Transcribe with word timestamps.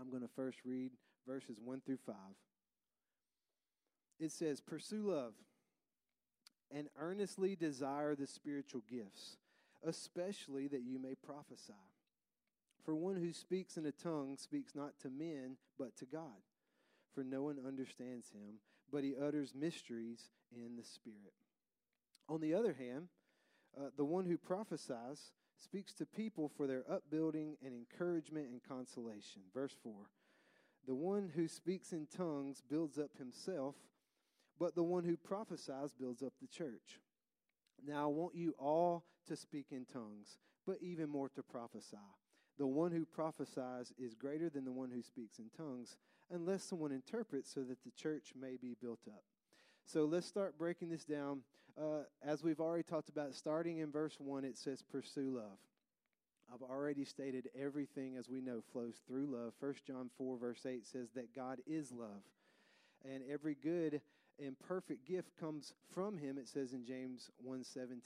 I'm 0.00 0.10
going 0.10 0.22
to 0.22 0.28
first 0.34 0.58
read 0.64 0.92
verses 1.26 1.58
1 1.62 1.82
through 1.84 1.98
5. 2.06 2.14
It 4.18 4.32
says, 4.32 4.60
Pursue 4.60 5.10
love 5.10 5.34
and 6.74 6.88
earnestly 6.98 7.56
desire 7.56 8.14
the 8.14 8.26
spiritual 8.26 8.82
gifts, 8.88 9.36
especially 9.84 10.68
that 10.68 10.82
you 10.82 10.98
may 10.98 11.14
prophesy. 11.14 11.72
For 12.84 12.94
one 12.94 13.16
who 13.16 13.32
speaks 13.32 13.76
in 13.76 13.84
a 13.86 13.92
tongue 13.92 14.36
speaks 14.38 14.74
not 14.74 14.98
to 15.02 15.10
men, 15.10 15.56
but 15.78 15.96
to 15.98 16.06
God. 16.06 16.40
For 17.14 17.22
no 17.22 17.42
one 17.42 17.58
understands 17.66 18.30
him, 18.30 18.60
but 18.90 19.04
he 19.04 19.14
utters 19.20 19.52
mysteries 19.54 20.30
in 20.54 20.76
the 20.76 20.84
Spirit. 20.84 21.34
On 22.28 22.40
the 22.40 22.54
other 22.54 22.72
hand, 22.72 23.08
uh, 23.76 23.90
the 23.96 24.04
one 24.04 24.24
who 24.24 24.38
prophesies 24.38 25.32
speaks 25.60 25.92
to 25.94 26.06
people 26.06 26.48
for 26.48 26.66
their 26.66 26.84
upbuilding 26.90 27.56
and 27.64 27.74
encouragement 27.74 28.48
and 28.50 28.62
consolation. 28.62 29.42
Verse 29.54 29.76
4 29.82 29.92
The 30.86 30.94
one 30.94 31.30
who 31.34 31.48
speaks 31.48 31.92
in 31.92 32.06
tongues 32.06 32.62
builds 32.68 32.98
up 32.98 33.16
himself, 33.18 33.76
but 34.58 34.74
the 34.74 34.82
one 34.82 35.04
who 35.04 35.16
prophesies 35.16 35.92
builds 35.92 36.22
up 36.22 36.32
the 36.40 36.48
church. 36.48 37.00
Now 37.86 38.04
I 38.04 38.06
want 38.06 38.34
you 38.34 38.54
all 38.58 39.04
to 39.28 39.36
speak 39.36 39.66
in 39.70 39.84
tongues, 39.84 40.38
but 40.66 40.78
even 40.80 41.08
more 41.08 41.28
to 41.30 41.42
prophesy. 41.42 41.96
The 42.58 42.66
one 42.66 42.92
who 42.92 43.06
prophesies 43.06 43.92
is 43.98 44.14
greater 44.14 44.50
than 44.50 44.64
the 44.64 44.72
one 44.72 44.90
who 44.90 45.02
speaks 45.02 45.38
in 45.38 45.46
tongues, 45.56 45.96
unless 46.30 46.62
someone 46.62 46.92
interprets 46.92 47.52
so 47.52 47.62
that 47.62 47.82
the 47.84 47.90
church 47.90 48.32
may 48.38 48.56
be 48.60 48.76
built 48.80 49.00
up. 49.08 49.24
So 49.86 50.04
let's 50.04 50.26
start 50.26 50.58
breaking 50.58 50.90
this 50.90 51.04
down. 51.04 51.40
Uh, 51.78 52.04
as 52.22 52.42
we've 52.42 52.60
already 52.60 52.82
talked 52.82 53.08
about, 53.08 53.34
starting 53.34 53.78
in 53.78 53.90
verse 53.90 54.16
1, 54.18 54.44
it 54.44 54.56
says, 54.56 54.82
Pursue 54.82 55.36
love. 55.36 55.58
I've 56.52 56.62
already 56.62 57.04
stated 57.04 57.48
everything, 57.58 58.16
as 58.16 58.28
we 58.28 58.40
know, 58.40 58.62
flows 58.72 59.00
through 59.06 59.26
love. 59.26 59.52
1 59.60 59.74
John 59.86 60.10
4, 60.18 60.36
verse 60.38 60.66
8 60.66 60.86
says 60.86 61.08
that 61.14 61.34
God 61.34 61.58
is 61.66 61.92
love. 61.92 62.22
And 63.04 63.22
every 63.30 63.54
good 63.54 64.00
and 64.44 64.58
perfect 64.58 65.06
gift 65.06 65.28
comes 65.38 65.74
from 65.92 66.16
him 66.16 66.38
it 66.38 66.48
says 66.48 66.72
in 66.72 66.84
James 66.84 67.30
1:17 67.46 68.00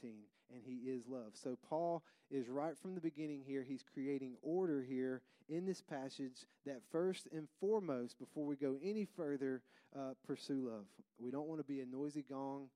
and 0.53 0.63
he 0.65 0.91
is 0.91 1.07
love. 1.07 1.33
So 1.35 1.57
Paul 1.69 2.03
is 2.31 2.49
right 2.49 2.77
from 2.77 2.95
the 2.95 3.01
beginning 3.01 3.43
here 3.47 3.63
he's 3.63 3.85
creating 3.95 4.37
order 4.43 4.83
here 4.83 5.23
in 5.49 5.65
this 5.65 5.81
passage 5.81 6.47
that 6.67 6.83
first 6.91 7.29
and 7.33 7.49
foremost 7.61 8.19
before 8.19 8.47
we 8.47 8.57
go 8.57 8.77
any 8.83 9.05
further 9.05 9.63
uh, 9.97 10.15
pursue 10.27 10.69
love. 10.69 10.87
We 11.19 11.31
don't 11.31 11.47
want 11.47 11.61
to 11.61 11.65
be 11.65 11.81
a 11.81 11.87
noisy 11.87 12.25
gong. 12.29 12.69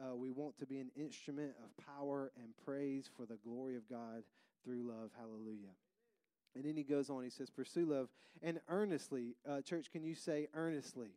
Uh, 0.00 0.14
we 0.14 0.30
want 0.30 0.58
to 0.58 0.66
be 0.66 0.78
an 0.78 0.90
instrument 0.96 1.52
of 1.64 1.84
power 1.84 2.32
and 2.36 2.48
praise 2.64 3.10
for 3.16 3.24
the 3.24 3.36
glory 3.36 3.76
of 3.76 3.88
God 3.88 4.22
through 4.64 4.82
love. 4.82 5.10
Hallelujah. 5.18 5.74
And 6.54 6.64
then 6.64 6.76
he 6.76 6.82
goes 6.82 7.10
on, 7.10 7.22
he 7.22 7.30
says, 7.30 7.50
Pursue 7.50 7.86
love 7.86 8.08
and 8.42 8.60
earnestly. 8.68 9.36
Uh, 9.48 9.60
church, 9.60 9.90
can 9.90 10.04
you 10.04 10.14
say 10.14 10.48
earnestly? 10.54 11.10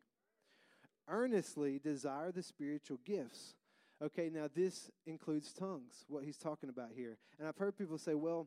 earnestly 1.10 1.78
desire 1.78 2.32
the 2.32 2.42
spiritual 2.42 2.98
gifts. 3.04 3.54
Okay, 4.02 4.30
now 4.32 4.48
this 4.54 4.90
includes 5.06 5.52
tongues, 5.52 6.04
what 6.08 6.24
he's 6.24 6.38
talking 6.38 6.70
about 6.70 6.90
here. 6.96 7.18
And 7.38 7.46
I've 7.46 7.58
heard 7.58 7.76
people 7.76 7.98
say, 7.98 8.14
well, 8.14 8.46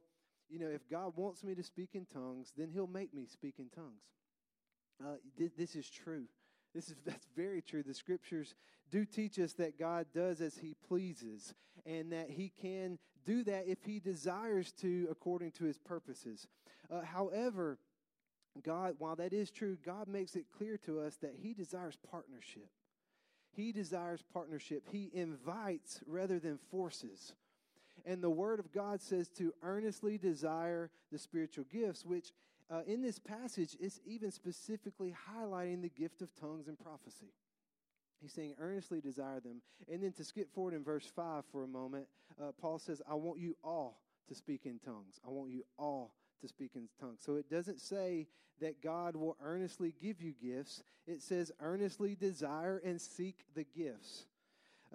you 0.50 0.58
know, 0.58 0.70
if 0.70 0.90
God 0.90 1.14
wants 1.16 1.44
me 1.44 1.54
to 1.54 1.64
speak 1.64 1.90
in 1.94 2.06
tongues, 2.06 2.52
then 2.58 2.70
he'll 2.70 2.88
make 2.88 3.14
me 3.14 3.26
speak 3.26 3.56
in 3.60 3.70
tongues. 3.70 4.02
Uh, 5.04 5.16
th- 5.38 5.52
this 5.58 5.76
is 5.76 5.90
true. 5.90 6.26
This 6.74 6.90
is 6.90 6.96
that's 7.06 7.28
very 7.36 7.62
true. 7.62 7.84
The 7.84 7.94
scriptures 7.94 8.56
do 8.92 9.06
teach 9.06 9.40
us 9.40 9.54
that 9.54 9.80
God 9.80 10.08
does 10.14 10.42
as 10.42 10.58
he 10.58 10.76
pleases 10.88 11.54
and 11.86 12.12
that 12.12 12.30
he 12.30 12.52
can 12.62 13.00
do 13.26 13.44
that 13.44 13.68
if 13.68 13.84
he 13.84 14.00
desires 14.00 14.72
to 14.82 15.08
according 15.10 15.52
to 15.52 15.64
his 15.64 15.78
purposes. 15.78 16.48
Uh, 16.92 17.02
however, 17.02 17.78
God, 18.62 18.96
while 19.00 19.16
that 19.16 19.34
is 19.34 19.50
true, 19.50 19.78
God 19.84 20.08
makes 20.08 20.36
it 20.36 20.46
clear 20.56 20.78
to 20.86 21.00
us 21.00 21.16
that 21.18 21.34
He 21.42 21.54
desires 21.54 21.98
partnership. 22.10 22.70
He 23.52 23.72
desires 23.72 24.24
partnership. 24.34 24.84
He 24.92 25.10
invites 25.14 26.02
rather 26.06 26.40
than 26.40 26.60
forces. 26.70 27.34
And 28.06 28.22
the 28.22 28.30
Word 28.30 28.60
of 28.60 28.72
God 28.72 29.02
says 29.02 29.30
to 29.38 29.54
earnestly 29.64 30.18
desire 30.18 30.92
the 31.12 31.18
spiritual 31.18 31.66
gifts, 31.72 32.06
which 32.06 32.32
uh, 32.74 32.82
in 32.88 33.02
this 33.02 33.20
passage 33.20 33.76
it's 33.80 34.00
even 34.06 34.32
specifically 34.32 35.14
highlighting 35.30 35.82
the 35.82 35.90
gift 35.90 36.22
of 36.22 36.34
tongues 36.36 36.68
and 36.68 36.80
prophecy. 36.80 37.34
He's 38.22 38.32
saying, 38.32 38.56
earnestly 38.58 39.02
desire 39.02 39.42
them. 39.42 39.62
And 39.92 40.02
then 40.02 40.14
to 40.14 40.24
skip 40.24 40.54
forward 40.54 40.74
in 40.74 40.84
verse 40.84 41.06
5 41.14 41.44
for 41.52 41.64
a 41.64 41.68
moment, 41.68 42.08
uh, 42.42 42.54
Paul 42.60 42.80
says, 42.80 43.02
I 43.10 43.16
want 43.16 43.40
you 43.40 43.58
all 43.64 44.00
to 44.30 44.36
speak 44.36 44.66
in 44.66 44.80
tongues. 44.80 45.20
I 45.28 45.30
want 45.30 45.52
you 45.52 45.66
all 45.78 46.14
to 46.42 46.48
speak 46.48 46.72
in 46.76 46.88
tongues. 47.02 47.20
So 47.22 47.36
it 47.36 47.50
doesn't 47.50 47.82
say 47.82 48.28
that 48.62 48.82
God 48.82 49.18
will 49.18 49.36
earnestly 49.44 49.94
give 50.02 50.22
you 50.22 50.34
gifts, 50.42 50.84
it 51.06 51.22
says 51.22 51.52
earnestly 51.60 52.16
desire 52.16 52.82
and 52.84 53.00
seek 53.00 53.40
the 53.56 53.66
gifts. 53.66 54.26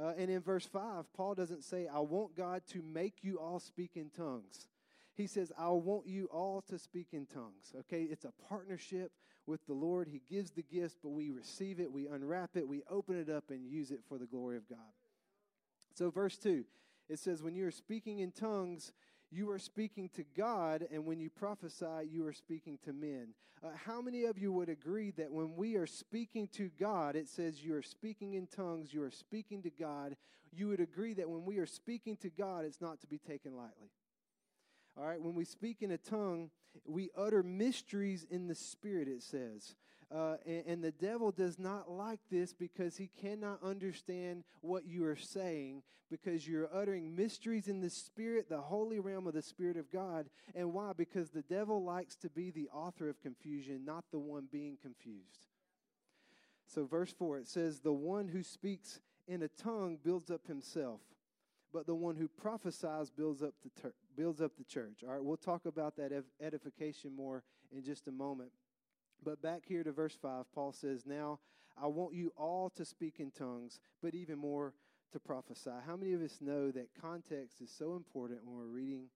Uh, 0.01 0.15
and 0.17 0.31
in 0.31 0.41
verse 0.41 0.65
5, 0.65 1.13
Paul 1.13 1.35
doesn't 1.35 1.65
say, 1.65 1.87
I 1.87 1.99
want 1.99 2.37
God 2.37 2.63
to 2.73 2.83
make 2.83 3.17
you 3.23 3.39
all 3.39 3.61
speak 3.61 3.93
in 3.97 4.11
tongues. 4.17 4.69
He 5.19 5.27
says, 5.27 5.51
I 5.59 5.69
want 5.71 6.07
you 6.07 6.27
all 6.33 6.63
to 6.71 6.79
speak 6.79 7.09
in 7.11 7.27
tongues. 7.27 7.75
Okay, 7.81 8.05
it's 8.05 8.25
a 8.25 8.33
partnership 8.49 9.11
with 9.47 9.67
the 9.67 9.75
Lord. 9.75 10.07
He 10.07 10.23
gives 10.31 10.53
the 10.53 10.63
gifts, 10.63 10.97
but 11.03 11.09
we 11.09 11.31
receive 11.31 11.81
it, 11.81 11.91
we 11.91 12.07
unwrap 12.07 12.57
it, 12.57 12.69
we 12.69 12.85
open 12.89 13.19
it 13.19 13.29
up 13.29 13.51
and 13.51 13.67
use 13.67 13.91
it 13.91 13.99
for 14.09 14.17
the 14.17 14.27
glory 14.27 14.57
of 14.57 14.69
God. 14.69 14.79
So, 15.93 16.09
verse 16.09 16.39
2, 16.39 16.65
it 17.09 17.19
says, 17.19 17.43
When 17.43 17.57
you 17.57 17.67
are 17.67 17.73
speaking 17.73 18.21
in 18.21 18.31
tongues, 18.31 18.93
you 19.33 19.51
are 19.51 19.59
speaking 19.59 20.09
to 20.11 20.23
God, 20.37 20.87
and 20.93 21.05
when 21.05 21.19
you 21.19 21.31
prophesy, 21.31 22.07
you 22.09 22.25
are 22.25 22.33
speaking 22.33 22.79
to 22.85 22.93
men. 22.93 23.35
Uh, 23.61 23.71
how 23.87 24.01
many 24.01 24.23
of 24.27 24.39
you 24.39 24.53
would 24.53 24.69
agree 24.69 25.11
that 25.11 25.33
when 25.33 25.57
we 25.57 25.75
are 25.75 25.87
speaking 25.87 26.47
to 26.53 26.71
God, 26.79 27.17
it 27.17 27.29
says 27.29 27.65
you 27.65 27.75
are 27.75 27.83
speaking 27.83 28.35
in 28.35 28.47
tongues, 28.47 28.95
you 28.95 29.03
are 29.03 29.11
speaking 29.11 29.63
to 29.63 29.71
God? 29.71 30.17
You 30.53 30.69
would 30.69 30.81
agree 30.81 31.15
that 31.15 31.29
when 31.29 31.45
we 31.45 31.59
are 31.59 31.67
speaking 31.67 32.17
to 32.19 32.31
God, 32.31 32.65
it's 32.65 32.81
not 32.81 33.01
to 33.01 33.09
be 33.09 33.19
taken 33.19 33.57
lightly. 33.57 33.91
All 34.99 35.07
right, 35.07 35.21
when 35.21 35.35
we 35.35 35.45
speak 35.45 35.83
in 35.83 35.93
a 35.93 35.99
tongue, 35.99 36.51
we 36.85 37.11
utter 37.17 37.43
mysteries 37.45 38.27
in 38.29 38.49
the 38.49 38.55
Spirit, 38.55 39.07
it 39.07 39.23
says. 39.23 39.77
Uh, 40.13 40.37
and, 40.45 40.65
and, 40.67 40.85
the 40.85 40.91
devil 40.91 41.31
does 41.31 41.59
not 41.59 41.91
like 41.91 42.21
this 42.31 42.55
because 42.55 42.97
he 42.97 43.11
cannot 43.21 43.63
understand 43.63 44.43
what 44.63 44.87
you 44.87 45.05
are 45.05 45.15
saying 45.15 45.83
because 46.11 46.49
you're 46.49 46.71
uttering 46.75 47.15
mysteries 47.15 47.69
in 47.69 47.83
the 47.83 47.91
Spirit, 47.91 48.49
the 48.49 48.61
holy 48.61 48.99
realm 48.99 49.27
of 49.27 49.35
the 49.35 49.43
Spirit 49.43 49.77
of 49.77 49.93
God. 49.93 50.31
And 50.55 50.73
why? 50.73 50.93
Because 50.97 51.29
the 51.29 51.43
devil 51.43 51.85
likes 51.85 52.17
to 52.17 52.31
be 52.31 52.51
the 52.51 52.71
author 52.73 53.11
of 53.11 53.21
confusion, 53.21 53.85
not 53.85 54.05
the 54.11 54.19
one 54.19 54.49
being 54.51 54.79
confused. 54.81 55.47
So, 56.67 56.87
verse 56.87 57.13
4, 57.13 57.39
it 57.39 57.47
says, 57.47 57.81
The 57.81 57.93
one 57.93 58.29
who 58.29 58.43
speaks 58.43 59.01
in 59.27 59.43
a 59.43 59.49
tongue 59.49 59.99
builds 60.03 60.31
up 60.31 60.47
himself, 60.47 61.01
but 61.73 61.87
the 61.87 61.95
one 61.95 62.17
who 62.17 62.29
prophesies 62.29 63.11
builds 63.11 63.43
up 63.43 63.55
the, 63.63 63.81
ter- 63.81 63.95
builds 64.17 64.41
up 64.41 64.53
the 64.57 64.65
church. 64.65 65.05
All 65.07 65.13
right, 65.13 65.23
we'll 65.23 65.37
talk 65.37 65.67
about 65.67 65.97
that 65.97 66.13
edification 66.41 67.15
more 67.15 67.43
in 67.71 67.83
just 67.83 68.09
a 68.09 68.13
moment. 68.13 68.51
But 69.23 69.43
back 69.43 69.63
here 69.67 69.83
to 69.83 69.93
verse 69.93 70.17
5, 70.21 70.47
Paul 70.55 70.73
says, 70.73 71.05
Now 71.05 71.41
I 71.81 71.87
want 71.87 72.15
you 72.15 72.33
all 72.37 72.71
to 72.71 72.85
speak 72.85 73.21
in 73.21 73.31
tongues, 73.31 73.81
but 74.03 74.15
even 74.15 74.39
more 74.39 74.75
to 75.13 75.21
prophesy. 75.21 75.71
How 75.87 75.97
many 75.97 76.13
of 76.13 76.23
us 76.23 76.39
know 76.41 76.71
that 76.71 76.89
context 77.01 77.61
is 77.61 77.71
so 77.71 77.97
important 77.97 78.45
when 78.45 78.57
we're 78.57 78.67
reading 78.67 79.07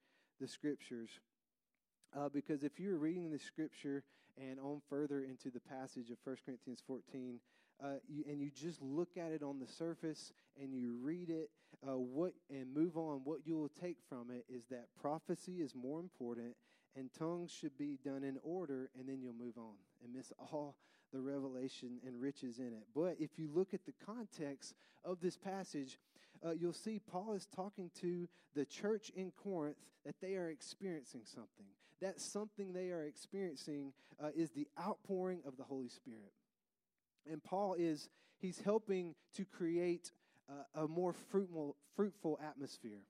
the 0.40 0.48
scriptures? 0.48 1.10
Uh, 2.16 2.28
because 2.28 2.62
if 2.62 2.78
you're 2.78 2.96
reading 2.96 3.30
the 3.30 3.38
scripture 3.38 4.04
and 4.38 4.58
on 4.60 4.80
further 4.88 5.20
into 5.20 5.50
the 5.50 5.60
passage 5.60 6.10
of 6.10 6.18
1 6.24 6.36
Corinthians 6.44 6.82
14, 6.86 7.40
uh, 7.82 7.86
you, 8.08 8.24
and 8.28 8.40
you 8.40 8.50
just 8.50 8.80
look 8.80 9.16
at 9.16 9.32
it 9.32 9.42
on 9.42 9.58
the 9.58 9.66
surface 9.66 10.32
and 10.60 10.74
you 10.74 10.96
read 11.00 11.30
it, 11.30 11.50
uh, 11.86 11.98
what 11.98 12.32
and 12.50 12.72
move 12.74 12.96
on, 12.96 13.22
what 13.24 13.40
you 13.44 13.56
will 13.56 13.70
take 13.80 13.98
from 14.08 14.30
it 14.30 14.44
is 14.48 14.66
that 14.66 14.86
prophecy 15.00 15.60
is 15.60 15.74
more 15.74 16.00
important 16.00 16.54
and 16.96 17.10
tongues 17.18 17.50
should 17.50 17.76
be 17.78 17.98
done 18.04 18.22
in 18.22 18.38
order, 18.42 18.90
and 18.98 19.08
then 19.08 19.20
you'll 19.22 19.32
move 19.32 19.56
on 19.56 19.74
and 20.02 20.14
miss 20.14 20.32
all 20.38 20.76
the 21.12 21.20
revelation 21.20 21.98
and 22.06 22.20
riches 22.20 22.58
in 22.58 22.68
it. 22.68 22.86
But 22.94 23.16
if 23.18 23.38
you 23.38 23.50
look 23.52 23.74
at 23.74 23.84
the 23.84 23.94
context 24.04 24.74
of 25.04 25.20
this 25.20 25.36
passage, 25.36 25.98
uh, 26.44 26.52
you'll 26.52 26.72
see 26.72 27.00
Paul 27.10 27.34
is 27.34 27.46
talking 27.46 27.90
to 28.00 28.28
the 28.54 28.64
church 28.64 29.10
in 29.14 29.30
Corinth 29.30 29.76
that 30.04 30.16
they 30.20 30.34
are 30.36 30.48
experiencing 30.48 31.22
something. 31.24 31.66
That 32.00 32.20
something 32.20 32.72
they 32.72 32.90
are 32.90 33.04
experiencing 33.04 33.92
uh, 34.22 34.28
is 34.34 34.50
the 34.50 34.66
outpouring 34.80 35.40
of 35.46 35.56
the 35.56 35.62
Holy 35.62 35.88
Spirit. 35.88 36.32
And 37.30 37.42
Paul 37.42 37.74
is, 37.74 38.08
he's 38.38 38.60
helping 38.60 39.14
to 39.36 39.44
create 39.44 40.10
uh, 40.48 40.82
a 40.82 40.88
more 40.88 41.12
fruitful, 41.12 41.76
fruitful 41.94 42.38
atmosphere. 42.46 43.02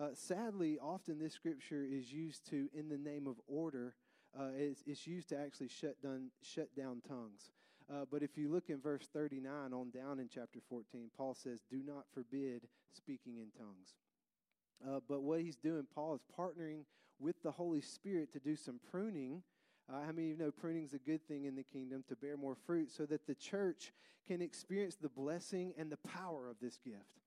Uh, 0.00 0.08
sadly, 0.14 0.78
often 0.80 1.18
this 1.18 1.34
scripture 1.34 1.84
is 1.84 2.12
used 2.12 2.48
to, 2.50 2.68
in 2.74 2.88
the 2.88 2.98
name 2.98 3.26
of 3.26 3.36
order, 3.48 3.94
uh, 4.38 4.48
it's, 4.56 4.82
it's, 4.86 5.06
used 5.06 5.28
to 5.28 5.38
actually 5.38 5.68
shut 5.68 6.00
down, 6.02 6.30
shut 6.42 6.74
down 6.76 7.02
tongues. 7.08 7.50
Uh, 7.92 8.04
but 8.10 8.22
if 8.22 8.38
you 8.38 8.48
look 8.48 8.70
in 8.70 8.80
verse 8.80 9.08
39 9.12 9.72
on 9.72 9.90
down 9.90 10.20
in 10.20 10.28
chapter 10.32 10.60
14, 10.68 11.10
Paul 11.16 11.34
says, 11.34 11.60
Do 11.68 11.82
not 11.84 12.04
forbid 12.14 12.68
speaking 12.92 13.38
in 13.38 13.48
tongues. 13.58 13.96
Uh, 14.86 15.00
but 15.08 15.22
what 15.22 15.40
he's 15.40 15.56
doing, 15.56 15.86
Paul 15.92 16.14
is 16.14 16.22
partnering 16.38 16.84
with 17.18 17.42
the 17.42 17.50
Holy 17.50 17.80
Spirit 17.80 18.32
to 18.32 18.38
do 18.38 18.54
some 18.54 18.78
pruning 18.90 19.42
Uh, 19.90 20.00
how 20.06 20.12
many 20.12 20.30
of 20.30 20.38
you 20.38 20.44
know 20.44 20.52
pruning 20.52 20.84
is 20.84 20.94
a 20.94 20.98
good 20.98 21.26
thing 21.26 21.46
in 21.46 21.56
the 21.56 21.64
kingdom 21.64 22.04
to 22.08 22.14
bear 22.14 22.36
more 22.36 22.54
fruit 22.54 22.90
so 22.90 23.04
that 23.06 23.26
the 23.26 23.34
church 23.34 23.92
can 24.26 24.40
experience 24.40 24.94
the 24.94 25.08
blessing 25.08 25.72
and 25.76 25.90
the 25.90 25.96
power 26.08 26.48
of 26.48 26.56
this 26.60 26.78
gift? 26.84 27.18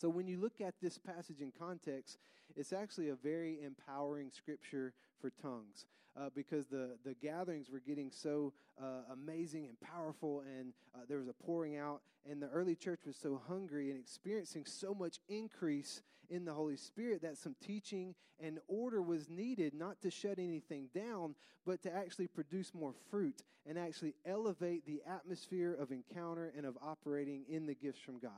So, 0.00 0.08
when 0.08 0.28
you 0.28 0.38
look 0.38 0.60
at 0.60 0.74
this 0.80 0.98
passage 0.98 1.40
in 1.40 1.52
context, 1.58 2.18
it's 2.56 2.72
actually 2.72 3.08
a 3.08 3.16
very 3.16 3.62
empowering 3.62 4.30
scripture 4.30 4.92
for 5.20 5.30
tongues 5.30 5.86
uh, 6.18 6.28
because 6.34 6.66
the, 6.66 6.96
the 7.04 7.14
gatherings 7.14 7.70
were 7.70 7.80
getting 7.80 8.10
so 8.10 8.52
uh, 8.80 9.12
amazing 9.12 9.66
and 9.66 9.80
powerful, 9.80 10.42
and 10.58 10.72
uh, 10.94 10.98
there 11.08 11.18
was 11.18 11.28
a 11.28 11.32
pouring 11.32 11.76
out, 11.76 12.02
and 12.28 12.40
the 12.42 12.48
early 12.48 12.74
church 12.74 13.00
was 13.06 13.16
so 13.16 13.40
hungry 13.48 13.90
and 13.90 13.98
experiencing 13.98 14.64
so 14.66 14.94
much 14.94 15.18
increase 15.28 16.02
in 16.28 16.44
the 16.44 16.52
Holy 16.52 16.76
Spirit 16.76 17.22
that 17.22 17.36
some 17.36 17.54
teaching 17.64 18.14
and 18.40 18.58
order 18.68 19.02
was 19.02 19.28
needed, 19.28 19.74
not 19.74 20.00
to 20.00 20.10
shut 20.10 20.38
anything 20.38 20.88
down, 20.94 21.34
but 21.66 21.82
to 21.82 21.94
actually 21.94 22.26
produce 22.26 22.74
more 22.74 22.94
fruit 23.10 23.42
and 23.66 23.78
actually 23.78 24.14
elevate 24.26 24.84
the 24.86 25.02
atmosphere 25.08 25.74
of 25.74 25.92
encounter 25.92 26.52
and 26.56 26.66
of 26.66 26.76
operating 26.82 27.44
in 27.48 27.66
the 27.66 27.74
gifts 27.74 28.00
from 28.00 28.18
God. 28.18 28.30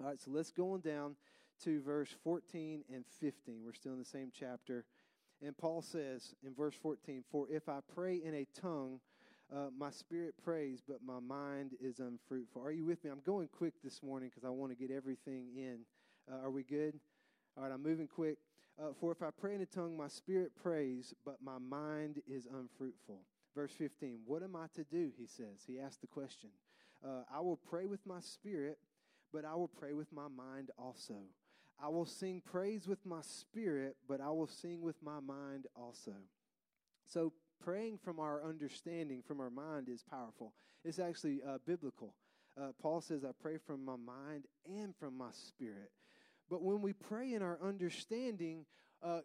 All 0.00 0.06
right, 0.06 0.20
so 0.20 0.30
let's 0.30 0.50
go 0.50 0.72
on 0.72 0.80
down 0.80 1.16
to 1.64 1.80
verse 1.82 2.14
14 2.24 2.84
and 2.92 3.04
15. 3.20 3.62
We're 3.64 3.72
still 3.72 3.92
in 3.92 3.98
the 3.98 4.04
same 4.04 4.30
chapter. 4.38 4.84
And 5.44 5.56
Paul 5.56 5.82
says 5.82 6.34
in 6.46 6.54
verse 6.54 6.74
14, 6.80 7.24
For 7.30 7.46
if 7.50 7.68
I 7.68 7.80
pray 7.94 8.16
in 8.16 8.34
a 8.34 8.46
tongue, 8.60 9.00
uh, 9.52 9.66
my 9.76 9.90
spirit 9.90 10.34
prays, 10.42 10.82
but 10.86 10.98
my 11.04 11.18
mind 11.18 11.72
is 11.80 11.98
unfruitful. 11.98 12.62
Are 12.62 12.70
you 12.70 12.84
with 12.84 13.02
me? 13.04 13.10
I'm 13.10 13.20
going 13.26 13.48
quick 13.48 13.74
this 13.82 14.02
morning 14.02 14.30
because 14.30 14.44
I 14.44 14.50
want 14.50 14.70
to 14.70 14.76
get 14.76 14.94
everything 14.94 15.48
in. 15.56 15.80
Uh, 16.30 16.44
are 16.44 16.50
we 16.50 16.62
good? 16.62 16.98
All 17.56 17.64
right, 17.64 17.72
I'm 17.72 17.82
moving 17.82 18.06
quick. 18.06 18.38
Uh, 18.80 18.92
For 18.98 19.12
if 19.12 19.20
I 19.22 19.30
pray 19.30 19.54
in 19.54 19.60
a 19.60 19.66
tongue, 19.66 19.96
my 19.96 20.08
spirit 20.08 20.52
prays, 20.62 21.12
but 21.24 21.36
my 21.44 21.58
mind 21.58 22.22
is 22.26 22.46
unfruitful. 22.46 23.20
Verse 23.54 23.72
15, 23.72 24.20
What 24.24 24.42
am 24.42 24.56
I 24.56 24.66
to 24.76 24.84
do? 24.84 25.10
He 25.18 25.26
says. 25.26 25.64
He 25.66 25.78
asked 25.78 26.00
the 26.00 26.06
question. 26.06 26.50
Uh, 27.04 27.24
I 27.34 27.40
will 27.40 27.56
pray 27.56 27.86
with 27.86 28.06
my 28.06 28.20
spirit, 28.20 28.78
but 29.32 29.44
I 29.44 29.54
will 29.56 29.68
pray 29.68 29.92
with 29.92 30.12
my 30.12 30.28
mind 30.28 30.70
also. 30.78 31.16
I 31.80 31.88
will 31.88 32.06
sing 32.06 32.42
praise 32.44 32.86
with 32.86 33.04
my 33.04 33.20
spirit, 33.22 33.96
but 34.08 34.20
I 34.20 34.30
will 34.30 34.46
sing 34.46 34.82
with 34.82 34.96
my 35.02 35.20
mind 35.20 35.66
also. 35.74 36.14
So, 37.04 37.32
praying 37.62 37.98
from 37.98 38.18
our 38.18 38.42
understanding, 38.44 39.22
from 39.26 39.40
our 39.40 39.50
mind, 39.50 39.88
is 39.88 40.02
powerful. 40.02 40.52
It's 40.84 40.98
actually 40.98 41.40
uh, 41.46 41.58
biblical. 41.66 42.14
Uh, 42.60 42.68
Paul 42.80 43.00
says, 43.00 43.24
I 43.24 43.30
pray 43.40 43.56
from 43.58 43.84
my 43.84 43.96
mind 43.96 44.44
and 44.66 44.94
from 44.96 45.16
my 45.16 45.30
spirit. 45.32 45.90
But 46.50 46.62
when 46.62 46.82
we 46.82 46.92
pray 46.92 47.32
in 47.32 47.42
our 47.42 47.58
understanding, 47.62 48.66
uh, 49.02 49.20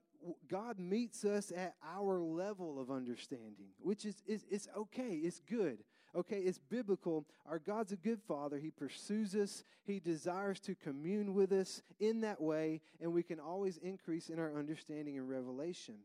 God 0.47 0.79
meets 0.79 1.25
us 1.25 1.51
at 1.51 1.75
our 1.85 2.19
level 2.19 2.79
of 2.79 2.89
understanding, 2.89 3.69
which 3.79 4.05
is, 4.05 4.23
is 4.25 4.45
it's 4.49 4.67
okay, 4.75 5.13
it's 5.23 5.39
good. 5.39 5.79
Okay, 6.17 6.39
it's 6.39 6.57
biblical. 6.57 7.27
Our 7.45 7.59
God's 7.59 7.91
a 7.91 7.95
good 7.95 8.19
father. 8.27 8.57
He 8.57 8.71
pursues 8.71 9.35
us, 9.35 9.63
He 9.83 9.99
desires 9.99 10.59
to 10.61 10.73
commune 10.73 11.35
with 11.35 11.51
us 11.51 11.83
in 11.99 12.21
that 12.21 12.41
way, 12.41 12.81
and 12.99 13.13
we 13.13 13.21
can 13.21 13.39
always 13.39 13.77
increase 13.77 14.29
in 14.29 14.39
our 14.39 14.57
understanding 14.57 15.17
and 15.17 15.29
revelation. 15.29 15.95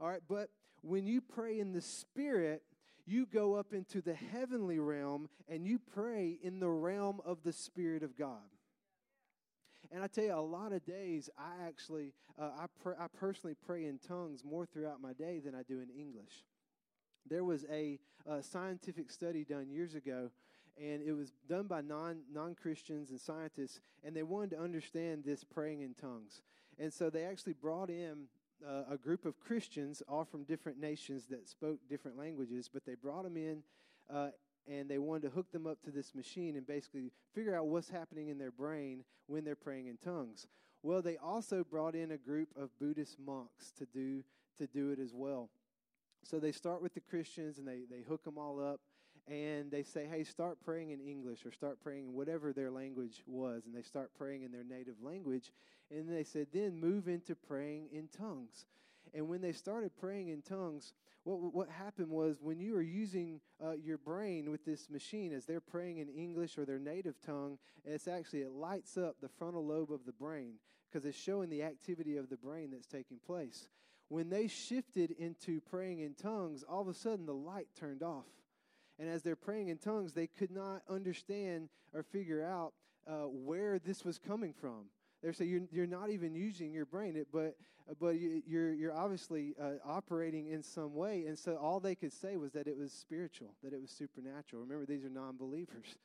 All 0.00 0.08
right, 0.08 0.22
but 0.28 0.50
when 0.82 1.06
you 1.06 1.20
pray 1.20 1.58
in 1.58 1.72
the 1.72 1.80
Spirit, 1.80 2.62
you 3.06 3.26
go 3.26 3.54
up 3.54 3.72
into 3.72 4.00
the 4.00 4.14
heavenly 4.14 4.78
realm 4.78 5.28
and 5.48 5.66
you 5.66 5.78
pray 5.78 6.38
in 6.42 6.60
the 6.60 6.68
realm 6.68 7.20
of 7.24 7.42
the 7.42 7.52
Spirit 7.52 8.02
of 8.02 8.16
God. 8.16 8.38
And 9.92 10.02
I 10.02 10.08
tell 10.08 10.24
you, 10.24 10.34
a 10.34 10.40
lot 10.40 10.72
of 10.72 10.84
days 10.84 11.30
I 11.38 11.66
actually, 11.66 12.12
uh, 12.38 12.50
I, 12.58 12.66
pr- 12.82 13.00
I 13.00 13.06
personally 13.18 13.56
pray 13.66 13.86
in 13.86 13.98
tongues 13.98 14.44
more 14.44 14.66
throughout 14.66 15.00
my 15.00 15.12
day 15.12 15.40
than 15.40 15.54
I 15.54 15.62
do 15.62 15.80
in 15.80 15.88
English. 15.90 16.44
There 17.28 17.44
was 17.44 17.64
a, 17.70 17.98
a 18.26 18.42
scientific 18.42 19.10
study 19.10 19.44
done 19.44 19.68
years 19.70 19.94
ago, 19.94 20.30
and 20.80 21.02
it 21.02 21.12
was 21.12 21.32
done 21.48 21.66
by 21.66 21.80
non 21.80 22.20
non 22.32 22.54
Christians 22.54 23.10
and 23.10 23.20
scientists, 23.20 23.80
and 24.04 24.14
they 24.14 24.22
wanted 24.22 24.50
to 24.50 24.60
understand 24.60 25.24
this 25.24 25.44
praying 25.44 25.80
in 25.80 25.94
tongues. 25.94 26.42
And 26.78 26.92
so 26.92 27.08
they 27.08 27.24
actually 27.24 27.54
brought 27.54 27.88
in 27.88 28.26
uh, 28.66 28.82
a 28.90 28.96
group 28.96 29.24
of 29.24 29.38
Christians, 29.40 30.02
all 30.08 30.24
from 30.24 30.44
different 30.44 30.78
nations 30.78 31.26
that 31.30 31.48
spoke 31.48 31.78
different 31.88 32.18
languages, 32.18 32.68
but 32.72 32.84
they 32.84 32.94
brought 32.94 33.24
them 33.24 33.36
in 33.36 33.62
uh, 34.12 34.28
and 34.68 34.88
they 34.88 34.98
wanted 34.98 35.22
to 35.22 35.30
hook 35.30 35.50
them 35.52 35.66
up 35.66 35.82
to 35.84 35.90
this 35.90 36.14
machine 36.14 36.56
and 36.56 36.66
basically 36.66 37.12
figure 37.34 37.54
out 37.54 37.66
what's 37.66 37.88
happening 37.88 38.28
in 38.28 38.38
their 38.38 38.50
brain 38.50 39.04
when 39.26 39.44
they're 39.44 39.54
praying 39.54 39.86
in 39.86 39.96
tongues. 39.98 40.46
Well, 40.82 41.02
they 41.02 41.16
also 41.16 41.64
brought 41.64 41.94
in 41.94 42.12
a 42.12 42.16
group 42.16 42.48
of 42.56 42.76
Buddhist 42.78 43.18
monks 43.18 43.72
to 43.78 43.86
do 43.86 44.22
to 44.58 44.66
do 44.66 44.90
it 44.90 44.98
as 44.98 45.12
well. 45.12 45.50
So 46.28 46.40
they 46.40 46.52
start 46.52 46.82
with 46.82 46.94
the 46.94 47.00
Christians 47.00 47.58
and 47.58 47.66
they, 47.66 47.82
they 47.88 48.02
hook 48.02 48.24
them 48.24 48.36
all 48.36 48.60
up 48.60 48.80
and 49.28 49.70
they 49.70 49.82
say, 49.82 50.06
hey, 50.10 50.24
start 50.24 50.58
praying 50.64 50.90
in 50.90 51.00
English 51.00 51.44
or 51.44 51.52
start 51.52 51.78
praying 51.82 52.06
in 52.06 52.14
whatever 52.14 52.52
their 52.52 52.70
language 52.70 53.22
was. 53.26 53.64
And 53.66 53.74
they 53.74 53.82
start 53.82 54.10
praying 54.16 54.42
in 54.42 54.52
their 54.52 54.64
native 54.64 54.96
language. 55.02 55.52
And 55.90 56.08
they 56.08 56.24
said, 56.24 56.48
then 56.52 56.80
move 56.80 57.08
into 57.08 57.34
praying 57.34 57.88
in 57.92 58.08
tongues. 58.08 58.66
And 59.14 59.28
when 59.28 59.40
they 59.40 59.52
started 59.52 59.96
praying 59.96 60.28
in 60.28 60.42
tongues, 60.42 60.92
what, 61.24 61.54
what 61.54 61.68
happened 61.68 62.10
was 62.10 62.38
when 62.40 62.60
you 62.60 62.76
are 62.76 62.82
using 62.82 63.40
uh, 63.64 63.72
your 63.72 63.98
brain 63.98 64.50
with 64.50 64.64
this 64.64 64.90
machine, 64.90 65.32
as 65.32 65.44
they're 65.44 65.60
praying 65.60 65.98
in 65.98 66.08
English 66.08 66.58
or 66.58 66.64
their 66.64 66.78
native 66.78 67.20
tongue, 67.24 67.58
it's 67.84 68.08
actually, 68.08 68.42
it 68.42 68.52
lights 68.52 68.96
up 68.96 69.16
the 69.20 69.28
frontal 69.28 69.64
lobe 69.64 69.92
of 69.92 70.04
the 70.06 70.12
brain 70.12 70.54
because 70.90 71.04
it's 71.04 71.18
showing 71.18 71.50
the 71.50 71.62
activity 71.62 72.16
of 72.16 72.28
the 72.28 72.36
brain 72.36 72.70
that's 72.72 72.86
taking 72.86 73.18
place. 73.26 73.68
When 74.08 74.30
they 74.30 74.46
shifted 74.46 75.10
into 75.10 75.60
praying 75.60 76.00
in 76.00 76.14
tongues, 76.14 76.64
all 76.68 76.80
of 76.80 76.88
a 76.88 76.94
sudden 76.94 77.26
the 77.26 77.34
light 77.34 77.68
turned 77.78 78.02
off. 78.02 78.24
And 78.98 79.08
as 79.08 79.22
they're 79.22 79.36
praying 79.36 79.68
in 79.68 79.78
tongues, 79.78 80.12
they 80.12 80.26
could 80.26 80.50
not 80.50 80.82
understand 80.88 81.68
or 81.92 82.02
figure 82.02 82.42
out 82.42 82.72
uh, 83.06 83.24
where 83.28 83.78
this 83.78 84.04
was 84.04 84.18
coming 84.18 84.52
from. 84.52 84.86
They're 85.22 85.32
saying 85.32 85.50
you're, 85.50 85.62
you're 85.70 85.86
not 85.86 86.10
even 86.10 86.34
using 86.34 86.72
your 86.72 86.86
brain, 86.86 87.24
but 87.32 87.56
but 88.00 88.16
you're 88.18 88.72
you're 88.72 88.94
obviously 88.94 89.54
uh, 89.60 89.74
operating 89.84 90.48
in 90.48 90.62
some 90.62 90.94
way, 90.94 91.24
and 91.26 91.38
so 91.38 91.56
all 91.56 91.78
they 91.78 91.94
could 91.94 92.12
say 92.12 92.36
was 92.36 92.52
that 92.52 92.66
it 92.66 92.76
was 92.76 92.92
spiritual, 92.92 93.54
that 93.62 93.72
it 93.72 93.80
was 93.80 93.90
supernatural. 93.90 94.62
Remember, 94.62 94.86
these 94.86 95.04
are 95.04 95.10
non-believers, 95.10 95.96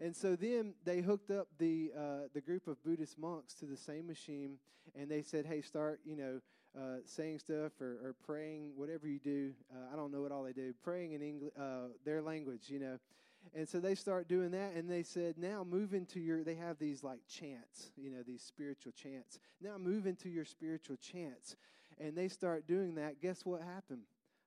and 0.00 0.16
so 0.16 0.34
then 0.34 0.74
they 0.84 1.00
hooked 1.00 1.30
up 1.30 1.48
the 1.58 1.92
uh, 1.96 2.28
the 2.32 2.40
group 2.40 2.66
of 2.66 2.82
Buddhist 2.82 3.18
monks 3.18 3.54
to 3.54 3.66
the 3.66 3.76
same 3.76 4.06
machine, 4.06 4.56
and 4.94 5.10
they 5.10 5.22
said, 5.22 5.44
"Hey, 5.44 5.60
start 5.60 6.00
you 6.04 6.16
know 6.16 6.40
uh, 6.78 6.98
saying 7.04 7.38
stuff 7.38 7.72
or, 7.80 7.98
or, 8.04 8.14
praying, 8.24 8.70
whatever 8.76 9.08
you 9.08 9.18
do. 9.18 9.52
Uh, 9.74 9.92
I 9.92 9.96
don't 9.96 10.12
know 10.12 10.22
what 10.22 10.30
all 10.30 10.44
they 10.44 10.52
do, 10.52 10.72
praying 10.84 11.12
in 11.12 11.50
uh, 11.60 11.88
their 12.04 12.22
language, 12.22 12.68
you 12.68 12.78
know." 12.78 12.98
And 13.54 13.68
so 13.68 13.80
they 13.80 13.94
start 13.94 14.28
doing 14.28 14.50
that, 14.52 14.74
and 14.74 14.88
they 14.88 15.02
said, 15.02 15.36
now 15.38 15.64
move 15.64 15.94
into 15.94 16.20
your, 16.20 16.44
they 16.44 16.54
have 16.54 16.78
these 16.78 17.02
like 17.02 17.20
chants, 17.28 17.90
you 17.96 18.10
know, 18.10 18.22
these 18.22 18.42
spiritual 18.42 18.92
chants. 18.92 19.38
Now 19.60 19.76
move 19.78 20.06
into 20.06 20.28
your 20.28 20.44
spiritual 20.44 20.96
chants. 20.96 21.56
And 21.98 22.16
they 22.16 22.28
start 22.28 22.66
doing 22.66 22.94
that. 22.94 23.20
Guess 23.20 23.44
what 23.44 23.62
happened? 23.62 24.02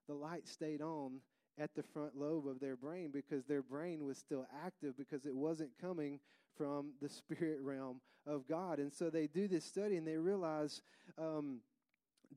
The 0.08 0.14
light 0.14 0.48
stayed 0.48 0.82
on 0.82 1.20
at 1.60 1.76
the 1.76 1.84
front 1.84 2.16
lobe 2.16 2.48
of 2.48 2.60
their 2.60 2.76
brain 2.76 3.12
because 3.12 3.46
their 3.46 3.62
brain 3.62 4.06
was 4.06 4.18
still 4.18 4.48
active 4.66 4.98
because 4.98 5.26
it 5.26 5.36
wasn't 5.36 5.70
coming 5.80 6.20
from 6.58 6.94
the 7.02 7.10
spirit 7.10 7.60
realm 7.62 8.00
of 8.26 8.48
God. 8.48 8.80
And 8.80 8.92
so 8.92 9.10
they 9.10 9.28
do 9.28 9.48
this 9.48 9.66
study 9.66 9.98
and 9.98 10.08
they 10.08 10.18
realize 10.18 10.82
um, 11.18 11.60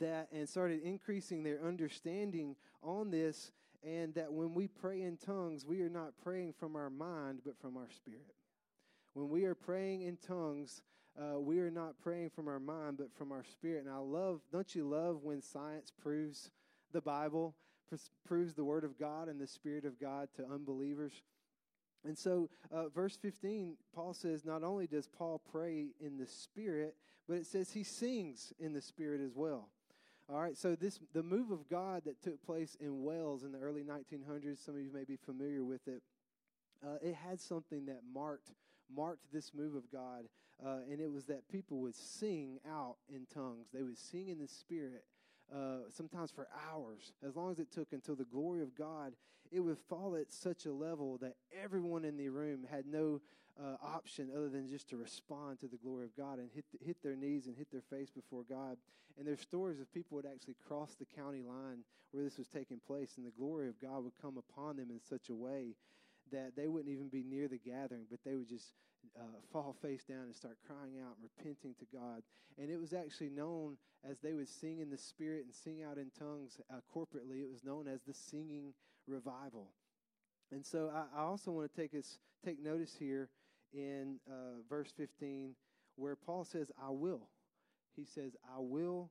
that 0.00 0.28
and 0.32 0.48
started 0.48 0.82
increasing 0.82 1.42
their 1.42 1.62
understanding 1.64 2.56
on 2.82 3.10
this 3.10 3.52
and 3.82 4.14
that 4.14 4.32
when 4.32 4.54
we 4.54 4.66
pray 4.66 5.02
in 5.02 5.16
tongues, 5.16 5.64
we 5.64 5.80
are 5.82 5.88
not 5.88 6.12
praying 6.22 6.54
from 6.58 6.74
our 6.74 6.90
mind, 6.90 7.40
but 7.44 7.58
from 7.60 7.76
our 7.76 7.88
spirit. 7.94 8.34
When 9.14 9.28
we 9.28 9.44
are 9.44 9.54
praying 9.54 10.02
in 10.02 10.16
tongues, 10.16 10.82
uh, 11.18 11.40
we 11.40 11.60
are 11.60 11.70
not 11.70 11.98
praying 12.02 12.30
from 12.30 12.48
our 12.48 12.58
mind, 12.58 12.98
but 12.98 13.12
from 13.16 13.32
our 13.32 13.44
spirit. 13.44 13.84
And 13.84 13.94
I 13.94 13.98
love, 13.98 14.40
don't 14.52 14.74
you 14.74 14.88
love 14.88 15.22
when 15.22 15.40
science 15.40 15.92
proves 16.02 16.50
the 16.92 17.00
Bible, 17.00 17.54
pr- 17.88 17.96
proves 18.26 18.54
the 18.54 18.64
Word 18.64 18.84
of 18.84 18.98
God 18.98 19.28
and 19.28 19.40
the 19.40 19.46
Spirit 19.46 19.84
of 19.84 20.00
God 20.00 20.28
to 20.36 20.44
unbelievers? 20.44 21.22
And 22.04 22.18
so, 22.18 22.50
uh, 22.70 22.88
verse 22.88 23.16
15, 23.16 23.76
Paul 23.94 24.14
says, 24.14 24.44
not 24.44 24.62
only 24.62 24.86
does 24.86 25.08
Paul 25.08 25.40
pray 25.50 25.88
in 26.00 26.18
the 26.18 26.26
Spirit, 26.26 26.94
but 27.28 27.38
it 27.38 27.46
says 27.46 27.70
he 27.70 27.82
sings 27.82 28.52
in 28.58 28.72
the 28.72 28.82
Spirit 28.82 29.20
as 29.20 29.34
well. 29.34 29.68
All 30.28 30.40
right, 30.40 30.56
so 30.56 30.74
this 30.74 30.98
the 31.12 31.22
move 31.22 31.52
of 31.52 31.68
God 31.68 32.02
that 32.04 32.20
took 32.20 32.42
place 32.44 32.76
in 32.80 33.04
Wales 33.04 33.44
in 33.44 33.52
the 33.52 33.58
early 33.58 33.82
1900s. 33.84 34.64
Some 34.64 34.74
of 34.74 34.80
you 34.80 34.90
may 34.92 35.04
be 35.04 35.16
familiar 35.16 35.62
with 35.62 35.86
it. 35.86 36.02
Uh, 36.84 36.96
it 37.00 37.14
had 37.14 37.40
something 37.40 37.86
that 37.86 38.00
marked 38.12 38.50
marked 38.92 39.32
this 39.32 39.52
move 39.54 39.76
of 39.76 39.90
God, 39.90 40.24
uh, 40.64 40.78
and 40.90 41.00
it 41.00 41.10
was 41.10 41.26
that 41.26 41.48
people 41.48 41.78
would 41.78 41.94
sing 41.94 42.58
out 42.68 42.96
in 43.08 43.26
tongues. 43.32 43.68
They 43.72 43.82
would 43.82 43.98
sing 43.98 44.28
in 44.28 44.38
the 44.38 44.48
Spirit. 44.48 45.04
uh, 45.54 45.88
sometimes 45.90 46.32
for 46.32 46.48
hours, 46.68 47.12
as 47.24 47.36
long 47.36 47.52
as 47.52 47.60
it 47.60 47.70
took 47.70 47.92
until 47.92 48.16
the 48.16 48.24
glory 48.24 48.62
of 48.62 48.74
God, 48.74 49.14
it 49.52 49.60
would 49.60 49.78
fall 49.78 50.16
at 50.16 50.32
such 50.32 50.66
a 50.66 50.72
level 50.72 51.18
that 51.18 51.36
everyone 51.62 52.04
in 52.04 52.16
the 52.16 52.28
room 52.28 52.66
had 52.68 52.84
no 52.84 53.20
uh, 53.60 53.76
option 53.82 54.30
other 54.36 54.48
than 54.48 54.68
just 54.68 54.88
to 54.90 54.96
respond 54.96 55.60
to 55.60 55.66
the 55.66 55.78
glory 55.78 56.04
of 56.04 56.16
God 56.16 56.38
and 56.38 56.48
hit, 56.54 56.64
hit 56.84 57.02
their 57.02 57.16
knees 57.16 57.46
and 57.46 57.56
hit 57.56 57.70
their 57.70 57.84
face 57.90 58.10
before 58.10 58.44
God. 58.48 58.76
And 59.18 59.26
there's 59.26 59.40
stories 59.40 59.80
of 59.80 59.92
people 59.92 60.16
would 60.16 60.26
actually 60.26 60.56
cross 60.66 60.94
the 60.98 61.06
county 61.06 61.42
line 61.42 61.84
where 62.12 62.22
this 62.22 62.38
was 62.38 62.48
taking 62.48 62.80
place, 62.86 63.14
and 63.16 63.26
the 63.26 63.32
glory 63.38 63.68
of 63.68 63.80
God 63.80 64.04
would 64.04 64.12
come 64.20 64.36
upon 64.36 64.76
them 64.76 64.90
in 64.90 65.00
such 65.00 65.28
a 65.30 65.34
way 65.34 65.74
that 66.32 66.52
they 66.56 66.68
wouldn't 66.68 66.92
even 66.92 67.08
be 67.08 67.22
near 67.22 67.48
the 67.48 67.58
gathering, 67.58 68.04
but 68.10 68.20
they 68.24 68.36
would 68.36 68.48
just 68.48 68.74
uh, 69.18 69.38
fall 69.52 69.74
face 69.80 70.04
down 70.04 70.24
and 70.24 70.34
start 70.34 70.58
crying 70.66 70.94
out 71.00 71.16
and 71.16 71.28
repenting 71.36 71.74
to 71.78 71.86
God. 71.96 72.22
And 72.58 72.70
it 72.70 72.78
was 72.78 72.92
actually 72.92 73.30
known 73.30 73.76
as 74.08 74.18
they 74.20 74.34
would 74.34 74.48
sing 74.48 74.80
in 74.80 74.90
the 74.90 74.98
Spirit 74.98 75.44
and 75.44 75.54
sing 75.54 75.82
out 75.82 75.98
in 75.98 76.10
tongues 76.18 76.58
uh, 76.70 76.76
corporately, 76.94 77.42
it 77.42 77.50
was 77.50 77.64
known 77.64 77.86
as 77.88 78.00
the 78.02 78.14
singing 78.14 78.74
revival. 79.06 79.68
And 80.52 80.64
so 80.64 80.90
I, 80.94 81.20
I 81.20 81.24
also 81.24 81.50
want 81.50 81.72
to 81.72 81.80
take 81.80 81.94
us 81.94 82.18
take 82.44 82.62
notice 82.62 82.94
here 82.98 83.28
in 83.72 84.16
uh, 84.28 84.62
verse 84.68 84.92
15 84.96 85.54
where 85.96 86.16
Paul 86.16 86.44
says, 86.44 86.70
I 86.82 86.90
will. 86.90 87.28
He 87.94 88.04
says, 88.04 88.36
I 88.54 88.58
will 88.58 89.10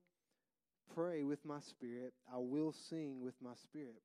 pray 0.94 1.24
with 1.24 1.44
my 1.44 1.60
spirit, 1.60 2.14
I 2.32 2.38
will 2.38 2.72
sing 2.72 3.22
with 3.22 3.34
my 3.42 3.56
spirit. 3.56 4.04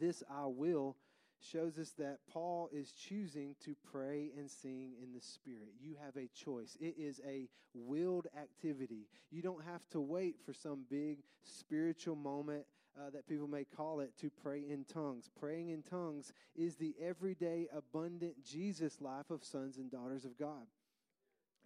This 0.00 0.22
I 0.28 0.46
will 0.46 0.96
shows 1.40 1.78
us 1.78 1.90
that 1.98 2.18
Paul 2.32 2.68
is 2.72 2.92
choosing 2.92 3.54
to 3.64 3.74
pray 3.92 4.30
and 4.36 4.50
sing 4.50 4.92
in 5.02 5.12
the 5.12 5.20
Spirit. 5.20 5.74
You 5.80 5.96
have 6.02 6.16
a 6.16 6.28
choice. 6.28 6.76
It 6.80 6.94
is 6.98 7.20
a 7.26 7.48
willed 7.74 8.26
activity. 8.40 9.06
You 9.30 9.42
don't 9.42 9.64
have 9.64 9.86
to 9.90 10.00
wait 10.00 10.36
for 10.44 10.52
some 10.54 10.84
big 10.90 11.18
spiritual 11.42 12.16
moment 12.16 12.64
uh, 12.98 13.10
that 13.10 13.26
people 13.26 13.48
may 13.48 13.64
call 13.64 14.00
it 14.00 14.12
to 14.20 14.30
pray 14.30 14.60
in 14.68 14.84
tongues. 14.84 15.28
Praying 15.38 15.70
in 15.70 15.82
tongues 15.82 16.32
is 16.54 16.76
the 16.76 16.94
everyday, 17.02 17.66
abundant 17.74 18.42
Jesus 18.44 19.00
life 19.00 19.30
of 19.30 19.44
sons 19.44 19.78
and 19.78 19.90
daughters 19.90 20.24
of 20.24 20.38
God. 20.38 20.66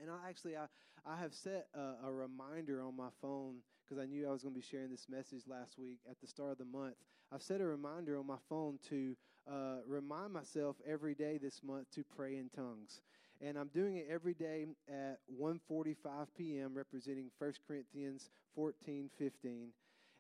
And 0.01 0.11
I 0.11 0.29
actually, 0.29 0.57
I, 0.57 0.67
I 1.07 1.17
have 1.17 1.35
set 1.35 1.67
a, 1.75 2.07
a 2.09 2.13
reminder 2.13 2.83
on 2.83 2.97
my 2.97 3.09
phone 3.21 3.57
because 3.85 4.03
I 4.03 4.07
knew 4.07 4.29
I 4.29 4.33
was 4.33 4.43
going 4.43 4.55
to 4.55 4.61
be 4.61 4.67
sharing 4.67 4.91
this 4.91 5.07
message 5.09 5.43
last 5.49 5.79
week 5.79 5.99
at 6.11 6.21
the 6.21 6.27
start 6.27 6.53
of 6.53 6.59
the 6.59 6.65
month. 6.65 6.95
I've 7.33 7.43
set 7.43 7.61
a 7.61 7.67
reminder 7.67 8.19
on 8.19 8.27
my 8.27 8.37
phone 8.49 8.79
to 8.91 9.17
uh, 9.51 9.79
remind 9.87 10.33
myself 10.33 10.77
every 10.87 11.15
day 11.15 11.39
this 11.39 11.63
month 11.63 11.91
to 11.95 12.05
pray 12.05 12.37
in 12.37 12.51
tongues. 12.55 13.01
And 13.41 13.57
I'm 13.57 13.69
doing 13.69 13.97
it 13.97 14.07
every 14.11 14.35
day 14.35 14.67
at 14.89 15.19
1:45 15.41 15.95
p.m., 16.37 16.75
representing 16.75 17.31
1 17.39 17.53
Corinthians 17.67 18.31
14, 18.55 19.11
15 19.17 19.69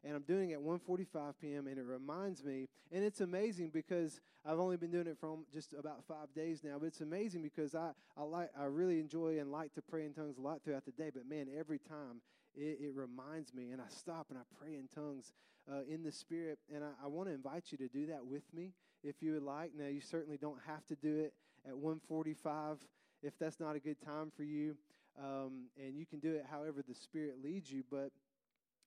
and 0.04 0.14
I'm 0.14 0.22
doing 0.22 0.50
it 0.50 0.54
at 0.54 0.60
1:45 0.60 1.34
p.m. 1.40 1.66
and 1.66 1.78
it 1.78 1.84
reminds 1.84 2.44
me 2.44 2.68
and 2.92 3.04
it's 3.04 3.20
amazing 3.20 3.70
because 3.70 4.20
I've 4.44 4.58
only 4.58 4.76
been 4.76 4.90
doing 4.90 5.06
it 5.06 5.18
for 5.20 5.38
just 5.52 5.72
about 5.72 6.04
5 6.06 6.34
days 6.34 6.62
now 6.62 6.76
but 6.78 6.86
it's 6.86 7.00
amazing 7.00 7.42
because 7.42 7.74
I 7.74 7.90
I 8.16 8.22
like 8.22 8.50
I 8.58 8.64
really 8.64 9.00
enjoy 9.00 9.38
and 9.38 9.50
like 9.50 9.74
to 9.74 9.82
pray 9.82 10.04
in 10.04 10.12
tongues 10.12 10.38
a 10.38 10.40
lot 10.40 10.62
throughout 10.64 10.84
the 10.84 10.92
day 10.92 11.10
but 11.12 11.28
man 11.28 11.48
every 11.56 11.78
time 11.78 12.20
it, 12.56 12.78
it 12.80 12.92
reminds 12.94 13.54
me 13.54 13.70
and 13.70 13.80
I 13.80 13.88
stop 13.88 14.26
and 14.30 14.38
I 14.38 14.42
pray 14.60 14.76
in 14.76 14.88
tongues 14.94 15.32
uh, 15.70 15.82
in 15.88 16.02
the 16.02 16.12
spirit 16.12 16.58
and 16.74 16.82
I, 16.84 17.04
I 17.04 17.06
want 17.08 17.28
to 17.28 17.34
invite 17.34 17.70
you 17.70 17.78
to 17.78 17.88
do 17.88 18.06
that 18.06 18.24
with 18.24 18.42
me 18.54 18.72
if 19.02 19.16
you 19.20 19.32
would 19.34 19.42
like 19.42 19.72
now 19.76 19.86
you 19.86 20.00
certainly 20.00 20.38
don't 20.38 20.60
have 20.66 20.86
to 20.86 20.96
do 20.96 21.18
it 21.18 21.34
at 21.66 21.74
1:45 21.74 22.78
if 23.22 23.38
that's 23.38 23.58
not 23.58 23.74
a 23.74 23.80
good 23.80 24.00
time 24.00 24.30
for 24.36 24.44
you 24.44 24.76
um, 25.18 25.64
and 25.76 25.96
you 25.96 26.06
can 26.06 26.20
do 26.20 26.34
it 26.34 26.46
however 26.48 26.82
the 26.86 26.94
spirit 26.94 27.42
leads 27.42 27.70
you 27.70 27.82
but 27.90 28.10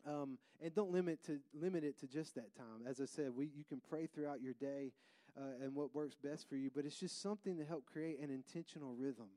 um, 0.07 0.37
and 0.61 0.73
don't 0.73 0.91
limit 0.91 1.23
to 1.25 1.39
limit 1.53 1.83
it 1.83 1.99
to 1.99 2.07
just 2.07 2.35
that 2.35 2.55
time. 2.55 2.85
As 2.87 3.01
I 3.01 3.05
said, 3.05 3.31
we 3.35 3.49
you 3.55 3.63
can 3.63 3.81
pray 3.89 4.07
throughout 4.07 4.41
your 4.41 4.53
day 4.53 4.91
uh, 5.37 5.63
and 5.63 5.75
what 5.75 5.93
works 5.93 6.15
best 6.15 6.47
for 6.49 6.55
you. 6.55 6.69
But 6.73 6.85
it's 6.85 6.99
just 6.99 7.21
something 7.21 7.57
to 7.57 7.65
help 7.65 7.85
create 7.85 8.19
an 8.19 8.29
intentional 8.29 8.93
rhythm, 8.93 9.27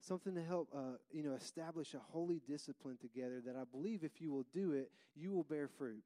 something 0.00 0.34
to 0.34 0.42
help 0.42 0.68
uh, 0.74 0.98
you 1.10 1.22
know 1.22 1.32
establish 1.34 1.94
a 1.94 2.00
holy 2.12 2.40
discipline 2.46 2.98
together. 3.00 3.40
That 3.44 3.56
I 3.56 3.64
believe 3.64 4.04
if 4.04 4.20
you 4.20 4.32
will 4.32 4.46
do 4.52 4.72
it, 4.72 4.90
you 5.14 5.32
will 5.32 5.44
bear 5.44 5.68
fruit. 5.68 6.02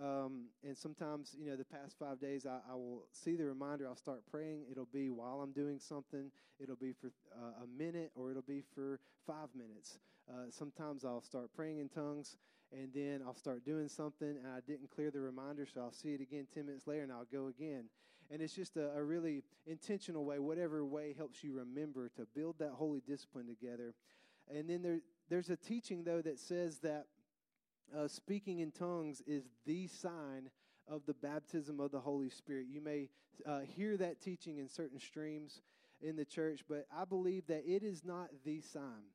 Um, 0.00 0.44
and 0.62 0.76
sometimes, 0.76 1.34
you 1.36 1.50
know, 1.50 1.56
the 1.56 1.64
past 1.64 1.98
five 1.98 2.20
days, 2.20 2.46
I, 2.46 2.60
I, 2.70 2.74
will 2.74 3.02
see 3.10 3.34
the 3.34 3.44
reminder. 3.44 3.88
I'll 3.88 3.96
start 3.96 4.22
praying. 4.30 4.62
It'll 4.70 4.86
be 4.92 5.10
while 5.10 5.40
I'm 5.40 5.50
doing 5.50 5.80
something. 5.80 6.30
It'll 6.60 6.76
be 6.76 6.92
for 6.92 7.08
uh, 7.34 7.64
a 7.64 7.66
minute, 7.66 8.12
or 8.14 8.30
it'll 8.30 8.42
be 8.42 8.62
for 8.76 9.00
five 9.26 9.48
minutes. 9.56 9.98
Uh, 10.30 10.50
sometimes 10.50 11.04
I'll 11.04 11.22
start 11.22 11.50
praying 11.52 11.78
in 11.78 11.88
tongues, 11.88 12.36
and 12.72 12.92
then 12.92 13.22
I'll 13.26 13.34
start 13.34 13.64
doing 13.64 13.88
something 13.88 14.28
and 14.28 14.46
I 14.46 14.60
didn't 14.66 14.90
clear 14.90 15.10
the 15.10 15.20
reminder, 15.20 15.66
so 15.66 15.80
I'll 15.80 15.92
see 15.92 16.14
it 16.14 16.20
again 16.20 16.46
10 16.52 16.66
minutes 16.66 16.86
later 16.86 17.02
and 17.02 17.12
I'll 17.12 17.26
go 17.30 17.46
again. 17.46 17.84
And 18.30 18.42
it's 18.42 18.54
just 18.54 18.76
a, 18.76 18.90
a 18.94 19.02
really 19.02 19.42
intentional 19.66 20.24
way, 20.24 20.38
whatever 20.38 20.84
way 20.84 21.14
helps 21.16 21.42
you 21.42 21.54
remember 21.54 22.10
to 22.16 22.26
build 22.34 22.58
that 22.58 22.72
holy 22.72 23.00
discipline 23.00 23.46
together. 23.46 23.94
And 24.54 24.68
then 24.68 24.82
there, 24.82 25.00
there's 25.30 25.48
a 25.50 25.56
teaching, 25.56 26.04
though, 26.04 26.20
that 26.20 26.38
says 26.38 26.78
that 26.80 27.06
uh, 27.96 28.06
speaking 28.06 28.58
in 28.58 28.70
tongues 28.70 29.22
is 29.26 29.44
the 29.64 29.86
sign 29.86 30.50
of 30.86 31.02
the 31.06 31.14
baptism 31.14 31.80
of 31.80 31.90
the 31.90 32.00
Holy 32.00 32.28
Spirit. 32.28 32.66
You 32.70 32.82
may 32.82 33.08
uh, 33.46 33.60
hear 33.60 33.96
that 33.96 34.20
teaching 34.20 34.58
in 34.58 34.68
certain 34.68 34.98
streams 34.98 35.62
in 36.00 36.16
the 36.16 36.24
church, 36.24 36.60
but 36.68 36.86
I 36.94 37.04
believe 37.04 37.46
that 37.46 37.64
it 37.66 37.82
is 37.82 38.04
not 38.04 38.28
the 38.44 38.60
sign. 38.60 39.12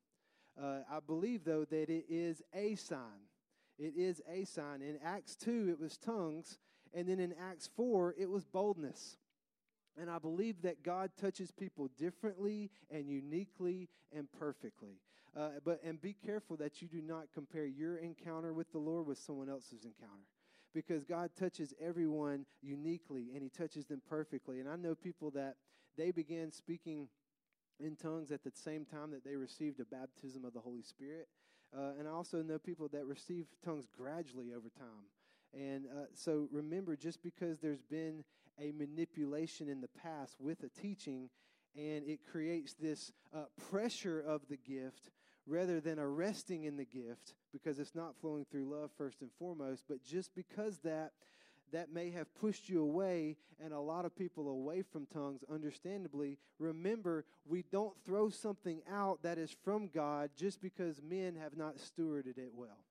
Uh, 0.62 0.80
I 0.92 1.00
believe, 1.06 1.44
though, 1.44 1.66
that 1.66 1.90
it 1.90 2.06
is 2.10 2.42
a 2.54 2.76
sign. 2.76 3.28
It 3.84 3.98
is 3.98 4.22
a 4.32 4.46
sign. 4.46 4.82
In 4.82 4.98
Acts 5.04 5.36
2, 5.36 5.68
it 5.70 5.78
was 5.78 5.98
tongues. 5.98 6.58
And 6.94 7.06
then 7.10 7.20
in 7.20 7.34
Acts 7.34 7.70
4, 7.76 8.16
it 8.18 8.30
was 8.30 8.46
boldness. 8.46 9.18
And 10.00 10.10
I 10.10 10.20
believe 10.20 10.62
that 10.62 10.84
God 10.84 11.12
touches 11.20 11.52
people 11.52 11.90
differently 11.98 12.72
and 12.90 13.10
uniquely 13.10 13.90
and 14.16 14.32
perfectly. 14.32 15.02
Uh, 15.38 15.50
but 15.66 15.82
and 15.84 16.02
be 16.02 16.14
careful 16.14 16.56
that 16.58 16.82
you 16.82 16.88
do 16.88 17.02
not 17.02 17.26
compare 17.34 17.66
your 17.66 17.98
encounter 17.98 18.54
with 18.54 18.72
the 18.72 18.78
Lord 18.78 19.06
with 19.06 19.18
someone 19.18 19.50
else's 19.50 19.84
encounter, 19.84 20.28
because 20.74 21.04
God 21.04 21.32
touches 21.38 21.74
everyone 21.82 22.46
uniquely 22.62 23.32
and 23.34 23.44
He 23.44 23.50
touches 23.50 23.86
them 23.86 24.02
perfectly. 24.08 24.62
And 24.62 24.70
I 24.70 24.78
know 24.78 24.96
people 24.96 25.32
that 25.32 25.56
they 25.98 26.12
began 26.12 26.52
speaking 26.52 27.10
in 27.80 27.96
tongues 27.96 28.32
at 28.32 28.44
the 28.44 28.52
same 28.54 28.86
time 28.86 29.12
that 29.12 29.26
they 29.26 29.36
received 29.36 29.80
a 29.80 29.86
baptism 29.86 30.46
of 30.46 30.54
the 30.54 30.62
Holy 30.62 30.84
Spirit. 30.84 31.28
Uh, 31.76 31.92
and 31.98 32.08
I 32.08 32.12
also 32.12 32.42
know 32.42 32.60
people 32.60 32.88
that 32.90 33.06
receive 33.06 33.48
tongues 33.66 33.88
gradually 33.98 34.54
over 34.56 34.70
time. 34.70 35.08
And 35.54 35.86
uh, 35.86 36.06
so 36.14 36.48
remember, 36.52 36.96
just 36.96 37.22
because 37.22 37.60
there's 37.60 37.82
been 37.82 38.24
a 38.60 38.72
manipulation 38.72 39.70
in 39.70 39.82
the 39.82 39.88
past 39.88 40.36
with 40.40 40.64
a 40.64 40.70
teaching, 40.70 41.30
and 41.76 42.04
it 42.06 42.20
creates 42.32 42.74
this 42.74 43.12
uh, 43.36 43.46
pressure 43.70 44.20
of 44.20 44.42
the 44.50 44.58
gift 44.58 45.12
rather 45.46 45.80
than 45.80 46.00
a 46.00 46.08
resting 46.08 46.64
in 46.64 46.78
the 46.78 46.86
gift 46.86 47.34
because 47.52 47.80
it's 47.80 47.96
not 47.96 48.16
flowing 48.22 48.46
through 48.50 48.66
love 48.66 48.92
first 48.98 49.22
and 49.22 49.32
foremost, 49.38 49.84
but 49.90 50.04
just 50.04 50.34
because 50.36 50.80
that 50.80 51.12
that 51.74 51.92
may 51.92 52.12
have 52.12 52.34
pushed 52.36 52.70
you 52.70 52.82
away 52.82 53.36
and 53.64 53.74
a 53.74 53.80
lot 53.80 54.06
of 54.06 54.16
people 54.16 54.48
away 54.48 54.82
from 54.82 55.06
tongues, 55.06 55.44
understandably, 55.52 56.38
remember 56.60 57.26
we 57.46 57.64
don't 57.72 57.94
throw 58.06 58.30
something 58.30 58.82
out 58.92 59.22
that 59.24 59.38
is 59.38 59.56
from 59.64 59.88
God 59.88 60.32
just 60.36 60.62
because 60.62 61.02
men 61.02 61.36
have 61.36 61.58
not 61.58 61.78
stewarded 61.78 62.38
it 62.38 62.52
well. 62.54 62.86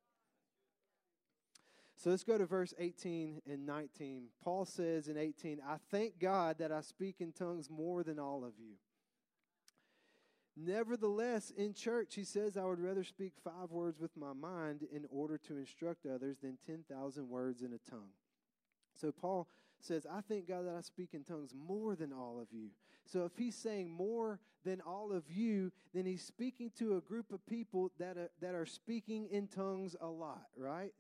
So 1.97 2.11
let's 2.11 2.25
go 2.25 2.37
to 2.37 2.47
verse 2.47 2.75
18 2.79 3.43
and 3.49 3.65
19. 3.65 4.25
Paul 4.43 4.65
says 4.65 5.07
in 5.07 5.17
18, 5.17 5.61
I 5.67 5.77
thank 5.91 6.19
God 6.19 6.59
that 6.59 6.73
I 6.73 6.81
speak 6.81 7.17
in 7.21 7.33
tongues 7.33 7.71
more 7.71 8.03
than 8.03 8.19
all 8.19 8.45
of 8.45 8.55
you. 8.59 8.75
Nevertheless, 10.57 11.51
in 11.57 11.73
church, 11.75 12.15
he 12.15 12.25
says, 12.25 12.57
I 12.57 12.65
would 12.65 12.81
rather 12.81 13.05
speak 13.05 13.33
five 13.43 13.71
words 13.71 14.01
with 14.01 14.17
my 14.17 14.33
mind 14.33 14.87
in 14.93 15.07
order 15.11 15.39
to 15.39 15.57
instruct 15.57 16.05
others 16.05 16.39
than 16.43 16.59
10,000 16.67 17.29
words 17.29 17.63
in 17.63 17.73
a 17.73 17.91
tongue. 17.91 18.11
So 18.95 19.13
Paul 19.13 19.49
says, 19.81 20.07
I 20.11 20.21
thank 20.21 20.49
God 20.49 20.67
that 20.67 20.75
I 20.77 20.81
speak 20.81 21.11
in 21.13 21.25
tongues 21.25 21.55
more 21.55 21.97
than 21.97 22.13
all 22.13 22.39
of 22.41 22.49
you. 22.53 22.69
So 23.05 23.25
if 23.25 23.37
he's 23.37 23.57
saying 23.57 23.91
more 23.91 24.41
than 24.65 24.81
all 24.81 25.13
of 25.13 25.25
you, 25.29 25.73
then 25.93 26.07
he's 26.07 26.25
speaking 26.25 26.71
to 26.79 26.97
a 26.97 27.01
group 27.01 27.33
of 27.33 27.45
people 27.47 27.91
that 27.99 28.17
are, 28.17 28.31
that 28.41 28.55
are 28.55 28.67
speaking 28.67 29.27
in 29.31 29.49
tongues 29.49 29.97
a 30.01 30.07
lot, 30.07 30.47
right? 30.57 30.93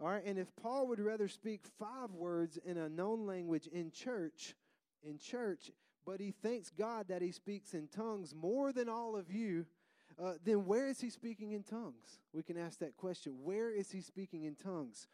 All 0.00 0.08
right, 0.08 0.24
and 0.24 0.38
if 0.38 0.48
Paul 0.60 0.88
would 0.88 0.98
rather 0.98 1.28
speak 1.28 1.62
five 1.78 2.10
words 2.10 2.58
in 2.64 2.78
a 2.78 2.88
known 2.88 3.26
language 3.26 3.68
in 3.68 3.92
church, 3.92 4.54
in 5.04 5.18
church, 5.18 5.70
but 6.04 6.20
he 6.20 6.32
thanks 6.42 6.70
God 6.70 7.06
that 7.08 7.22
he 7.22 7.30
speaks 7.30 7.74
in 7.74 7.86
tongues 7.88 8.34
more 8.34 8.72
than 8.72 8.88
all 8.88 9.14
of 9.14 9.30
you, 9.30 9.66
uh, 10.20 10.34
then 10.44 10.66
where 10.66 10.88
is 10.88 11.00
he 11.00 11.10
speaking 11.10 11.52
in 11.52 11.62
tongues? 11.62 12.18
We 12.32 12.42
can 12.42 12.58
ask 12.58 12.78
that 12.80 12.96
question. 12.96 13.34
Where 13.42 13.70
is 13.70 13.90
he 13.90 14.00
speaking 14.00 14.44
in 14.44 14.56
tongues? 14.56 15.06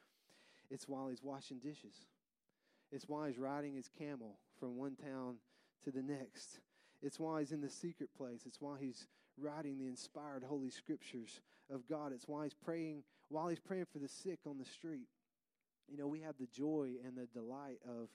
It's 0.70 0.88
while 0.88 1.08
he's 1.08 1.22
washing 1.22 1.58
dishes. 1.58 2.06
It's 2.92 3.09
why 3.09 3.28
he's 3.28 3.38
riding 3.38 3.75
his 3.75 3.88
camel 3.99 4.38
from 4.59 4.76
one 4.76 4.97
town 4.97 5.37
to 5.85 5.90
the 5.90 6.02
next. 6.02 6.61
It's 7.02 7.18
why 7.18 7.40
he's 7.40 7.52
in 7.52 7.61
the 7.61 7.70
secret 7.70 8.11
place. 8.16 8.42
It's 8.47 8.61
why 8.61 8.76
he's 8.80 9.06
writing 9.38 9.78
the 9.78 9.87
inspired 9.87 10.44
holy 10.44 10.70
scriptures 10.70 11.40
of 11.73 11.88
God. 11.88 12.12
It's 12.12 12.28
why 12.28 12.44
he's 12.44 12.54
praying 12.54 13.04
while 13.28 13.49
he's 13.49 13.61
praying 13.61 13.87
for 13.92 13.99
the 14.00 14.09
sick 14.09 14.40
on 14.47 14.59
the 14.59 14.64
street. 14.64 15.06
you 15.88 15.97
know, 15.97 16.06
we 16.06 16.20
have 16.20 16.35
the 16.38 16.47
joy 16.47 16.90
and 17.04 17.16
the 17.16 17.26
delight 17.26 17.78
of 17.88 18.09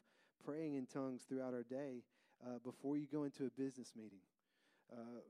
praying 0.46 0.76
in 0.76 0.86
tongues 0.86 1.24
throughout 1.28 1.54
our 1.54 1.64
day 1.64 2.04
uh, 2.46 2.60
before 2.64 2.98
you 2.98 3.08
go 3.12 3.24
into 3.24 3.46
a 3.46 3.50
business 3.50 3.94
meeting, 3.96 4.20
uh, 4.92 5.22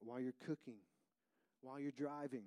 while 0.00 0.20
you're 0.20 0.34
cooking, 0.46 0.78
while 1.60 1.78
you're 1.78 1.92
driving, 1.92 2.44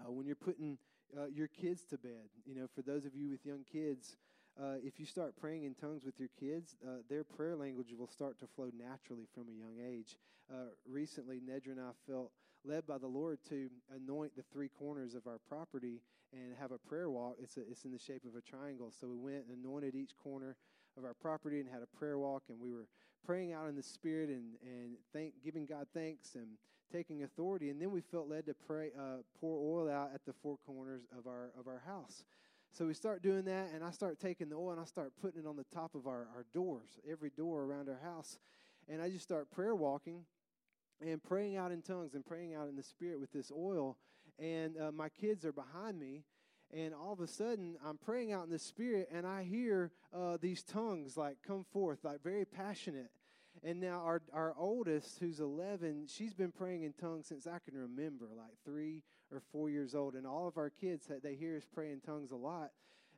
uh, 0.00 0.10
when 0.10 0.26
you're 0.26 0.34
putting 0.34 0.78
uh, 1.16 1.26
your 1.26 1.48
kids 1.48 1.84
to 1.86 1.98
bed. 1.98 2.28
You 2.44 2.54
know, 2.54 2.66
for 2.74 2.82
those 2.82 3.04
of 3.04 3.14
you 3.14 3.30
with 3.30 3.44
young 3.44 3.64
kids, 3.70 4.16
uh, 4.60 4.76
if 4.82 4.98
you 4.98 5.06
start 5.06 5.34
praying 5.38 5.64
in 5.64 5.74
tongues 5.74 6.04
with 6.04 6.18
your 6.18 6.30
kids, 6.40 6.76
uh, 6.82 7.02
their 7.08 7.24
prayer 7.24 7.56
language 7.56 7.88
will 7.96 8.08
start 8.08 8.38
to 8.40 8.46
flow 8.46 8.70
naturally 8.76 9.26
from 9.34 9.44
a 9.48 9.52
young 9.52 9.76
age. 9.86 10.16
Uh, 10.50 10.70
recently, 10.88 11.40
Nedra 11.40 11.72
and 11.72 11.80
I 11.80 11.90
felt 12.10 12.30
led 12.64 12.86
by 12.86 12.98
the 12.98 13.06
Lord 13.06 13.38
to 13.48 13.68
anoint 13.94 14.34
the 14.36 14.44
three 14.52 14.68
corners 14.68 15.14
of 15.14 15.26
our 15.26 15.38
property 15.48 16.00
and 16.32 16.54
have 16.58 16.72
a 16.72 16.78
prayer 16.78 17.10
walk. 17.10 17.36
It's, 17.40 17.56
a, 17.56 17.60
it's 17.60 17.84
in 17.84 17.92
the 17.92 17.98
shape 17.98 18.24
of 18.24 18.34
a 18.34 18.40
triangle. 18.40 18.92
So 18.98 19.08
we 19.08 19.16
went 19.16 19.44
and 19.48 19.64
anointed 19.64 19.94
each 19.94 20.16
corner 20.16 20.56
of 20.96 21.04
our 21.04 21.14
property 21.14 21.60
and 21.60 21.68
had 21.68 21.82
a 21.82 21.96
prayer 21.98 22.18
walk, 22.18 22.44
and 22.48 22.58
we 22.60 22.72
were 22.72 22.88
praying 23.24 23.52
out 23.52 23.68
in 23.68 23.76
the 23.76 23.82
Spirit 23.82 24.30
and, 24.30 24.54
and 24.62 24.96
thank, 25.12 25.34
giving 25.44 25.66
God 25.66 25.86
thanks 25.92 26.34
and 26.34 26.46
taking 26.92 27.24
authority. 27.24 27.70
And 27.70 27.80
then 27.80 27.90
we 27.90 28.00
felt 28.00 28.28
led 28.28 28.46
to 28.46 28.54
pray, 28.54 28.90
uh, 28.98 29.18
pour 29.40 29.58
oil 29.58 29.90
out 29.90 30.10
at 30.14 30.24
the 30.24 30.32
four 30.32 30.56
corners 30.66 31.02
of 31.16 31.26
our, 31.26 31.50
of 31.58 31.66
our 31.66 31.82
house. 31.86 32.24
So 32.72 32.86
we 32.86 32.94
start 32.94 33.22
doing 33.22 33.44
that, 33.44 33.70
and 33.74 33.82
I 33.82 33.90
start 33.90 34.20
taking 34.20 34.50
the 34.50 34.56
oil 34.56 34.72
and 34.72 34.80
I 34.80 34.84
start 34.84 35.12
putting 35.20 35.40
it 35.40 35.46
on 35.46 35.56
the 35.56 35.64
top 35.72 35.94
of 35.94 36.06
our, 36.06 36.28
our 36.34 36.44
doors, 36.52 36.98
every 37.10 37.30
door 37.30 37.62
around 37.62 37.88
our 37.88 38.00
house. 38.02 38.38
And 38.88 39.00
I 39.00 39.08
just 39.08 39.24
start 39.24 39.50
prayer 39.50 39.74
walking 39.74 40.24
and 41.00 41.22
praying 41.22 41.56
out 41.56 41.72
in 41.72 41.82
tongues 41.82 42.14
and 42.14 42.24
praying 42.24 42.54
out 42.54 42.68
in 42.68 42.76
the 42.76 42.82
Spirit 42.82 43.18
with 43.20 43.32
this 43.32 43.50
oil. 43.50 43.96
And 44.38 44.76
uh, 44.78 44.92
my 44.92 45.08
kids 45.08 45.44
are 45.44 45.52
behind 45.52 45.98
me. 45.98 46.24
And 46.72 46.92
all 46.92 47.12
of 47.12 47.20
a 47.20 47.26
sudden, 47.26 47.76
I'm 47.84 47.96
praying 47.96 48.32
out 48.32 48.44
in 48.44 48.50
the 48.50 48.58
Spirit, 48.58 49.08
and 49.12 49.24
I 49.24 49.44
hear 49.44 49.92
uh, 50.12 50.36
these 50.40 50.62
tongues 50.64 51.16
like 51.16 51.36
come 51.46 51.64
forth, 51.72 52.00
like 52.02 52.22
very 52.22 52.44
passionate. 52.44 53.10
And 53.62 53.80
now 53.80 54.02
our 54.04 54.20
our 54.32 54.52
oldest, 54.58 55.18
who's 55.20 55.40
11, 55.40 56.08
she's 56.08 56.34
been 56.34 56.52
praying 56.52 56.82
in 56.82 56.92
tongues 56.92 57.28
since 57.28 57.46
I 57.46 57.58
can 57.58 57.78
remember, 57.78 58.26
like 58.36 58.52
three 58.64 59.02
or 59.32 59.42
four 59.52 59.70
years 59.70 59.94
old. 59.94 60.14
And 60.14 60.26
all 60.26 60.46
of 60.46 60.56
our 60.56 60.70
kids, 60.70 61.10
they 61.22 61.34
hear 61.34 61.56
us 61.56 61.64
pray 61.72 61.90
in 61.90 62.00
tongues 62.00 62.30
a 62.30 62.36
lot. 62.36 62.70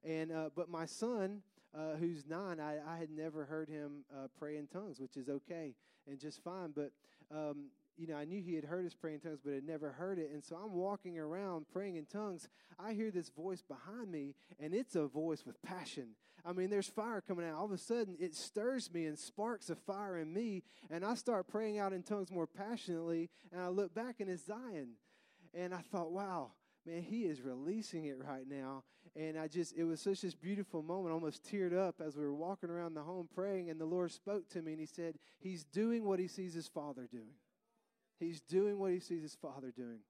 And 0.04 0.30
uh, 0.32 0.50
but 0.54 0.68
my 0.68 0.86
son, 0.86 1.42
uh, 1.76 1.96
who's 1.98 2.24
nine, 2.26 2.60
I, 2.60 2.78
I 2.86 2.98
had 2.98 3.10
never 3.10 3.44
heard 3.44 3.68
him 3.68 4.04
uh, 4.12 4.28
pray 4.38 4.56
in 4.56 4.66
tongues, 4.66 5.00
which 5.00 5.16
is 5.16 5.28
okay 5.28 5.74
and 6.08 6.18
just 6.18 6.42
fine. 6.42 6.72
But 6.74 6.92
um, 7.30 7.70
you 7.96 8.06
know, 8.06 8.16
I 8.16 8.24
knew 8.24 8.40
he 8.40 8.54
had 8.54 8.64
heard 8.64 8.86
us 8.86 8.94
pray 8.94 9.14
in 9.14 9.20
tongues, 9.20 9.40
but 9.44 9.52
had 9.52 9.64
never 9.64 9.90
heard 9.90 10.18
it. 10.18 10.30
And 10.32 10.42
so 10.42 10.56
I'm 10.56 10.72
walking 10.72 11.18
around 11.18 11.66
praying 11.72 11.96
in 11.96 12.06
tongues. 12.06 12.48
I 12.78 12.92
hear 12.92 13.10
this 13.10 13.28
voice 13.28 13.62
behind 13.62 14.10
me, 14.10 14.36
and 14.60 14.72
it's 14.72 14.94
a 14.94 15.08
voice 15.08 15.44
with 15.44 15.60
passion. 15.62 16.10
I 16.44 16.52
mean, 16.52 16.70
there's 16.70 16.88
fire 16.88 17.20
coming 17.20 17.44
out. 17.44 17.56
All 17.56 17.64
of 17.64 17.72
a 17.72 17.78
sudden, 17.78 18.16
it 18.20 18.36
stirs 18.36 18.92
me 18.92 19.06
and 19.06 19.18
sparks 19.18 19.68
a 19.68 19.74
fire 19.74 20.16
in 20.16 20.32
me, 20.32 20.62
and 20.90 21.04
I 21.04 21.14
start 21.14 21.48
praying 21.48 21.78
out 21.78 21.92
in 21.92 22.04
tongues 22.04 22.30
more 22.30 22.46
passionately. 22.46 23.30
And 23.52 23.60
I 23.60 23.68
look 23.68 23.92
back, 23.94 24.20
and 24.20 24.30
it's 24.30 24.46
Zion. 24.46 24.90
And 25.54 25.74
I 25.74 25.80
thought, 25.80 26.12
wow, 26.12 26.52
man, 26.86 27.02
he 27.02 27.24
is 27.24 27.42
releasing 27.42 28.04
it 28.04 28.18
right 28.18 28.46
now. 28.48 28.84
And 29.16 29.38
I 29.38 29.48
just, 29.48 29.74
it 29.76 29.84
was 29.84 30.00
such 30.00 30.20
this 30.20 30.34
beautiful 30.34 30.82
moment, 30.82 31.12
almost 31.12 31.44
teared 31.50 31.76
up 31.76 32.00
as 32.00 32.16
we 32.16 32.22
were 32.22 32.34
walking 32.34 32.70
around 32.70 32.94
the 32.94 33.02
home 33.02 33.28
praying. 33.34 33.70
And 33.70 33.80
the 33.80 33.86
Lord 33.86 34.12
spoke 34.12 34.48
to 34.50 34.62
me, 34.62 34.72
and 34.72 34.80
He 34.80 34.86
said, 34.86 35.18
He's 35.38 35.64
doing 35.64 36.04
what 36.04 36.18
He 36.18 36.28
sees 36.28 36.54
His 36.54 36.68
Father 36.68 37.08
doing. 37.10 37.34
He's 38.18 38.40
doing 38.40 38.78
what 38.78 38.92
he 38.92 39.00
sees 39.00 39.22
his 39.22 39.34
father 39.34 39.70
doing. 39.70 40.00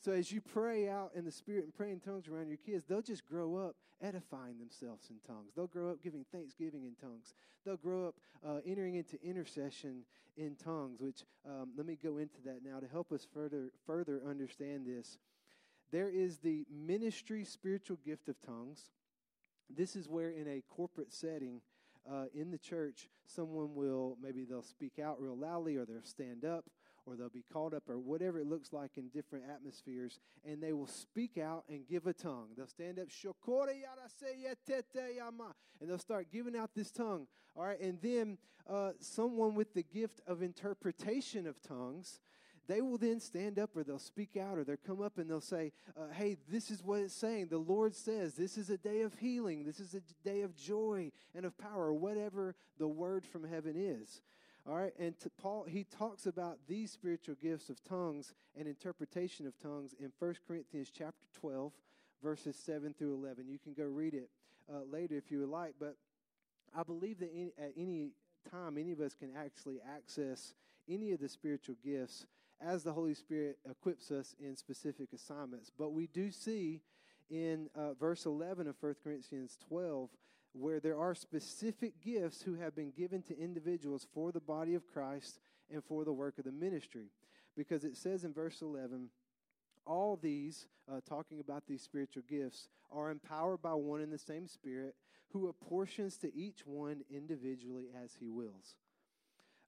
So 0.00 0.12
as 0.12 0.32
you 0.32 0.40
pray 0.40 0.88
out 0.88 1.12
in 1.14 1.26
the 1.26 1.32
spirit 1.32 1.64
and 1.64 1.74
pray 1.74 1.90
in 1.90 2.00
tongues 2.00 2.26
around 2.26 2.48
your 2.48 2.56
kids, 2.56 2.84
they'll 2.88 3.02
just 3.02 3.26
grow 3.26 3.56
up 3.56 3.76
edifying 4.02 4.58
themselves 4.58 5.10
in 5.10 5.16
tongues. 5.26 5.52
They'll 5.54 5.66
grow 5.66 5.90
up 5.90 6.02
giving 6.02 6.24
thanksgiving 6.32 6.84
in 6.84 6.94
tongues. 6.94 7.34
They'll 7.66 7.76
grow 7.76 8.08
up 8.08 8.14
uh, 8.46 8.60
entering 8.64 8.94
into 8.94 9.22
intercession 9.22 10.04
in 10.38 10.56
tongues. 10.56 11.00
Which 11.00 11.22
um, 11.46 11.72
let 11.76 11.84
me 11.84 11.98
go 12.02 12.16
into 12.16 12.40
that 12.46 12.60
now 12.64 12.80
to 12.80 12.88
help 12.88 13.12
us 13.12 13.26
further 13.34 13.72
further 13.86 14.22
understand 14.26 14.86
this. 14.86 15.18
There 15.92 16.08
is 16.08 16.38
the 16.38 16.64
ministry 16.70 17.44
spiritual 17.44 17.98
gift 18.02 18.28
of 18.28 18.40
tongues. 18.40 18.90
This 19.68 19.96
is 19.96 20.08
where 20.08 20.30
in 20.30 20.48
a 20.48 20.62
corporate 20.74 21.12
setting. 21.12 21.60
Uh, 22.10 22.24
in 22.34 22.50
the 22.50 22.56
church, 22.56 23.10
someone 23.26 23.74
will 23.74 24.16
maybe 24.22 24.44
they'll 24.44 24.62
speak 24.62 24.98
out 24.98 25.20
real 25.20 25.36
loudly 25.36 25.76
or 25.76 25.84
they'll 25.84 26.02
stand 26.02 26.46
up 26.46 26.64
or 27.10 27.16
they'll 27.16 27.28
be 27.28 27.44
called 27.52 27.74
up 27.74 27.88
or 27.88 27.98
whatever 27.98 28.38
it 28.38 28.46
looks 28.46 28.72
like 28.72 28.92
in 28.96 29.08
different 29.08 29.44
atmospheres, 29.50 30.20
and 30.44 30.62
they 30.62 30.72
will 30.72 30.86
speak 30.86 31.38
out 31.38 31.64
and 31.68 31.86
give 31.88 32.06
a 32.06 32.12
tongue. 32.12 32.48
They'll 32.56 32.66
stand 32.66 32.98
up, 32.98 33.08
and 35.80 35.90
they'll 35.90 35.98
start 35.98 36.26
giving 36.32 36.56
out 36.56 36.70
this 36.74 36.90
tongue. 36.90 37.26
All 37.56 37.64
right, 37.64 37.80
and 37.80 37.98
then 38.00 38.38
uh, 38.68 38.92
someone 39.00 39.54
with 39.54 39.74
the 39.74 39.82
gift 39.82 40.20
of 40.26 40.42
interpretation 40.42 41.46
of 41.46 41.60
tongues 41.62 42.20
they 42.70 42.80
will 42.80 42.98
then 42.98 43.18
stand 43.18 43.58
up 43.58 43.76
or 43.76 43.82
they'll 43.82 43.98
speak 43.98 44.36
out 44.36 44.56
or 44.56 44.62
they'll 44.62 44.76
come 44.86 45.02
up 45.02 45.18
and 45.18 45.28
they'll 45.28 45.40
say, 45.40 45.72
uh, 45.98 46.12
Hey, 46.12 46.36
this 46.48 46.70
is 46.70 46.84
what 46.84 47.00
it's 47.00 47.12
saying. 47.12 47.48
The 47.48 47.58
Lord 47.58 47.96
says 47.96 48.34
this 48.34 48.56
is 48.56 48.70
a 48.70 48.78
day 48.78 49.00
of 49.00 49.12
healing, 49.14 49.64
this 49.64 49.80
is 49.80 49.94
a 49.94 50.00
day 50.24 50.42
of 50.42 50.54
joy 50.54 51.10
and 51.34 51.44
of 51.44 51.58
power, 51.58 51.92
whatever 51.92 52.54
the 52.78 52.86
word 52.86 53.26
from 53.26 53.42
heaven 53.42 53.74
is. 53.76 54.22
All 54.68 54.76
right, 54.76 54.92
and 54.98 55.14
Paul 55.40 55.64
he 55.68 55.84
talks 55.84 56.26
about 56.26 56.58
these 56.68 56.92
spiritual 56.92 57.34
gifts 57.40 57.70
of 57.70 57.82
tongues 57.82 58.34
and 58.58 58.68
interpretation 58.68 59.46
of 59.46 59.58
tongues 59.58 59.94
in 59.98 60.12
1 60.18 60.34
Corinthians 60.46 60.90
chapter 60.96 61.26
12, 61.40 61.72
verses 62.22 62.56
7 62.56 62.94
through 62.98 63.14
11. 63.14 63.48
You 63.48 63.58
can 63.58 63.72
go 63.72 63.84
read 63.84 64.12
it 64.14 64.28
uh, 64.70 64.80
later 64.90 65.16
if 65.16 65.30
you 65.30 65.40
would 65.40 65.48
like, 65.48 65.74
but 65.80 65.96
I 66.76 66.82
believe 66.82 67.20
that 67.20 67.30
at 67.58 67.72
any 67.76 68.10
time 68.50 68.76
any 68.76 68.92
of 68.92 69.00
us 69.00 69.14
can 69.14 69.30
actually 69.36 69.80
access 69.96 70.52
any 70.88 71.12
of 71.12 71.20
the 71.20 71.28
spiritual 71.28 71.76
gifts 71.82 72.26
as 72.60 72.82
the 72.82 72.92
Holy 72.92 73.14
Spirit 73.14 73.58
equips 73.68 74.10
us 74.10 74.34
in 74.38 74.56
specific 74.56 75.08
assignments. 75.14 75.70
But 75.76 75.92
we 75.92 76.06
do 76.06 76.30
see 76.30 76.82
in 77.30 77.70
uh, 77.74 77.94
verse 77.94 78.26
11 78.26 78.66
of 78.66 78.76
1 78.80 78.94
Corinthians 79.02 79.56
12 79.68 80.10
where 80.52 80.80
there 80.80 80.98
are 80.98 81.14
specific 81.14 82.00
gifts 82.00 82.42
who 82.42 82.54
have 82.54 82.74
been 82.74 82.90
given 82.90 83.22
to 83.22 83.38
individuals 83.38 84.06
for 84.12 84.32
the 84.32 84.40
body 84.40 84.74
of 84.74 84.86
Christ 84.86 85.38
and 85.72 85.84
for 85.84 86.04
the 86.04 86.12
work 86.12 86.38
of 86.38 86.44
the 86.44 86.52
ministry. 86.52 87.06
Because 87.56 87.84
it 87.84 87.96
says 87.96 88.24
in 88.24 88.32
verse 88.32 88.62
11, 88.62 89.08
all 89.86 90.16
these, 90.16 90.66
uh, 90.90 91.00
talking 91.08 91.40
about 91.40 91.64
these 91.66 91.82
spiritual 91.82 92.22
gifts, 92.28 92.68
are 92.92 93.10
empowered 93.10 93.62
by 93.62 93.74
one 93.74 94.00
and 94.00 94.12
the 94.12 94.18
same 94.18 94.46
Spirit 94.46 94.94
who 95.32 95.48
apportions 95.48 96.16
to 96.18 96.34
each 96.34 96.66
one 96.66 97.02
individually 97.10 97.86
as 98.02 98.14
he 98.18 98.28
wills. 98.28 98.74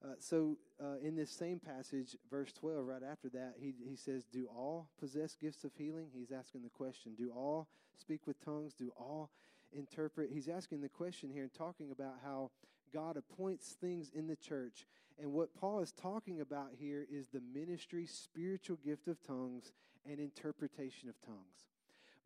Uh, 0.04 0.14
so, 0.18 0.58
uh, 0.82 0.96
in 1.04 1.14
this 1.14 1.30
same 1.30 1.60
passage, 1.60 2.16
verse 2.28 2.52
12, 2.52 2.84
right 2.84 3.02
after 3.08 3.28
that, 3.28 3.54
he, 3.60 3.72
he 3.88 3.94
says, 3.94 4.24
Do 4.24 4.48
all 4.48 4.88
possess 4.98 5.36
gifts 5.36 5.62
of 5.62 5.70
healing? 5.76 6.08
He's 6.12 6.32
asking 6.32 6.62
the 6.62 6.70
question 6.70 7.14
Do 7.16 7.30
all 7.30 7.68
speak 7.96 8.26
with 8.26 8.44
tongues? 8.44 8.74
Do 8.74 8.92
all 8.96 9.30
interpret. 9.76 10.30
He's 10.32 10.48
asking 10.48 10.80
the 10.80 10.88
question 10.88 11.30
here 11.30 11.42
and 11.42 11.52
talking 11.52 11.90
about 11.90 12.14
how 12.24 12.50
God 12.92 13.16
appoints 13.16 13.76
things 13.80 14.10
in 14.14 14.26
the 14.26 14.36
church. 14.36 14.86
And 15.20 15.32
what 15.32 15.54
Paul 15.54 15.80
is 15.80 15.92
talking 15.92 16.40
about 16.40 16.70
here 16.78 17.06
is 17.10 17.28
the 17.28 17.42
ministry, 17.54 18.06
spiritual 18.06 18.78
gift 18.84 19.08
of 19.08 19.22
tongues, 19.22 19.72
and 20.08 20.18
interpretation 20.18 21.08
of 21.08 21.20
tongues. 21.22 21.66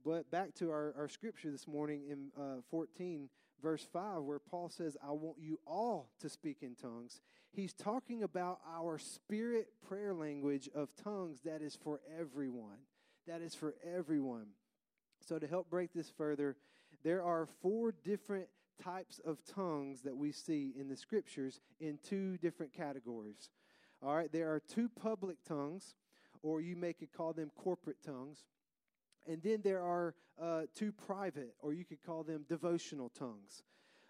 But 0.05 0.31
back 0.31 0.55
to 0.57 0.71
our, 0.71 0.95
our 0.97 1.09
scripture 1.09 1.51
this 1.51 1.67
morning 1.67 2.03
in 2.09 2.29
uh, 2.41 2.63
14, 2.71 3.29
verse 3.63 3.87
5, 3.93 4.23
where 4.23 4.39
Paul 4.39 4.69
says, 4.69 4.97
I 5.03 5.11
want 5.11 5.39
you 5.41 5.59
all 5.67 6.11
to 6.21 6.29
speak 6.29 6.59
in 6.63 6.75
tongues. 6.75 7.21
He's 7.51 7.73
talking 7.73 8.23
about 8.23 8.61
our 8.73 8.99
spirit 8.99 9.69
prayer 9.89 10.15
language 10.15 10.69
of 10.75 10.91
tongues 11.03 11.41
that 11.45 11.63
is 11.63 11.75
for 11.75 12.01
everyone. 12.19 12.79
That 13.27 13.41
is 13.41 13.55
for 13.55 13.75
everyone. 13.85 14.47
So, 15.27 15.39
to 15.39 15.47
help 15.47 15.69
break 15.71 15.93
this 15.93 16.11
further, 16.17 16.57
there 17.07 17.23
are 17.23 17.47
four 17.63 17.95
different 18.03 18.49
types 18.83 19.21
of 19.25 19.39
tongues 19.45 20.01
that 20.03 20.17
we 20.17 20.33
see 20.33 20.75
in 20.77 20.89
the 20.89 20.97
scriptures 20.97 21.61
in 21.79 22.01
two 22.03 22.37
different 22.39 22.73
categories. 22.73 23.49
All 24.03 24.17
right, 24.17 24.31
there 24.33 24.53
are 24.53 24.59
two 24.59 24.89
public 24.89 25.37
tongues, 25.47 25.95
or 26.43 26.61
you 26.61 26.75
may 26.75 26.93
could 26.93 27.13
call 27.13 27.33
them 27.33 27.53
corporate 27.55 28.03
tongues. 28.05 28.39
And 29.25 29.41
then 29.41 29.61
there 29.63 29.85
are 29.85 30.17
uh, 30.43 30.63
two 30.75 30.91
private, 30.91 31.55
or 31.61 31.73
you 31.73 31.85
could 31.85 32.03
call 32.05 32.25
them 32.25 32.45
devotional 32.49 33.11
tongues. 33.11 33.63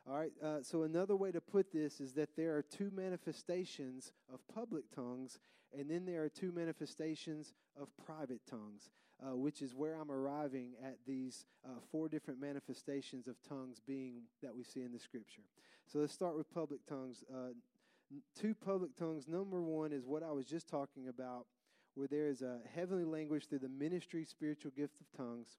All 0.08 0.16
right, 0.16 0.32
uh, 0.42 0.62
so 0.62 0.84
another 0.84 1.16
way 1.16 1.30
to 1.32 1.40
put 1.42 1.70
this 1.70 2.00
is 2.00 2.14
that 2.14 2.30
there 2.34 2.56
are 2.56 2.62
two 2.62 2.90
manifestations 2.96 4.14
of 4.32 4.40
public 4.54 4.84
tongues, 4.94 5.38
and 5.78 5.90
then 5.90 6.06
there 6.06 6.24
are 6.24 6.30
two 6.30 6.50
manifestations 6.50 7.52
of 7.78 7.88
private 8.06 8.40
tongues 8.48 8.88
uh, 9.22 9.34
which 9.34 9.62
is 9.62 9.74
where 9.74 9.94
I'm 9.94 10.10
arriving 10.10 10.72
at 10.84 10.96
these 11.06 11.46
uh, 11.64 11.80
four 11.90 12.08
different 12.08 12.40
manifestations 12.40 13.26
of 13.26 13.36
tongues 13.48 13.80
being 13.86 14.22
that 14.42 14.54
we 14.54 14.62
see 14.62 14.82
in 14.82 14.92
the 14.92 14.98
scripture. 14.98 15.42
So 15.86 16.00
let's 16.00 16.12
start 16.12 16.36
with 16.36 16.52
public 16.52 16.84
tongues. 16.86 17.24
Uh, 17.32 17.54
two 18.38 18.54
public 18.54 18.96
tongues. 18.96 19.26
Number 19.26 19.62
one 19.62 19.92
is 19.92 20.04
what 20.06 20.22
I 20.22 20.32
was 20.32 20.46
just 20.46 20.68
talking 20.68 21.08
about, 21.08 21.46
where 21.94 22.08
there 22.08 22.28
is 22.28 22.42
a 22.42 22.58
heavenly 22.74 23.04
language 23.04 23.48
through 23.48 23.60
the 23.60 23.68
ministry, 23.68 24.24
spiritual 24.24 24.72
gift 24.76 24.94
of 25.00 25.06
tongues 25.16 25.56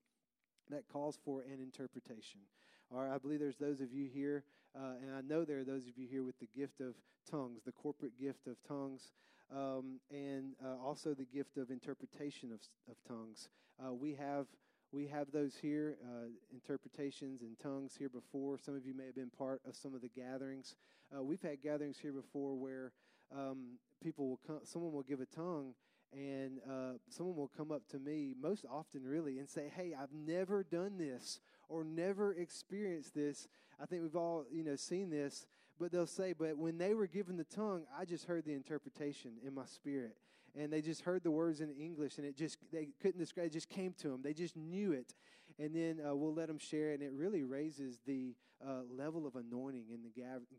that 0.70 0.88
calls 0.92 1.18
for 1.24 1.42
an 1.42 1.60
interpretation. 1.62 2.42
Or 2.90 3.08
I 3.08 3.18
believe 3.18 3.40
there's 3.40 3.58
those 3.58 3.82
of 3.82 3.92
you 3.92 4.08
here, 4.14 4.44
uh, 4.76 4.94
and 5.02 5.16
I 5.16 5.22
know 5.22 5.44
there 5.44 5.60
are 5.60 5.66
those 5.66 5.88
of 5.88 5.98
you 5.98 6.08
here 6.08 6.24
with 6.24 6.40
the 6.40 6.48
gift 6.56 6.80
of 6.80 6.94
tongues, 7.30 7.62
the 7.66 7.72
corporate 7.72 8.20
gift 8.20 8.48
of 8.48 8.56
tongues, 8.68 9.12
um, 9.56 10.00
and 10.12 10.54
uh, 10.64 10.84
also 10.84 11.14
the 11.14 11.26
gift 11.26 11.58
of 11.58 11.70
interpretation 11.70 12.52
of, 12.52 12.60
of 12.90 12.98
tongues. 13.08 13.50
Uh, 13.84 13.94
we 13.94 14.14
have 14.16 14.48
we 14.94 15.08
have 15.08 15.32
those 15.32 15.54
here, 15.62 15.98
uh, 16.06 16.28
interpretations 16.54 17.42
and 17.42 17.60
tongues 17.60 17.94
here 17.98 18.08
before. 18.08 18.58
Some 18.58 18.76
of 18.76 18.86
you 18.86 18.94
may 18.94 19.06
have 19.06 19.16
been 19.16 19.30
part 19.30 19.62
of 19.68 19.76
some 19.76 19.94
of 19.94 20.02
the 20.02 20.08
gatherings. 20.08 20.76
Uh, 21.16 21.22
we've 21.22 21.42
had 21.42 21.62
gatherings 21.62 21.98
here 22.02 22.14
before 22.14 22.56
where 22.56 22.94
um, 23.36 23.80
people 24.02 24.30
will 24.30 24.40
come, 24.48 24.60
someone 24.64 24.94
will 24.94 25.04
give 25.04 25.20
a 25.20 25.26
tongue, 25.26 25.74
and 26.14 26.60
uh, 26.70 26.94
someone 27.10 27.36
will 27.36 27.52
come 27.56 27.72
up 27.72 27.86
to 27.90 28.00
me, 28.00 28.34
most 28.40 28.66
often 28.72 29.04
really, 29.04 29.40
and 29.40 29.50
say, 29.50 29.70
"Hey, 29.76 29.94
I've 29.94 30.14
never 30.14 30.64
done 30.64 30.98
this 30.98 31.42
or 31.68 31.84
never 31.84 32.34
experienced 32.34 33.14
this." 33.14 33.50
I 33.82 33.86
think 33.86 34.02
we've 34.02 34.16
all, 34.16 34.46
you 34.52 34.64
know, 34.64 34.76
seen 34.76 35.10
this, 35.10 35.46
but 35.80 35.92
they'll 35.92 36.08
say, 36.08 36.34
"But 36.34 36.58
when 36.58 36.78
they 36.78 36.94
were 36.94 37.08
given 37.08 37.38
the 37.38 37.44
tongue, 37.44 37.86
I 37.98 38.06
just 38.06 38.26
heard 38.26 38.46
the 38.46 38.54
interpretation 38.54 39.34
in 39.44 39.54
my 39.54 39.66
spirit." 39.66 40.18
and 40.58 40.74
they 40.74 40.82
just 40.82 41.02
heard 41.02 41.24
the 41.24 41.32
words 41.32 41.62
in 41.62 41.70
English, 41.72 42.18
and 42.18 42.26
it 42.26 42.36
just 42.36 42.58
they 42.72 42.90
couldn't 43.02 43.20
describe. 43.20 43.48
It 43.48 43.54
just 43.54 43.70
came 43.70 43.94
to 44.00 44.10
them. 44.10 44.22
They 44.24 44.34
just 44.34 44.56
knew 44.56 44.92
it, 44.92 45.14
and 45.60 45.74
then 45.76 46.00
uh, 46.06 46.16
we'll 46.16 46.34
let 46.34 46.48
them 46.48 46.58
share, 46.58 46.92
and 46.92 47.04
it 47.04 47.12
really 47.14 47.44
raises 47.44 48.00
the 48.06 48.36
uh, 48.66 48.82
level 48.90 49.28
of 49.28 49.36
anointing 49.36 49.86
in 49.94 50.02
the 50.02 50.10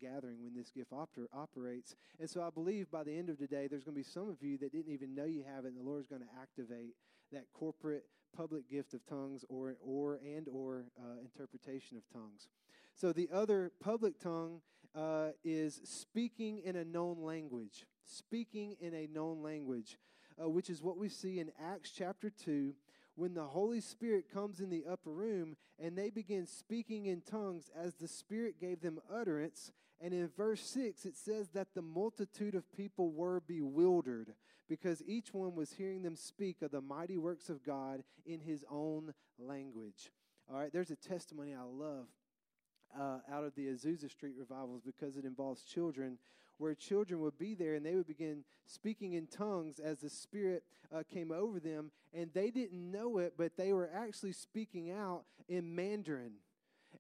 gathering 0.01 0.43
when 0.43 0.55
this 0.55 0.71
gift 0.71 0.93
oper- 0.93 1.27
operates. 1.33 1.97
And 2.21 2.31
so 2.31 2.43
I 2.43 2.51
believe 2.51 2.91
by 2.91 3.03
the 3.03 3.13
end 3.13 3.29
of 3.29 3.39
today, 3.39 3.67
there's 3.67 3.83
going 3.83 3.97
to 3.97 4.01
be 4.01 4.05
some 4.05 4.29
of 4.29 4.41
you 4.41 4.57
that 4.59 4.73
didn't 4.73 4.93
even 4.93 5.15
know 5.15 5.25
you 5.25 5.43
have 5.53 5.65
it, 5.65 5.69
and 5.69 5.79
the 5.79 5.83
Lord's 5.83 6.07
going 6.07 6.23
to 6.23 6.29
activate 6.41 6.95
that 7.33 7.45
corporate 7.53 8.05
public 8.37 8.69
gift 8.71 8.95
of 8.95 9.05
tongues 9.07 9.45
or 9.49 9.77
or 9.81 10.21
and 10.25 10.49
or 10.49 10.85
uh, 10.99 11.21
interpretation 11.21 11.97
of 11.97 12.03
tongues. 12.13 12.49
So 12.95 13.13
the 13.13 13.29
other 13.33 13.73
public 13.81 14.19
tongue 14.19 14.61
uh, 14.99 15.29
is 15.45 15.81
speaking 15.85 16.61
in 16.65 16.77
a 16.77 16.85
known 16.85 17.23
language. 17.23 17.87
Speaking 18.05 18.77
in 18.81 18.95
a 18.95 19.07
known 19.07 19.43
language, 19.43 19.99
uh, 20.43 20.49
which 20.49 20.71
is 20.71 20.83
what 20.83 20.99
we 20.99 21.09
see 21.09 21.39
in 21.39 21.53
Acts 21.63 21.91
chapter 21.91 22.31
2 22.31 22.75
when 23.15 23.35
the 23.35 23.45
Holy 23.45 23.81
Spirit 23.81 24.33
comes 24.33 24.61
in 24.61 24.71
the 24.71 24.85
upper 24.91 25.11
room 25.11 25.57
and 25.79 25.97
they 25.97 26.11
begin 26.11 26.47
speaking 26.47 27.07
in 27.07 27.21
tongues 27.21 27.71
as 27.77 27.95
the 27.95 28.09
Spirit 28.09 28.61
gave 28.61 28.81
them 28.81 29.01
utterance. 29.13 29.73
And 30.01 30.15
in 30.15 30.29
verse 30.37 30.63
6, 30.63 31.05
it 31.05 31.17
says 31.17 31.49
that 31.51 31.75
the 31.75 31.83
multitude 31.83 32.55
of 32.55 32.73
people 32.73 33.11
were 33.11 33.41
bewildered 33.41 34.35
because 34.69 35.03
each 35.07 35.35
one 35.35 35.55
was 35.55 35.73
hearing 35.73 36.03
them 36.03 36.17
speak 36.17 36.63
of 36.63 36.71
the 36.71 36.81
mighty 36.81 37.19
works 37.19 37.49
of 37.49 37.65
God 37.65 38.05
in 38.25 38.41
his 38.41 38.65
own 38.71 39.13
language. 39.39 40.11
All 40.51 40.59
right, 40.59 40.73
there's 40.73 40.91
a 40.91 40.97
testimony 40.97 41.55
I 41.55 41.63
love 41.63 42.07
uh, 42.99 43.19
out 43.33 43.45
of 43.45 43.55
the 43.55 43.67
Azusa 43.67 44.11
Street 44.11 44.35
revivals 44.39 44.83
because 44.85 45.17
it 45.17 45.25
involves 45.25 45.63
children, 45.63 46.19
where 46.59 46.75
children 46.75 47.21
would 47.21 47.39
be 47.39 47.55
there 47.55 47.75
and 47.75 47.85
they 47.85 47.95
would 47.95 48.07
begin 48.07 48.45
speaking 48.67 49.15
in 49.15 49.27
tongues 49.27 49.79
as 49.79 50.01
the 50.01 50.11
Spirit 50.11 50.65
uh, 50.95 51.03
came 51.13 51.31
over 51.33 51.61
them, 51.61 51.91
and 52.13 52.31
they 52.33 52.51
didn't 52.51 52.91
know 52.91 53.19
it, 53.19 53.35
but 53.37 53.57
they 53.57 53.73
were 53.73 53.91
actually 53.95 54.33
speaking 54.33 54.91
out 54.91 55.25
in 55.49 55.75
Mandarin. 55.75 56.33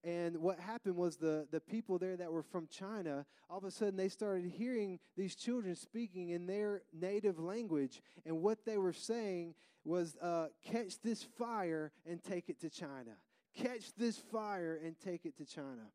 And 0.04 0.38
what 0.38 0.60
happened 0.60 0.96
was 0.96 1.16
the, 1.16 1.48
the 1.50 1.60
people 1.60 1.98
there 1.98 2.16
that 2.16 2.30
were 2.30 2.42
from 2.42 2.68
China, 2.68 3.24
all 3.50 3.58
of 3.58 3.64
a 3.64 3.70
sudden 3.70 3.96
they 3.96 4.08
started 4.08 4.44
hearing 4.44 5.00
these 5.16 5.34
children 5.34 5.74
speaking 5.74 6.30
in 6.30 6.46
their 6.46 6.82
native 6.92 7.38
language. 7.38 8.02
And 8.26 8.42
what 8.42 8.64
they 8.64 8.76
were 8.76 8.92
saying 8.92 9.54
was, 9.84 10.16
uh, 10.20 10.48
catch 10.62 11.00
this 11.02 11.22
fire 11.22 11.92
and 12.06 12.22
take 12.22 12.48
it 12.48 12.60
to 12.60 12.70
China 12.70 13.16
catch 13.54 13.94
this 13.96 14.18
fire 14.18 14.80
and 14.84 14.98
take 14.98 15.26
it 15.26 15.36
to 15.38 15.44
China. 15.44 15.90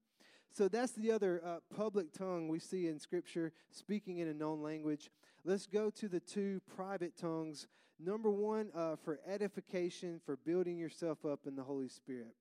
So 0.51 0.67
that's 0.67 0.91
the 0.91 1.11
other 1.11 1.41
uh, 1.43 1.57
public 1.75 2.13
tongue 2.13 2.47
we 2.47 2.59
see 2.59 2.87
in 2.87 2.99
Scripture, 2.99 3.53
speaking 3.71 4.19
in 4.19 4.27
a 4.27 4.33
known 4.33 4.61
language. 4.61 5.09
Let's 5.43 5.65
go 5.65 5.89
to 5.89 6.07
the 6.07 6.19
two 6.19 6.61
private 6.75 7.17
tongues. 7.17 7.67
Number 7.99 8.29
one, 8.29 8.69
uh, 8.75 8.97
for 9.03 9.19
edification, 9.27 10.21
for 10.23 10.37
building 10.37 10.77
yourself 10.77 11.25
up 11.25 11.41
in 11.47 11.55
the 11.55 11.63
Holy 11.63 11.89
Spirit. 11.89 12.35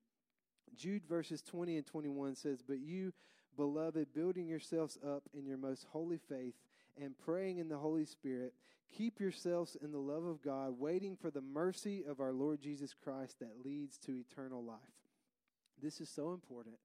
Jude 0.75 1.03
verses 1.07 1.41
20 1.41 1.77
and 1.77 1.85
21 1.85 2.35
says, 2.35 2.61
But 2.61 2.79
you, 2.79 3.13
beloved, 3.57 4.13
building 4.13 4.47
yourselves 4.47 4.97
up 5.05 5.23
in 5.33 5.45
your 5.45 5.57
most 5.57 5.87
holy 5.91 6.19
faith 6.29 6.55
and 7.01 7.17
praying 7.17 7.57
in 7.57 7.67
the 7.67 7.77
Holy 7.77 8.05
Spirit, 8.05 8.53
keep 8.95 9.19
yourselves 9.19 9.75
in 9.81 9.91
the 9.91 9.97
love 9.97 10.25
of 10.25 10.43
God, 10.43 10.79
waiting 10.79 11.15
for 11.15 11.31
the 11.31 11.41
mercy 11.41 12.03
of 12.07 12.19
our 12.19 12.31
Lord 12.31 12.61
Jesus 12.61 12.93
Christ 12.93 13.39
that 13.39 13.65
leads 13.65 13.97
to 13.99 14.15
eternal 14.19 14.63
life. 14.63 14.77
This 15.83 15.99
is 15.99 16.07
so 16.07 16.31
important, 16.31 16.75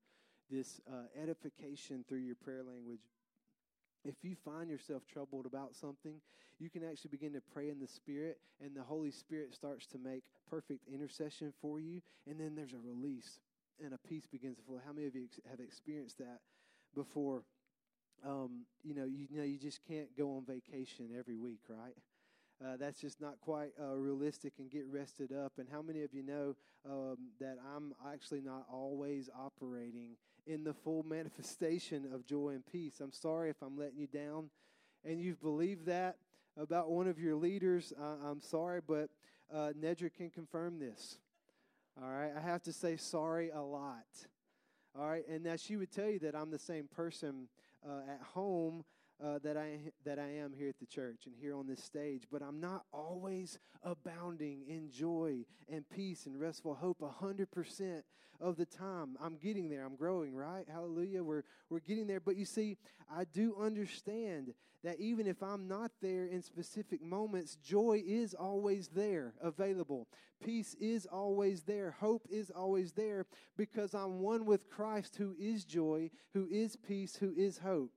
this 0.51 0.81
uh, 0.91 1.07
edification 1.23 2.05
through 2.09 2.19
your 2.19 2.35
prayer 2.35 2.65
language. 2.65 2.99
If 4.05 4.17
you 4.25 4.35
find 4.35 4.69
yourself 4.69 5.07
troubled 5.07 5.47
about 5.47 5.77
something, 5.77 6.21
you 6.59 6.69
can 6.69 6.83
actually 6.83 7.11
begin 7.11 7.33
to 7.35 7.41
pray 7.41 7.71
in 7.71 7.79
the 7.79 7.87
Spirit, 7.87 8.39
and 8.61 8.75
the 8.75 8.83
Holy 8.83 9.13
Spirit 9.13 9.55
starts 9.55 9.87
to 9.89 9.99
make 9.99 10.25
perfect 10.51 10.83
intercession 10.93 11.53
for 11.63 11.79
you, 11.79 12.01
and 12.29 12.41
then 12.41 12.57
there's 12.57 12.73
a 12.73 12.79
release, 12.79 13.39
and 13.85 13.95
a 13.95 13.99
peace 13.99 14.27
begins 14.27 14.57
to 14.57 14.65
flow. 14.65 14.81
How 14.85 14.93
many 14.93 15.07
of 15.07 15.15
you 15.15 15.29
have 15.49 15.61
experienced 15.61 16.19
that 16.19 16.41
before? 16.93 17.45
Um, 18.27 18.67
you 18.83 18.95
know, 18.95 19.05
you, 19.05 19.29
you 19.31 19.39
know, 19.39 19.45
you 19.45 19.59
just 19.59 19.79
can't 19.87 20.09
go 20.19 20.37
on 20.37 20.45
vacation 20.45 21.11
every 21.17 21.37
week, 21.37 21.61
right? 21.69 21.95
Uh, 22.65 22.77
that's 22.77 23.01
just 23.01 23.21
not 23.21 23.41
quite 23.41 23.71
uh, 23.81 23.95
realistic 23.95 24.55
and 24.59 24.71
get 24.71 24.87
rested 24.89 25.33
up. 25.33 25.53
And 25.59 25.69
how 25.71 25.83
many 25.83 26.03
of 26.03 26.13
you 26.13 26.23
know 26.23 26.57
um, 26.89 27.17
that 27.41 27.57
I'm 27.75 27.95
actually 28.13 28.41
not 28.41 28.67
always 28.71 29.31
operating 29.39 30.17
in 30.47 30.65
the 30.65 30.75
full 30.75 31.03
manifestation 31.09 32.09
of 32.13 32.27
joy 32.27 32.51
and 32.51 32.67
peace? 32.67 33.01
I'm 33.01 33.13
sorry 33.13 33.51
if 33.51 33.63
I'm 33.63 33.79
letting 33.79 33.99
you 33.99 34.07
down 34.09 34.51
and 35.05 35.21
you've 35.21 35.41
believed 35.41 35.87
that 35.87 36.17
about 36.57 36.91
one 36.91 37.07
of 37.07 37.19
your 37.19 37.37
leaders. 37.37 37.93
I'm 37.99 38.41
sorry, 38.41 38.81
but 38.87 39.11
uh, 39.53 39.73
Nedra 39.81 40.13
can 40.13 40.31
confirm 40.31 40.79
this. 40.79 41.19
All 42.01 42.11
right, 42.11 42.33
I 42.37 42.41
have 42.41 42.63
to 42.65 42.73
say 42.73 42.97
sorry 42.97 43.51
a 43.51 43.61
lot. 43.61 44.07
All 44.99 45.09
right, 45.09 45.27
and 45.29 45.45
now 45.45 45.57
she 45.57 45.77
would 45.77 45.93
tell 45.93 46.09
you 46.09 46.19
that 46.21 46.35
I'm 46.35 46.51
the 46.51 46.59
same 46.59 46.89
person 46.89 47.49
uh, 47.89 48.13
at 48.13 48.21
home 48.35 48.85
uh, 49.23 49.39
that 49.43 49.57
I 49.57 49.79
that 50.05 50.19
I 50.19 50.29
am 50.29 50.53
here 50.57 50.69
at 50.69 50.79
the 50.79 50.87
church 50.87 51.27
and 51.27 51.35
here 51.41 51.55
on 51.55 51.67
this 51.67 51.83
stage, 51.83 52.25
but 52.31 52.43
I'm 52.43 52.61
not 52.61 52.85
always 52.93 53.59
abounding 53.83 54.63
in 54.69 54.91
joy 54.91 55.45
and 55.69 55.89
peace 55.89 56.27
and 56.27 56.39
restful 56.39 56.75
hope 56.75 57.03
a 57.03 57.09
hundred 57.09 57.51
percent 57.51 58.05
of 58.41 58.57
the 58.57 58.67
time. 58.67 59.17
I'm 59.21 59.37
getting 59.37 59.69
there. 59.69 59.85
I'm 59.85 59.97
growing. 59.97 60.35
Right? 60.35 60.67
Hallelujah. 60.71 61.23
We're 61.25 61.45
we're 61.69 61.81
getting 61.81 62.07
there. 62.07 62.21
But 62.21 62.37
you 62.37 62.45
see, 62.45 62.77
I 63.13 63.25
do 63.25 63.57
understand 63.61 64.55
that 64.85 65.01
even 65.01 65.27
if 65.27 65.43
I'm 65.43 65.67
not 65.67 65.91
there 66.01 66.27
in 66.27 66.41
specific 66.41 67.03
moments, 67.03 67.57
joy 67.57 68.03
is 68.07 68.35
always 68.35 68.89
there, 68.89 69.35
available. 69.43 70.07
Peace 70.43 70.77
is 70.81 71.05
always 71.07 71.63
there. 71.63 71.97
Hope 71.99 72.27
is 72.31 72.51
always 72.51 72.93
there 72.93 73.27
because 73.57 73.93
I'm 73.93 74.21
one 74.21 74.47
with 74.47 74.71
Christ, 74.71 75.17
who 75.17 75.35
is 75.39 75.65
joy, 75.65 76.11
who 76.33 76.47
is 76.49 76.77
peace, 76.77 77.17
who 77.17 77.35
is 77.37 77.59
hope. 77.59 77.91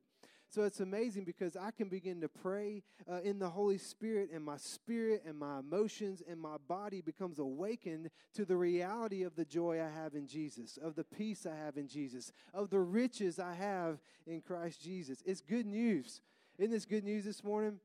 So 0.51 0.63
it's 0.63 0.81
amazing 0.81 1.23
because 1.23 1.55
I 1.55 1.71
can 1.71 1.87
begin 1.87 2.19
to 2.19 2.27
pray 2.27 2.83
uh, 3.09 3.21
in 3.23 3.39
the 3.39 3.47
Holy 3.47 3.77
Spirit, 3.77 4.31
and 4.33 4.43
my 4.43 4.57
spirit 4.57 5.23
and 5.25 5.37
my 5.39 5.59
emotions 5.59 6.21
and 6.29 6.37
my 6.37 6.57
body 6.67 6.99
becomes 6.99 7.39
awakened 7.39 8.09
to 8.33 8.43
the 8.43 8.57
reality 8.57 9.23
of 9.23 9.33
the 9.37 9.45
joy 9.45 9.81
I 9.81 9.89
have 9.89 10.13
in 10.13 10.27
Jesus, 10.27 10.77
of 10.83 10.95
the 10.95 11.05
peace 11.05 11.45
I 11.45 11.55
have 11.55 11.77
in 11.77 11.87
Jesus, 11.87 12.33
of 12.53 12.69
the 12.69 12.81
riches 12.81 13.39
I 13.39 13.53
have 13.53 13.99
in 14.27 14.41
Christ 14.41 14.81
Jesus. 14.81 15.23
It's 15.25 15.39
good 15.39 15.65
news. 15.65 16.19
Isn't 16.57 16.71
this 16.71 16.85
good 16.85 17.05
news 17.05 17.23
this 17.23 17.45
morning? 17.45 17.79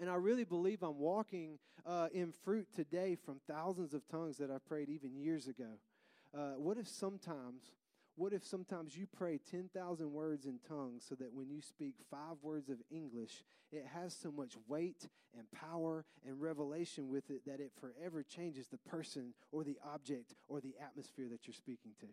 And 0.00 0.08
I 0.08 0.14
really 0.14 0.44
believe 0.44 0.82
I'm 0.82 0.98
walking 0.98 1.58
uh, 1.84 2.08
in 2.14 2.32
fruit 2.32 2.68
today 2.74 3.18
from 3.22 3.38
thousands 3.46 3.92
of 3.92 4.08
tongues 4.08 4.38
that 4.38 4.50
I 4.50 4.56
prayed 4.66 4.88
even 4.88 5.14
years 5.14 5.46
ago. 5.46 5.78
Uh, 6.34 6.52
what 6.56 6.78
if 6.78 6.88
sometimes 6.88 7.64
what 8.16 8.32
if 8.32 8.44
sometimes 8.44 8.96
you 8.96 9.06
pray 9.06 9.38
10,000 9.50 10.12
words 10.12 10.44
in 10.46 10.58
tongues 10.68 11.04
so 11.08 11.14
that 11.14 11.32
when 11.32 11.48
you 11.48 11.62
speak 11.62 11.94
five 12.10 12.36
words 12.42 12.68
of 12.68 12.76
English, 12.90 13.42
it 13.70 13.86
has 13.94 14.14
so 14.14 14.30
much 14.30 14.52
weight 14.68 15.08
and 15.36 15.50
power 15.50 16.04
and 16.26 16.40
revelation 16.40 17.08
with 17.08 17.30
it 17.30 17.42
that 17.46 17.60
it 17.60 17.72
forever 17.80 18.22
changes 18.22 18.68
the 18.68 18.78
person 18.78 19.32
or 19.50 19.64
the 19.64 19.78
object 19.94 20.34
or 20.48 20.60
the 20.60 20.74
atmosphere 20.84 21.28
that 21.30 21.46
you're 21.46 21.54
speaking 21.54 21.92
to? 22.00 22.06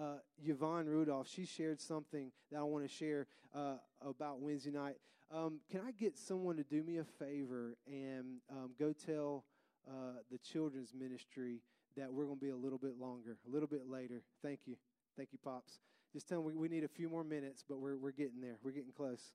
Uh, 0.00 0.18
Yvonne 0.42 0.86
Rudolph, 0.86 1.28
she 1.28 1.44
shared 1.44 1.80
something 1.80 2.32
that 2.50 2.58
I 2.58 2.62
want 2.62 2.84
to 2.84 2.88
share 2.88 3.26
uh, 3.54 3.74
about 4.00 4.40
Wednesday 4.40 4.70
night. 4.70 4.96
Um, 5.30 5.60
can 5.70 5.82
I 5.86 5.90
get 5.92 6.16
someone 6.16 6.56
to 6.56 6.64
do 6.64 6.82
me 6.82 6.98
a 6.98 7.04
favor 7.04 7.76
and 7.86 8.38
um, 8.50 8.70
go 8.78 8.94
tell 8.94 9.44
uh, 9.88 10.20
the 10.30 10.38
children's 10.38 10.94
ministry 10.94 11.60
that 11.96 12.12
we're 12.12 12.24
going 12.24 12.38
to 12.38 12.44
be 12.44 12.50
a 12.50 12.56
little 12.56 12.78
bit 12.78 12.98
longer, 12.98 13.36
a 13.46 13.52
little 13.52 13.68
bit 13.68 13.88
later. 13.88 14.22
Thank 14.42 14.60
you. 14.66 14.76
Thank 15.16 15.30
you, 15.32 15.38
Pops. 15.42 15.80
Just 16.12 16.28
tell 16.28 16.42
them 16.42 16.46
we, 16.46 16.54
we 16.54 16.68
need 16.68 16.84
a 16.84 16.88
few 16.88 17.08
more 17.08 17.24
minutes, 17.24 17.64
but 17.68 17.78
we're, 17.78 17.96
we're 17.96 18.12
getting 18.12 18.40
there. 18.40 18.56
We're 18.62 18.72
getting 18.72 18.92
close. 18.92 19.32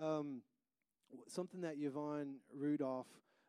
Um, 0.00 0.42
something 1.28 1.60
that 1.62 1.76
Yvonne 1.78 2.36
Rudolph 2.54 3.06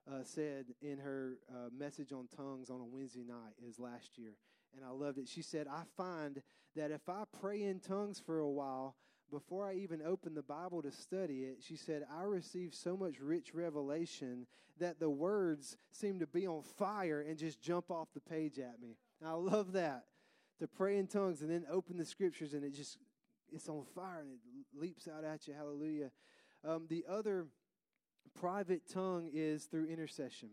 uh, 0.09 0.23
said 0.23 0.65
in 0.81 0.99
her 0.99 1.37
uh, 1.49 1.69
message 1.77 2.13
on 2.13 2.27
tongues 2.35 2.69
on 2.69 2.79
a 2.79 2.85
Wednesday 2.85 3.23
night 3.27 3.53
is 3.67 3.79
last 3.79 4.17
year. 4.17 4.33
and 4.75 4.85
I 4.85 4.91
loved 4.91 5.17
it. 5.17 5.27
She 5.27 5.41
said, 5.41 5.67
I 5.67 5.83
find 5.95 6.41
that 6.75 6.91
if 6.91 7.09
I 7.09 7.23
pray 7.41 7.63
in 7.63 7.79
tongues 7.79 8.21
for 8.23 8.39
a 8.39 8.47
while, 8.47 8.95
before 9.31 9.67
I 9.67 9.73
even 9.75 10.01
open 10.01 10.33
the 10.33 10.41
Bible 10.41 10.81
to 10.81 10.91
study 10.91 11.43
it, 11.43 11.57
she 11.61 11.75
said, 11.75 12.05
I 12.15 12.23
receive 12.23 12.73
so 12.73 12.95
much 12.95 13.19
rich 13.19 13.53
revelation 13.53 14.47
that 14.79 14.99
the 14.99 15.09
words 15.09 15.77
seem 15.91 16.19
to 16.19 16.27
be 16.27 16.47
on 16.47 16.61
fire 16.61 17.25
and 17.27 17.37
just 17.37 17.61
jump 17.61 17.91
off 17.91 18.09
the 18.13 18.21
page 18.21 18.59
at 18.59 18.79
me. 18.81 18.97
I 19.25 19.33
love 19.33 19.73
that. 19.73 20.05
To 20.59 20.67
pray 20.67 20.97
in 20.97 21.07
tongues 21.07 21.41
and 21.41 21.51
then 21.51 21.65
open 21.69 21.97
the 21.97 22.05
scriptures 22.05 22.53
and 22.53 22.63
it 22.63 22.73
just 22.73 22.97
it's 23.53 23.69
on 23.69 23.83
fire 23.95 24.21
and 24.21 24.31
it 24.31 24.79
leaps 24.79 25.07
out 25.07 25.23
at 25.23 25.47
you. 25.47 25.53
Hallelujah. 25.53 26.11
Um, 26.67 26.85
the 26.89 27.05
other 27.07 27.45
private 28.39 28.81
tongue 28.91 29.29
is 29.33 29.65
through 29.65 29.87
intercession. 29.87 30.49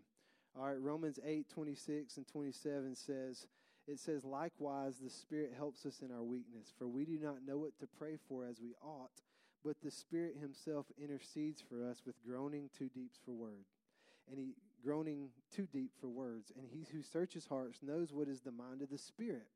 All 0.58 0.66
right, 0.66 0.80
Romans 0.80 1.18
8, 1.24 1.48
26 1.48 2.16
and 2.16 2.28
27 2.28 2.94
says, 2.94 3.46
it 3.86 3.98
says, 3.98 4.24
Likewise, 4.24 4.96
the 5.02 5.10
Spirit 5.10 5.52
helps 5.56 5.84
us 5.84 6.00
in 6.00 6.10
our 6.10 6.22
weakness, 6.22 6.72
for 6.78 6.86
we 6.86 7.04
do 7.04 7.18
not 7.20 7.46
know 7.46 7.58
what 7.58 7.78
to 7.80 7.86
pray 7.86 8.16
for 8.28 8.46
as 8.46 8.60
we 8.60 8.74
ought, 8.82 9.22
but 9.64 9.76
the 9.82 9.90
Spirit 9.90 10.36
Himself 10.40 10.86
intercedes 11.00 11.62
for 11.62 11.88
us 11.88 12.02
with 12.06 12.22
groaning 12.26 12.70
too 12.76 12.88
deep 12.88 13.12
for 13.24 13.32
word. 13.32 13.64
And 14.30 14.38
He 14.38 14.54
groaning 14.84 15.28
too 15.54 15.66
deep 15.72 15.92
for 16.00 16.08
words. 16.08 16.52
And 16.56 16.66
He 16.70 16.86
who 16.92 17.02
searches 17.02 17.46
hearts 17.46 17.80
knows 17.82 18.12
what 18.12 18.28
is 18.28 18.40
the 18.40 18.52
mind 18.52 18.82
of 18.82 18.90
the 18.90 18.98
Spirit, 18.98 19.48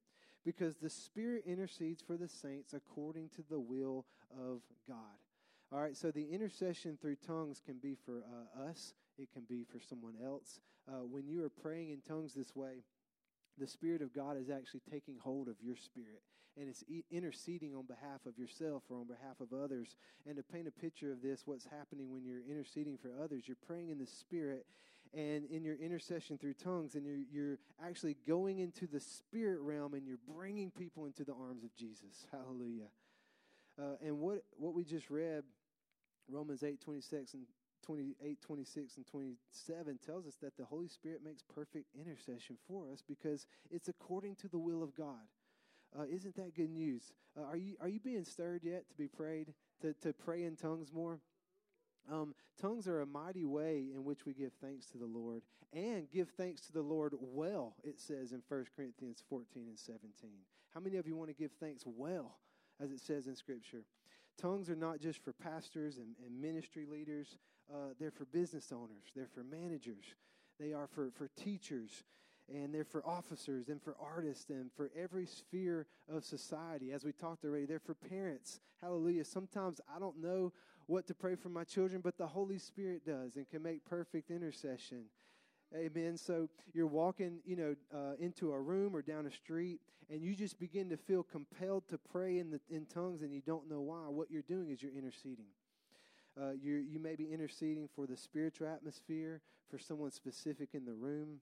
because 0.45 0.77
the 0.77 0.91
Spirit 0.91 1.45
intercedes 1.47 2.03
for 2.03 2.17
the 2.17 2.29
saints 2.29 2.75
according 2.75 3.31
to 3.37 3.43
the 3.49 3.61
will 3.61 4.07
of 4.33 4.61
God. 4.87 4.97
All 5.71 5.81
right, 5.81 5.97
so 5.97 6.11
the 6.11 6.33
intercession 6.33 6.97
through 7.01 7.17
tongues 7.27 7.61
can 7.64 7.77
be 7.77 7.95
for 7.95 8.23
uh, 8.25 8.71
us, 8.71 8.95
it 9.19 9.31
can 9.33 9.43
be 9.49 9.64
for 9.64 9.79
someone 9.81 10.14
else. 10.25 10.61
Uh, 10.88 11.05
when 11.05 11.29
you 11.29 11.45
are 11.45 11.51
praying 11.51 11.91
in 11.91 12.01
tongues 12.01 12.33
this 12.33 12.57
way, 12.57 12.85
the 13.59 13.66
Spirit 13.66 14.03
of 14.03 14.14
God 14.14 14.37
is 14.37 14.51
actually 14.51 14.83
taking 14.90 15.16
hold 15.23 15.49
of 15.49 15.57
your 15.62 15.77
spirit 15.77 16.23
and 16.59 16.68
it's 16.68 16.83
interceding 17.11 17.75
on 17.75 17.85
behalf 17.87 18.27
of 18.27 18.37
yourself 18.37 18.83
or 18.88 18.97
on 18.99 19.07
behalf 19.07 19.40
of 19.40 19.53
others. 19.53 19.94
And 20.27 20.37
to 20.37 20.42
paint 20.42 20.66
a 20.66 20.73
picture 20.73 21.12
of 21.12 21.23
this, 21.23 21.42
what's 21.47 21.64
happening 21.64 22.11
when 22.11 22.25
you're 22.25 22.42
interceding 22.49 22.99
for 22.99 23.12
others, 23.23 23.44
you're 23.47 23.57
praying 23.66 23.90
in 23.90 23.99
the 23.99 24.07
Spirit 24.07 24.66
and 25.14 25.44
in 25.47 25.62
your 25.62 25.77
intercession 25.77 26.37
through 26.37 26.55
tongues, 26.55 26.94
and 26.94 27.07
you're, 27.07 27.23
you're 27.33 27.59
actually 27.83 28.16
going 28.27 28.59
into 28.59 28.87
the 28.87 29.01
spirit 29.01 29.61
realm 29.61 29.94
and 29.94 30.07
you're 30.07 30.18
bringing 30.35 30.71
people 30.71 31.07
into 31.07 31.25
the 31.25 31.33
arms 31.33 31.64
of 31.64 31.75
Jesus. 31.77 32.27
Hallelujah. 32.33 32.88
Uh, 33.81 33.94
and 34.05 34.18
what, 34.18 34.42
what 34.59 34.75
we 34.75 34.85
just 34.85 35.09
read, 35.09 35.44
Romans 36.29 36.62
8 36.62 36.81
26 36.81 37.35
and 37.35 37.47
28, 37.88 38.42
26, 38.42 38.98
and 38.98 39.07
27 39.07 39.98
tells 40.05 40.27
us 40.27 40.35
that 40.42 40.55
the 40.59 40.64
Holy 40.66 40.88
Spirit 40.88 41.22
makes 41.24 41.42
perfect 41.42 41.87
intercession 41.98 42.59
for 42.66 42.85
us 42.92 43.03
because 43.07 43.46
it's 43.70 43.88
according 43.88 44.35
to 44.37 44.46
the 44.46 44.59
will 44.59 44.83
of 44.83 44.94
God. 44.94 45.24
Uh, 45.98 46.03
isn't 46.03 46.37
that 46.37 46.55
good 46.55 46.68
news? 46.68 47.14
Uh, 47.35 47.44
are 47.44 47.57
you 47.57 47.77
are 47.81 47.88
you 47.88 47.98
being 47.98 48.24
stirred 48.24 48.62
yet 48.62 48.87
to 48.90 48.94
be 48.94 49.09
prayed 49.09 49.55
to 49.81 49.94
to 50.03 50.12
pray 50.12 50.44
in 50.44 50.55
tongues 50.55 50.92
more? 50.92 51.18
Um, 52.12 52.35
tongues 52.61 52.87
are 52.87 53.01
a 53.01 53.07
mighty 53.07 53.46
way 53.46 53.87
in 53.94 54.05
which 54.05 54.27
we 54.27 54.35
give 54.35 54.53
thanks 54.61 54.85
to 54.88 54.98
the 54.98 55.07
Lord 55.07 55.40
and 55.72 56.11
give 56.11 56.29
thanks 56.37 56.61
to 56.66 56.72
the 56.72 56.83
Lord 56.83 57.14
well. 57.18 57.74
It 57.83 57.98
says 57.98 58.33
in 58.33 58.42
1 58.46 58.66
Corinthians 58.77 59.22
14 59.31 59.64
and 59.66 59.79
17. 59.79 60.31
How 60.74 60.81
many 60.81 60.98
of 60.98 61.07
you 61.07 61.16
want 61.16 61.31
to 61.31 61.35
give 61.35 61.53
thanks 61.53 61.85
well, 61.87 62.37
as 62.83 62.90
it 62.90 63.01
says 63.01 63.27
in 63.27 63.35
Scripture? 63.35 63.85
Tongues 64.38 64.70
are 64.70 64.77
not 64.77 65.01
just 65.01 65.22
for 65.24 65.33
pastors 65.33 65.96
and, 65.96 66.14
and 66.24 66.40
ministry 66.40 66.87
leaders, 66.87 67.37
uh, 67.72 67.94
they're 67.98 68.11
for 68.11 68.24
business 68.26 68.72
owners, 68.72 69.04
they're 69.14 69.28
for 69.35 69.44
managers, 69.44 70.04
they 70.59 70.72
are 70.72 70.87
for, 70.87 71.11
for 71.11 71.28
teachers, 71.37 72.04
and 72.52 72.74
they're 72.74 72.85
for 72.85 73.07
officers 73.07 73.68
and 73.68 73.83
for 73.83 73.94
artists 74.00 74.48
and 74.50 74.70
for 74.74 74.90
every 74.96 75.26
sphere 75.26 75.87
of 76.11 76.24
society. 76.24 76.92
As 76.92 77.04
we 77.04 77.12
talked 77.12 77.44
already, 77.44 77.66
they're 77.66 77.78
for 77.78 77.94
parents. 77.94 78.61
Hallelujah. 78.81 79.24
Sometimes 79.24 79.81
I 79.94 79.98
don't 79.98 80.20
know 80.20 80.52
what 80.87 81.07
to 81.09 81.14
pray 81.14 81.35
for 81.35 81.50
my 81.50 81.64
children, 81.64 82.00
but 82.00 82.16
the 82.16 82.26
Holy 82.26 82.59
Spirit 82.59 83.04
does 83.04 83.37
and 83.37 83.48
can 83.48 83.62
make 83.62 83.85
perfect 83.85 84.31
intercession. 84.31 85.04
Amen. 85.76 86.16
So 86.16 86.48
you're 86.72 86.87
walking, 86.87 87.40
you 87.44 87.57
know, 87.57 87.76
uh, 87.94 88.14
into 88.18 88.52
a 88.52 88.59
room 88.59 88.96
or 88.96 89.02
down 89.02 89.26
a 89.26 89.31
street, 89.31 89.81
and 90.09 90.22
you 90.22 90.35
just 90.35 90.59
begin 90.59 90.88
to 90.88 90.96
feel 90.96 91.22
compelled 91.22 91.87
to 91.88 91.98
pray 91.98 92.38
in 92.38 92.50
the 92.50 92.61
in 92.70 92.87
tongues, 92.87 93.20
and 93.20 93.35
you 93.35 93.42
don't 93.42 93.68
know 93.68 93.81
why. 93.81 94.09
What 94.09 94.31
you're 94.31 94.40
doing 94.40 94.70
is 94.70 94.83
you're 94.83 94.96
interceding. 94.96 95.48
Uh, 96.40 96.53
you 96.53 96.74
you 96.88 97.01
may 97.01 97.16
be 97.16 97.33
interceding 97.33 97.88
for 97.94 98.07
the 98.07 98.16
spiritual 98.16 98.68
atmosphere, 98.68 99.40
for 99.68 99.79
someone 99.79 100.11
specific 100.11 100.70
in 100.72 100.85
the 100.85 100.92
room, 100.92 101.40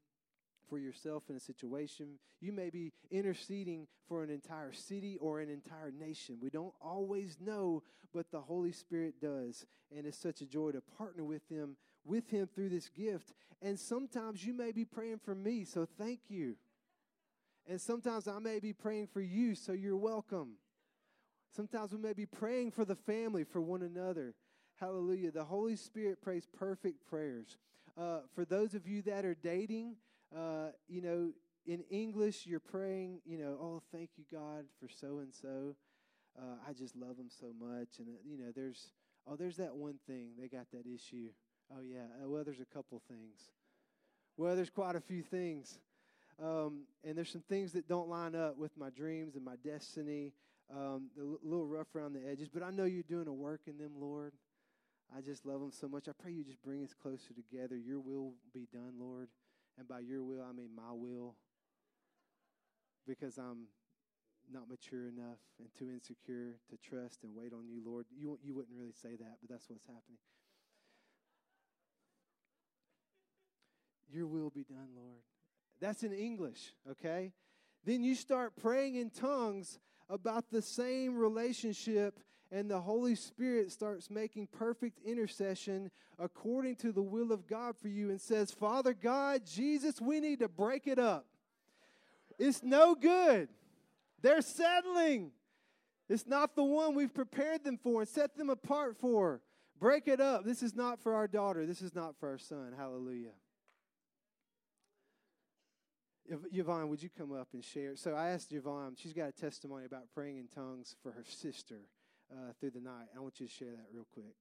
for 0.68 0.78
yourself 0.78 1.24
in 1.28 1.36
a 1.36 1.40
situation. 1.40 2.18
You 2.40 2.52
may 2.52 2.70
be 2.70 2.92
interceding 3.10 3.86
for 4.08 4.22
an 4.22 4.30
entire 4.30 4.72
city 4.72 5.18
or 5.20 5.40
an 5.40 5.50
entire 5.50 5.90
nation. 5.90 6.38
We 6.40 6.50
don't 6.50 6.74
always 6.80 7.36
know, 7.40 7.82
but 8.14 8.30
the 8.30 8.40
Holy 8.40 8.72
Spirit 8.72 9.20
does, 9.20 9.66
and 9.94 10.06
it's 10.06 10.18
such 10.18 10.40
a 10.40 10.46
joy 10.46 10.72
to 10.72 10.80
partner 10.96 11.24
with 11.24 11.46
Him 11.50 11.76
with 12.04 12.30
Him 12.30 12.48
through 12.54 12.70
this 12.70 12.88
gift. 12.88 13.32
And 13.60 13.78
sometimes 13.78 14.44
you 14.44 14.54
may 14.54 14.72
be 14.72 14.84
praying 14.84 15.20
for 15.24 15.34
me, 15.34 15.64
so 15.64 15.86
thank 15.98 16.20
you. 16.28 16.56
And 17.68 17.80
sometimes 17.80 18.28
I 18.28 18.38
may 18.38 18.60
be 18.60 18.72
praying 18.72 19.08
for 19.08 19.20
you, 19.20 19.54
so 19.54 19.72
you're 19.72 19.96
welcome. 19.96 20.52
Sometimes 21.54 21.92
we 21.92 21.98
may 21.98 22.12
be 22.12 22.26
praying 22.26 22.70
for 22.70 22.84
the 22.84 22.94
family, 22.94 23.44
for 23.44 23.60
one 23.60 23.82
another. 23.82 24.34
Hallelujah. 24.78 25.30
The 25.30 25.44
Holy 25.44 25.76
Spirit 25.76 26.20
prays 26.20 26.46
perfect 26.58 27.06
prayers. 27.06 27.56
Uh, 27.96 28.20
for 28.34 28.44
those 28.44 28.74
of 28.74 28.86
you 28.86 29.02
that 29.02 29.24
are 29.24 29.34
dating, 29.34 29.96
uh, 30.36 30.68
you 30.86 31.00
know, 31.00 31.32
in 31.64 31.82
English, 31.90 32.46
you're 32.46 32.60
praying, 32.60 33.20
you 33.24 33.38
know, 33.38 33.58
oh, 33.60 33.82
thank 33.90 34.10
you, 34.16 34.24
God, 34.30 34.66
for 34.78 34.88
so 34.88 35.18
and 35.18 35.32
so. 35.32 35.74
I 36.68 36.72
just 36.72 36.96
love 36.96 37.16
them 37.16 37.30
so 37.30 37.46
much. 37.58 37.98
And, 37.98 38.08
uh, 38.08 38.18
you 38.24 38.36
know, 38.36 38.52
there's, 38.54 38.90
oh, 39.26 39.36
there's 39.36 39.56
that 39.56 39.74
one 39.74 39.98
thing. 40.06 40.32
They 40.38 40.48
got 40.48 40.70
that 40.72 40.84
issue. 40.86 41.28
Oh, 41.72 41.80
yeah. 41.82 42.04
Uh, 42.22 42.28
well, 42.28 42.44
there's 42.44 42.60
a 42.60 42.66
couple 42.66 43.00
things. 43.08 43.50
Well, 44.36 44.54
there's 44.54 44.70
quite 44.70 44.96
a 44.96 45.00
few 45.00 45.22
things. 45.22 45.78
Um, 46.42 46.82
and 47.02 47.16
there's 47.16 47.30
some 47.30 47.44
things 47.48 47.72
that 47.72 47.88
don't 47.88 48.08
line 48.08 48.34
up 48.34 48.58
with 48.58 48.76
my 48.76 48.90
dreams 48.90 49.36
and 49.36 49.44
my 49.44 49.56
destiny. 49.64 50.32
Um, 50.70 51.10
a 51.18 51.46
little 51.46 51.66
rough 51.66 51.94
around 51.94 52.12
the 52.12 52.28
edges, 52.28 52.48
but 52.52 52.62
I 52.62 52.70
know 52.70 52.84
you're 52.84 53.04
doing 53.04 53.28
a 53.28 53.32
work 53.32 53.62
in 53.66 53.78
them, 53.78 53.92
Lord. 53.98 54.32
I 55.14 55.20
just 55.20 55.46
love 55.46 55.60
them 55.60 55.72
so 55.72 55.88
much. 55.88 56.08
I 56.08 56.12
pray 56.18 56.32
you 56.32 56.44
just 56.44 56.62
bring 56.62 56.82
us 56.82 56.94
closer 56.94 57.32
together. 57.34 57.76
Your 57.76 58.00
will 58.00 58.32
be 58.52 58.66
done, 58.72 58.94
Lord. 58.98 59.28
And 59.78 59.86
by 59.86 60.00
your 60.00 60.22
will, 60.22 60.42
I 60.42 60.52
mean 60.52 60.70
my 60.74 60.92
will. 60.92 61.36
Because 63.06 63.38
I'm 63.38 63.68
not 64.52 64.68
mature 64.68 65.08
enough 65.08 65.38
and 65.58 65.68
too 65.78 65.90
insecure 65.90 66.54
to 66.70 66.76
trust 66.76 67.24
and 67.24 67.34
wait 67.34 67.52
on 67.52 67.68
you, 67.68 67.82
Lord. 67.84 68.06
You, 68.16 68.38
you 68.42 68.54
wouldn't 68.54 68.76
really 68.76 68.92
say 68.92 69.16
that, 69.16 69.38
but 69.40 69.50
that's 69.50 69.68
what's 69.68 69.84
happening. 69.84 70.18
Your 74.12 74.26
will 74.26 74.50
be 74.50 74.64
done, 74.64 74.88
Lord. 74.94 75.22
That's 75.80 76.02
in 76.02 76.12
English, 76.12 76.72
okay? 76.90 77.32
Then 77.84 78.02
you 78.02 78.14
start 78.14 78.54
praying 78.60 78.96
in 78.96 79.10
tongues 79.10 79.78
about 80.08 80.50
the 80.50 80.62
same 80.62 81.16
relationship, 81.16 82.20
and 82.50 82.70
the 82.70 82.80
Holy 82.80 83.14
Spirit 83.14 83.72
starts 83.72 84.08
making 84.10 84.46
perfect 84.46 84.98
intercession 85.04 85.90
according 86.18 86.76
to 86.76 86.92
the 86.92 87.02
will 87.02 87.32
of 87.32 87.46
God 87.46 87.76
for 87.76 87.88
you 87.88 88.10
and 88.10 88.20
says, 88.20 88.50
Father 88.50 88.94
God, 88.94 89.42
Jesus, 89.44 90.00
we 90.00 90.20
need 90.20 90.38
to 90.38 90.48
break 90.48 90.86
it 90.86 90.98
up. 90.98 91.26
It's 92.38 92.62
no 92.62 92.94
good. 92.94 93.48
They're 94.22 94.42
settling. 94.42 95.32
It's 96.08 96.26
not 96.26 96.54
the 96.54 96.64
one 96.64 96.94
we've 96.94 97.12
prepared 97.12 97.64
them 97.64 97.78
for 97.78 98.02
and 98.02 98.08
set 98.08 98.36
them 98.36 98.50
apart 98.50 98.96
for. 98.96 99.40
Break 99.78 100.08
it 100.08 100.20
up. 100.20 100.44
This 100.44 100.62
is 100.62 100.74
not 100.74 101.00
for 101.00 101.14
our 101.14 101.26
daughter. 101.26 101.66
This 101.66 101.82
is 101.82 101.94
not 101.94 102.16
for 102.18 102.30
our 102.30 102.38
son. 102.38 102.72
Hallelujah. 102.76 103.32
Yvonne, 106.52 106.88
would 106.88 107.02
you 107.02 107.10
come 107.16 107.32
up 107.32 107.48
and 107.52 107.62
share? 107.62 107.94
So 107.96 108.14
I 108.14 108.30
asked 108.30 108.52
Yvonne, 108.52 108.94
she's 108.96 109.12
got 109.12 109.28
a 109.28 109.32
testimony 109.32 109.84
about 109.84 110.04
praying 110.14 110.38
in 110.38 110.48
tongues 110.48 110.96
for 111.02 111.12
her 111.12 111.24
sister 111.28 111.80
uh, 112.30 112.52
through 112.58 112.74
the 112.74 112.82
night. 112.82 113.10
I 113.14 113.20
want 113.20 113.38
you 113.38 113.46
to 113.46 113.52
share 113.52 113.72
that 113.72 113.88
real 113.92 114.08
quick. 114.10 114.34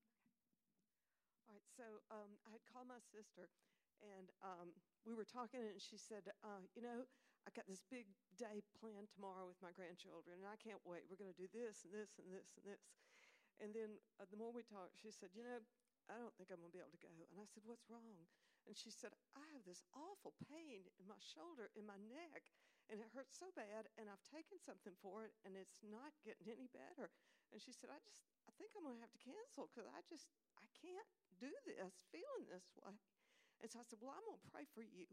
All 1.45 1.54
right, 1.54 1.67
so 1.78 1.86
um, 2.10 2.32
I 2.45 2.50
had 2.54 2.63
called 2.65 2.89
my 2.89 3.02
sister, 3.13 3.50
and 4.02 4.34
um, 4.41 4.74
we 5.06 5.13
were 5.13 5.28
talking, 5.28 5.62
and 5.62 5.78
she 5.78 5.98
said, 5.98 6.26
uh, 6.41 6.65
You 6.74 6.82
know, 6.82 7.06
I 7.45 7.54
got 7.54 7.69
this 7.69 7.86
big 7.86 8.10
day 8.41 8.65
planned 8.82 9.13
tomorrow 9.13 9.45
with 9.45 9.62
my 9.62 9.69
grandchildren, 9.71 10.41
and 10.41 10.50
I 10.50 10.58
can't 10.58 10.82
wait. 10.82 11.06
We're 11.06 11.21
going 11.21 11.34
to 11.34 11.38
do 11.38 11.50
this 11.54 11.86
and 11.86 11.93
this 11.93 12.17
and 12.17 12.34
this 12.34 12.50
and 12.58 12.65
this. 12.65 12.82
And 13.62 13.71
then 13.71 14.02
uh, 14.17 14.26
the 14.28 14.39
more 14.41 14.52
we 14.52 14.65
talked, 14.65 14.98
she 14.98 15.13
said, 15.13 15.30
You 15.38 15.45
know, 15.45 15.62
I 16.10 16.17
don't 16.17 16.34
think 16.36 16.50
I'm 16.50 16.60
going 16.60 16.74
to 16.74 16.78
be 16.78 16.84
able 16.84 16.98
to 16.98 17.06
go. 17.06 17.13
And 17.13 17.38
I 17.38 17.45
said, 17.45 17.63
What's 17.63 17.86
wrong? 17.86 18.26
And 18.65 18.74
she 18.74 18.89
said, 18.89 19.13
I 19.38 19.45
have 19.54 19.62
this 19.69 19.86
awful 19.93 20.34
pain 20.50 20.89
in 20.98 21.06
my 21.06 21.21
shoulder, 21.21 21.69
in 21.78 21.86
my 21.86 22.02
neck, 22.10 22.50
and 22.89 22.98
it 22.98 23.13
hurts 23.13 23.38
so 23.38 23.54
bad, 23.54 23.86
and 23.98 24.10
I've 24.10 24.26
taken 24.26 24.58
something 24.58 24.98
for 25.06 25.21
it, 25.26 25.34
and 25.45 25.54
it's 25.54 25.86
not 25.86 26.17
getting 26.26 26.50
any 26.50 26.65
better. 26.74 27.13
And 27.54 27.62
she 27.62 27.74
said, 27.74 27.94
I 27.94 28.00
just, 28.04 28.22
I 28.48 28.52
think 28.56 28.74
I'm 28.74 28.86
going 28.86 28.98
to 28.98 29.04
have 29.06 29.14
to 29.14 29.22
cancel 29.22 29.70
because 29.70 29.88
I 29.90 30.02
just, 30.06 30.30
I 30.58 30.66
can't 30.82 31.10
do 31.38 31.52
this, 31.66 31.96
feeling 32.14 32.46
this 32.48 32.68
way. 32.80 32.96
And 33.62 33.68
so 33.72 33.80
I 33.80 33.86
said, 33.88 34.00
Well, 34.02 34.14
I'm 34.14 34.26
going 34.28 34.42
to 34.42 34.52
pray 34.52 34.66
for 34.76 34.84
you. 34.84 35.08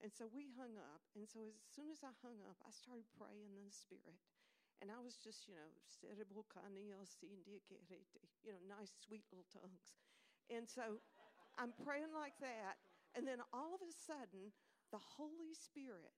And 0.00 0.08
so 0.08 0.24
we 0.32 0.48
hung 0.56 0.80
up. 0.80 1.04
And 1.12 1.28
so 1.28 1.44
as 1.44 1.68
soon 1.68 1.92
as 1.92 2.00
I 2.00 2.12
hung 2.24 2.40
up, 2.48 2.56
I 2.64 2.72
started 2.72 3.04
praying 3.20 3.52
in 3.52 3.68
the 3.68 3.74
Spirit. 3.74 4.16
And 4.80 4.88
I 4.88 4.96
was 4.96 5.20
just, 5.20 5.44
you 5.44 5.52
know, 5.52 5.68
you 8.40 8.52
know, 8.56 8.62
nice, 8.64 8.96
sweet 8.96 9.28
little 9.28 9.44
tongues. 9.52 9.92
And 10.48 10.64
so 10.64 10.96
I'm 11.60 11.76
praying 11.84 12.16
like 12.16 12.32
that. 12.40 12.80
And 13.12 13.28
then 13.28 13.44
all 13.52 13.76
of 13.76 13.84
a 13.84 13.92
sudden, 13.92 14.56
the 14.88 15.02
Holy 15.20 15.52
Spirit 15.52 16.16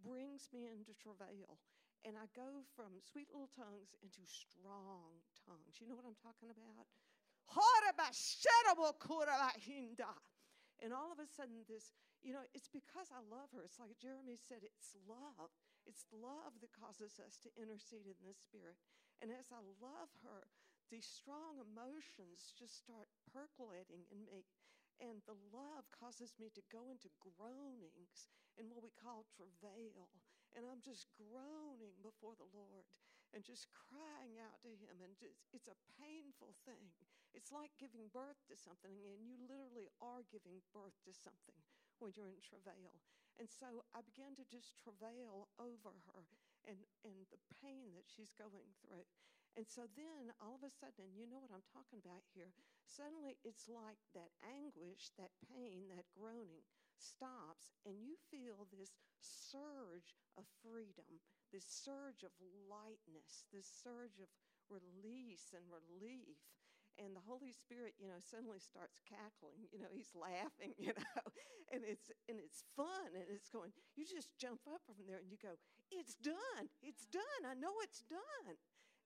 brings 0.00 0.48
me 0.56 0.72
into 0.72 0.96
travail. 0.96 1.60
And 2.06 2.14
I 2.14 2.30
go 2.34 2.62
from 2.78 3.02
sweet 3.02 3.28
little 3.34 3.50
tongues 3.50 3.94
into 4.02 4.22
strong 4.26 5.18
tongues. 5.46 5.82
You 5.82 5.90
know 5.90 5.98
what 5.98 6.06
I'm 6.06 6.18
talking 6.18 6.50
about? 6.50 6.86
And 10.78 10.94
all 10.94 11.10
of 11.10 11.18
a 11.18 11.26
sudden, 11.26 11.66
this, 11.66 11.90
you 12.22 12.30
know, 12.30 12.44
it's 12.54 12.70
because 12.70 13.10
I 13.10 13.18
love 13.26 13.50
her. 13.50 13.66
It's 13.66 13.82
like 13.82 13.98
Jeremy 13.98 14.38
said, 14.38 14.62
it's 14.62 14.94
love. 15.10 15.50
It's 15.88 16.06
love 16.14 16.54
that 16.62 16.70
causes 16.70 17.18
us 17.18 17.40
to 17.42 17.50
intercede 17.58 18.06
in 18.06 18.20
the 18.22 18.36
Spirit. 18.36 18.78
And 19.18 19.34
as 19.34 19.50
I 19.50 19.58
love 19.82 20.12
her, 20.22 20.46
these 20.92 21.08
strong 21.08 21.58
emotions 21.58 22.54
just 22.54 22.78
start 22.78 23.10
percolating 23.26 24.06
in 24.12 24.22
me. 24.22 24.46
And 25.02 25.22
the 25.26 25.38
love 25.50 25.86
causes 25.94 26.34
me 26.38 26.50
to 26.54 26.62
go 26.70 26.90
into 26.90 27.10
groanings 27.22 28.30
and 28.58 28.66
what 28.70 28.82
we 28.82 28.90
call 28.94 29.26
travail. 29.34 30.10
And 30.58 30.66
I'm 30.66 30.82
just 30.82 31.06
groaning 31.14 31.94
before 32.02 32.34
the 32.34 32.50
Lord 32.50 32.82
and 33.30 33.46
just 33.46 33.70
crying 33.70 34.42
out 34.42 34.58
to 34.66 34.74
Him. 34.74 34.98
And 34.98 35.14
just, 35.14 35.38
it's 35.54 35.70
a 35.70 35.78
painful 36.02 36.58
thing. 36.66 36.90
It's 37.30 37.54
like 37.54 37.70
giving 37.78 38.10
birth 38.10 38.42
to 38.50 38.58
something, 38.58 38.90
and 38.90 39.22
you 39.22 39.38
literally 39.46 39.86
are 40.02 40.26
giving 40.26 40.58
birth 40.74 40.98
to 41.06 41.14
something 41.14 41.54
when 42.02 42.10
you're 42.18 42.34
in 42.34 42.42
travail. 42.42 42.98
And 43.38 43.46
so 43.46 43.86
I 43.94 44.02
began 44.02 44.34
to 44.34 44.48
just 44.50 44.74
travail 44.74 45.46
over 45.62 45.94
her 46.10 46.26
and, 46.66 46.82
and 47.06 47.14
the 47.30 47.38
pain 47.62 47.94
that 47.94 48.10
she's 48.10 48.34
going 48.34 48.74
through. 48.82 49.06
And 49.54 49.62
so 49.62 49.86
then 49.94 50.34
all 50.42 50.58
of 50.58 50.66
a 50.66 50.74
sudden, 50.74 51.06
and 51.06 51.14
you 51.14 51.30
know 51.30 51.38
what 51.38 51.54
I'm 51.54 51.66
talking 51.70 52.02
about 52.02 52.26
here, 52.34 52.50
suddenly 52.82 53.38
it's 53.46 53.70
like 53.70 54.02
that 54.18 54.34
anguish, 54.42 55.14
that 55.14 55.30
pain, 55.38 55.86
that 55.94 56.10
groaning 56.18 56.66
stops, 56.98 57.72
and 57.86 58.02
you 58.02 58.18
feel 58.30 58.66
this 58.70 58.98
surge 59.22 60.18
of 60.36 60.44
freedom, 60.62 61.22
this 61.50 61.66
surge 61.66 62.22
of 62.22 62.34
lightness, 62.68 63.46
this 63.50 63.66
surge 63.66 64.20
of 64.20 64.30
release 64.68 65.54
and 65.56 65.64
relief. 65.70 66.38
And 66.98 67.14
the 67.14 67.22
Holy 67.22 67.54
Spirit, 67.54 67.94
you 67.94 68.10
know, 68.10 68.18
suddenly 68.18 68.58
starts 68.58 68.98
cackling. 69.06 69.70
You 69.70 69.78
know, 69.78 69.92
he's 69.94 70.10
laughing, 70.18 70.74
you 70.82 70.90
know, 70.90 71.22
and 71.70 71.86
it's 71.86 72.10
and 72.26 72.42
it's 72.42 72.66
fun, 72.74 73.14
and 73.14 73.30
it's 73.30 73.46
going. 73.46 73.70
You 73.94 74.02
just 74.02 74.34
jump 74.34 74.66
up 74.66 74.82
from 74.82 75.06
there 75.06 75.22
and 75.22 75.30
you 75.30 75.38
go, 75.38 75.54
"It's 75.94 76.18
done! 76.18 76.66
It's 76.82 77.06
done! 77.06 77.46
I 77.46 77.54
know 77.54 77.78
it's 77.86 78.02
done!" 78.10 78.58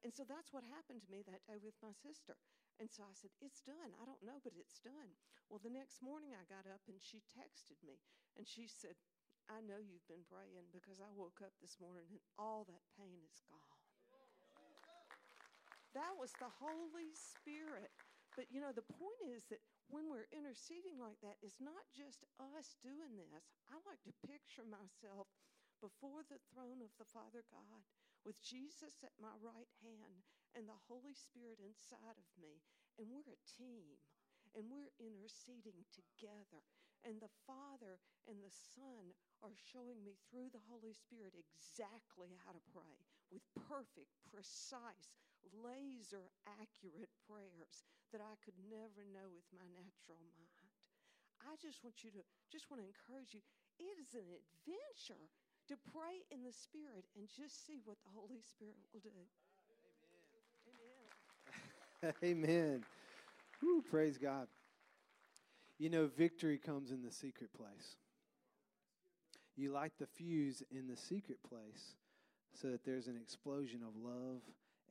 And 0.02 0.10
so 0.10 0.24
that's 0.24 0.50
what 0.56 0.64
happened 0.66 1.04
to 1.04 1.12
me 1.12 1.20
that 1.28 1.44
day 1.44 1.60
with 1.60 1.76
my 1.84 1.92
sister. 1.94 2.34
And 2.82 2.90
so 2.90 3.06
I 3.06 3.14
said, 3.14 3.30
It's 3.38 3.62
done. 3.62 3.94
I 3.94 4.02
don't 4.02 4.26
know, 4.26 4.42
but 4.42 4.58
it's 4.58 4.82
done. 4.82 5.14
Well, 5.46 5.62
the 5.62 5.70
next 5.70 6.02
morning 6.02 6.34
I 6.34 6.42
got 6.50 6.66
up 6.66 6.82
and 6.90 6.98
she 6.98 7.22
texted 7.30 7.78
me 7.86 8.02
and 8.34 8.42
she 8.42 8.66
said, 8.66 8.98
I 9.46 9.62
know 9.62 9.78
you've 9.78 10.06
been 10.10 10.26
praying 10.26 10.66
because 10.74 10.98
I 10.98 11.06
woke 11.14 11.38
up 11.46 11.54
this 11.62 11.78
morning 11.78 12.10
and 12.10 12.18
all 12.34 12.66
that 12.66 12.82
pain 12.98 13.22
is 13.22 13.38
gone. 13.46 13.78
That 15.94 16.18
was 16.18 16.34
the 16.42 16.50
Holy 16.58 17.14
Spirit. 17.14 17.94
But 18.34 18.50
you 18.50 18.58
know, 18.58 18.74
the 18.74 18.90
point 18.98 19.22
is 19.30 19.46
that 19.54 19.62
when 19.86 20.10
we're 20.10 20.26
interceding 20.34 20.98
like 20.98 21.22
that, 21.22 21.38
it's 21.38 21.62
not 21.62 21.86
just 21.94 22.26
us 22.42 22.74
doing 22.82 23.14
this. 23.14 23.46
I 23.70 23.78
like 23.86 24.02
to 24.10 24.26
picture 24.26 24.66
myself 24.66 25.30
before 25.78 26.26
the 26.26 26.42
throne 26.50 26.82
of 26.82 26.90
the 26.98 27.06
Father 27.06 27.46
God 27.46 27.86
with 28.26 28.42
Jesus 28.42 29.06
at 29.06 29.14
my 29.22 29.38
right 29.38 29.70
hand 29.86 30.26
and 30.54 30.68
the 30.68 30.84
Holy 30.88 31.16
Spirit 31.16 31.60
inside 31.60 32.16
of 32.16 32.28
me. 32.40 32.60
And 33.00 33.08
we're 33.08 33.24
a 33.24 33.48
team 33.48 33.96
and 34.52 34.68
we're 34.68 34.92
interceding 35.00 35.84
together. 35.92 36.60
And 37.02 37.18
the 37.18 37.32
Father 37.48 37.98
and 38.30 38.38
the 38.38 38.52
Son 38.52 39.10
are 39.42 39.56
showing 39.74 39.98
me 40.06 40.14
through 40.30 40.54
the 40.54 40.62
Holy 40.70 40.94
Spirit 40.94 41.34
exactly 41.34 42.30
how 42.46 42.54
to 42.54 42.62
pray 42.70 42.94
with 43.32 43.42
perfect, 43.66 44.12
precise, 44.30 45.10
laser 45.50 46.30
accurate 46.46 47.10
prayers 47.26 47.82
that 48.14 48.22
I 48.22 48.38
could 48.44 48.54
never 48.70 49.02
know 49.08 49.26
with 49.34 49.48
my 49.50 49.66
natural 49.74 50.20
mind. 50.30 50.70
I 51.42 51.58
just 51.58 51.82
want 51.82 52.06
you 52.06 52.14
to, 52.14 52.22
just 52.54 52.70
want 52.70 52.78
to 52.78 52.86
encourage 52.86 53.34
you. 53.34 53.42
It 53.82 53.98
is 53.98 54.14
an 54.14 54.30
adventure 54.30 55.26
to 55.66 55.74
pray 55.90 56.22
in 56.30 56.46
the 56.46 56.54
Spirit 56.54 57.02
and 57.18 57.26
just 57.26 57.66
see 57.66 57.82
what 57.82 57.98
the 58.06 58.14
Holy 58.14 58.38
Spirit 58.46 58.78
will 58.94 59.02
do. 59.02 59.26
Amen. 62.24 62.84
Woo, 63.62 63.82
praise 63.88 64.18
God. 64.18 64.46
You 65.78 65.90
know, 65.90 66.08
victory 66.16 66.58
comes 66.58 66.90
in 66.90 67.02
the 67.02 67.12
secret 67.12 67.52
place. 67.52 67.96
You 69.56 69.72
light 69.72 69.92
the 69.98 70.06
fuse 70.06 70.62
in 70.70 70.88
the 70.88 70.96
secret 70.96 71.38
place 71.48 71.94
so 72.54 72.68
that 72.68 72.84
there's 72.84 73.06
an 73.06 73.18
explosion 73.20 73.80
of 73.86 73.94
love 74.02 74.40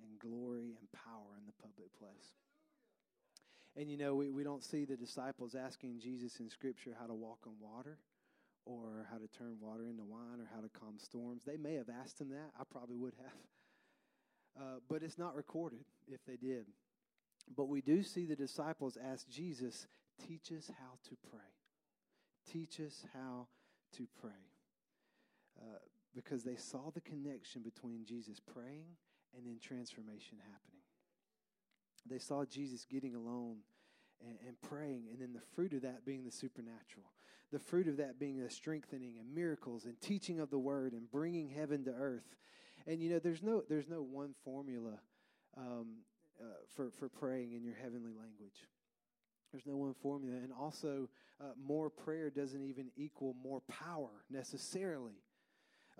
and 0.01 0.19
glory 0.19 0.75
and 0.79 0.91
power 0.91 1.37
in 1.37 1.45
the 1.45 1.53
public 1.61 1.89
place. 1.97 2.35
And 3.75 3.89
you 3.89 3.97
know, 3.97 4.15
we, 4.15 4.29
we 4.29 4.43
don't 4.43 4.63
see 4.63 4.85
the 4.85 4.97
disciples 4.97 5.55
asking 5.55 5.99
Jesus 5.99 6.39
in 6.39 6.49
Scripture 6.49 6.91
how 6.99 7.07
to 7.07 7.13
walk 7.13 7.39
on 7.47 7.53
water 7.61 7.97
or 8.65 9.07
how 9.09 9.17
to 9.17 9.27
turn 9.37 9.57
water 9.59 9.87
into 9.89 10.03
wine 10.03 10.39
or 10.39 10.47
how 10.53 10.61
to 10.61 10.69
calm 10.69 10.95
storms. 10.97 11.43
They 11.45 11.57
may 11.57 11.75
have 11.75 11.89
asked 12.03 12.19
him 12.19 12.29
that. 12.29 12.51
I 12.59 12.63
probably 12.69 12.97
would 12.97 13.13
have. 13.17 14.63
Uh, 14.63 14.79
but 14.89 15.01
it's 15.03 15.17
not 15.17 15.35
recorded 15.35 15.85
if 16.11 16.19
they 16.25 16.35
did. 16.35 16.65
But 17.55 17.67
we 17.69 17.81
do 17.81 18.03
see 18.03 18.25
the 18.25 18.35
disciples 18.35 18.97
ask 19.01 19.29
Jesus, 19.29 19.87
teach 20.27 20.51
us 20.51 20.69
how 20.79 20.97
to 21.09 21.17
pray. 21.29 21.39
Teach 22.51 22.79
us 22.79 23.05
how 23.13 23.47
to 23.97 24.07
pray. 24.21 24.31
Uh, 25.59 25.77
because 26.15 26.43
they 26.43 26.55
saw 26.55 26.91
the 26.93 27.01
connection 27.01 27.61
between 27.61 28.05
Jesus 28.05 28.39
praying 28.39 28.97
and 29.35 29.45
then 29.45 29.59
transformation 29.61 30.37
happening. 30.39 30.81
They 32.05 32.19
saw 32.19 32.45
Jesus 32.45 32.85
getting 32.85 33.15
alone 33.15 33.57
and, 34.21 34.37
and 34.47 34.61
praying, 34.61 35.05
and 35.11 35.21
then 35.21 35.33
the 35.33 35.45
fruit 35.55 35.73
of 35.73 35.83
that 35.83 36.05
being 36.05 36.23
the 36.23 36.31
supernatural. 36.31 37.11
The 37.51 37.59
fruit 37.59 37.87
of 37.87 37.97
that 37.97 38.19
being 38.19 38.39
the 38.39 38.49
strengthening 38.49 39.17
and 39.19 39.33
miracles 39.33 39.85
and 39.85 39.99
teaching 39.99 40.39
of 40.39 40.49
the 40.49 40.59
word 40.59 40.93
and 40.93 41.11
bringing 41.11 41.49
heaven 41.49 41.83
to 41.85 41.91
earth. 41.91 42.35
And 42.87 43.01
you 43.01 43.09
know, 43.09 43.19
there's 43.19 43.43
no 43.43 43.61
there's 43.67 43.89
no 43.89 44.01
one 44.01 44.33
formula 44.43 44.99
um, 45.57 45.97
uh, 46.41 46.45
for 46.75 46.89
for 46.91 47.09
praying 47.09 47.53
in 47.53 47.63
your 47.63 47.75
heavenly 47.75 48.11
language. 48.11 48.67
There's 49.51 49.65
no 49.65 49.77
one 49.77 49.93
formula, 50.01 50.37
and 50.37 50.51
also 50.53 51.09
uh, 51.39 51.51
more 51.61 51.89
prayer 51.89 52.29
doesn't 52.29 52.63
even 52.63 52.87
equal 52.95 53.35
more 53.43 53.61
power 53.61 54.23
necessarily. 54.29 55.21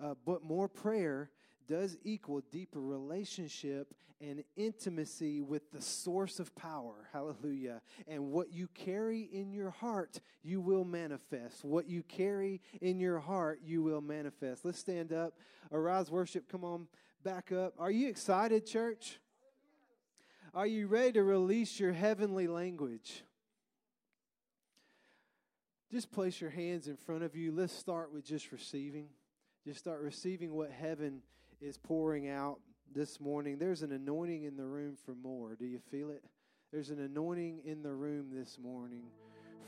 Uh, 0.02 0.14
but 0.24 0.42
more 0.42 0.68
prayer 0.68 1.30
does 1.68 1.96
equal 2.02 2.42
deeper 2.50 2.80
relationship 2.80 3.94
and 4.20 4.42
intimacy 4.56 5.40
with 5.40 5.70
the 5.72 5.80
source 5.80 6.38
of 6.40 6.54
power. 6.54 7.08
Hallelujah. 7.12 7.82
And 8.06 8.30
what 8.30 8.52
you 8.52 8.68
carry 8.68 9.22
in 9.22 9.52
your 9.52 9.70
heart, 9.70 10.20
you 10.42 10.60
will 10.60 10.84
manifest. 10.84 11.64
What 11.64 11.88
you 11.88 12.02
carry 12.02 12.60
in 12.80 12.98
your 12.98 13.18
heart, 13.18 13.60
you 13.64 13.82
will 13.82 14.00
manifest. 14.00 14.64
Let's 14.64 14.78
stand 14.78 15.12
up. 15.12 15.34
Arise 15.70 16.10
worship. 16.10 16.48
Come 16.50 16.64
on 16.64 16.86
back 17.24 17.52
up. 17.52 17.74
Are 17.78 17.90
you 17.90 18.08
excited, 18.08 18.66
church? 18.66 19.18
Are 20.54 20.66
you 20.66 20.86
ready 20.86 21.12
to 21.12 21.22
release 21.22 21.80
your 21.80 21.94
heavenly 21.94 22.46
language? 22.46 23.24
Just 25.90 26.12
place 26.12 26.42
your 26.42 26.50
hands 26.50 26.88
in 26.88 26.96
front 26.98 27.22
of 27.22 27.34
you. 27.34 27.52
Let's 27.52 27.72
start 27.72 28.12
with 28.12 28.26
just 28.26 28.52
receiving. 28.52 29.06
Just 29.66 29.78
start 29.78 30.02
receiving 30.02 30.52
what 30.52 30.70
heaven 30.70 31.22
is 31.62 31.78
pouring 31.78 32.28
out 32.28 32.60
this 32.94 33.18
morning. 33.18 33.56
There's 33.56 33.80
an 33.80 33.92
anointing 33.92 34.44
in 34.44 34.58
the 34.58 34.66
room 34.66 34.94
for 35.06 35.14
more. 35.14 35.54
Do 35.54 35.64
you 35.64 35.80
feel 35.90 36.10
it? 36.10 36.22
There's 36.70 36.90
an 36.90 37.00
anointing 37.00 37.62
in 37.64 37.82
the 37.82 37.92
room 37.92 38.26
this 38.30 38.58
morning 38.62 39.04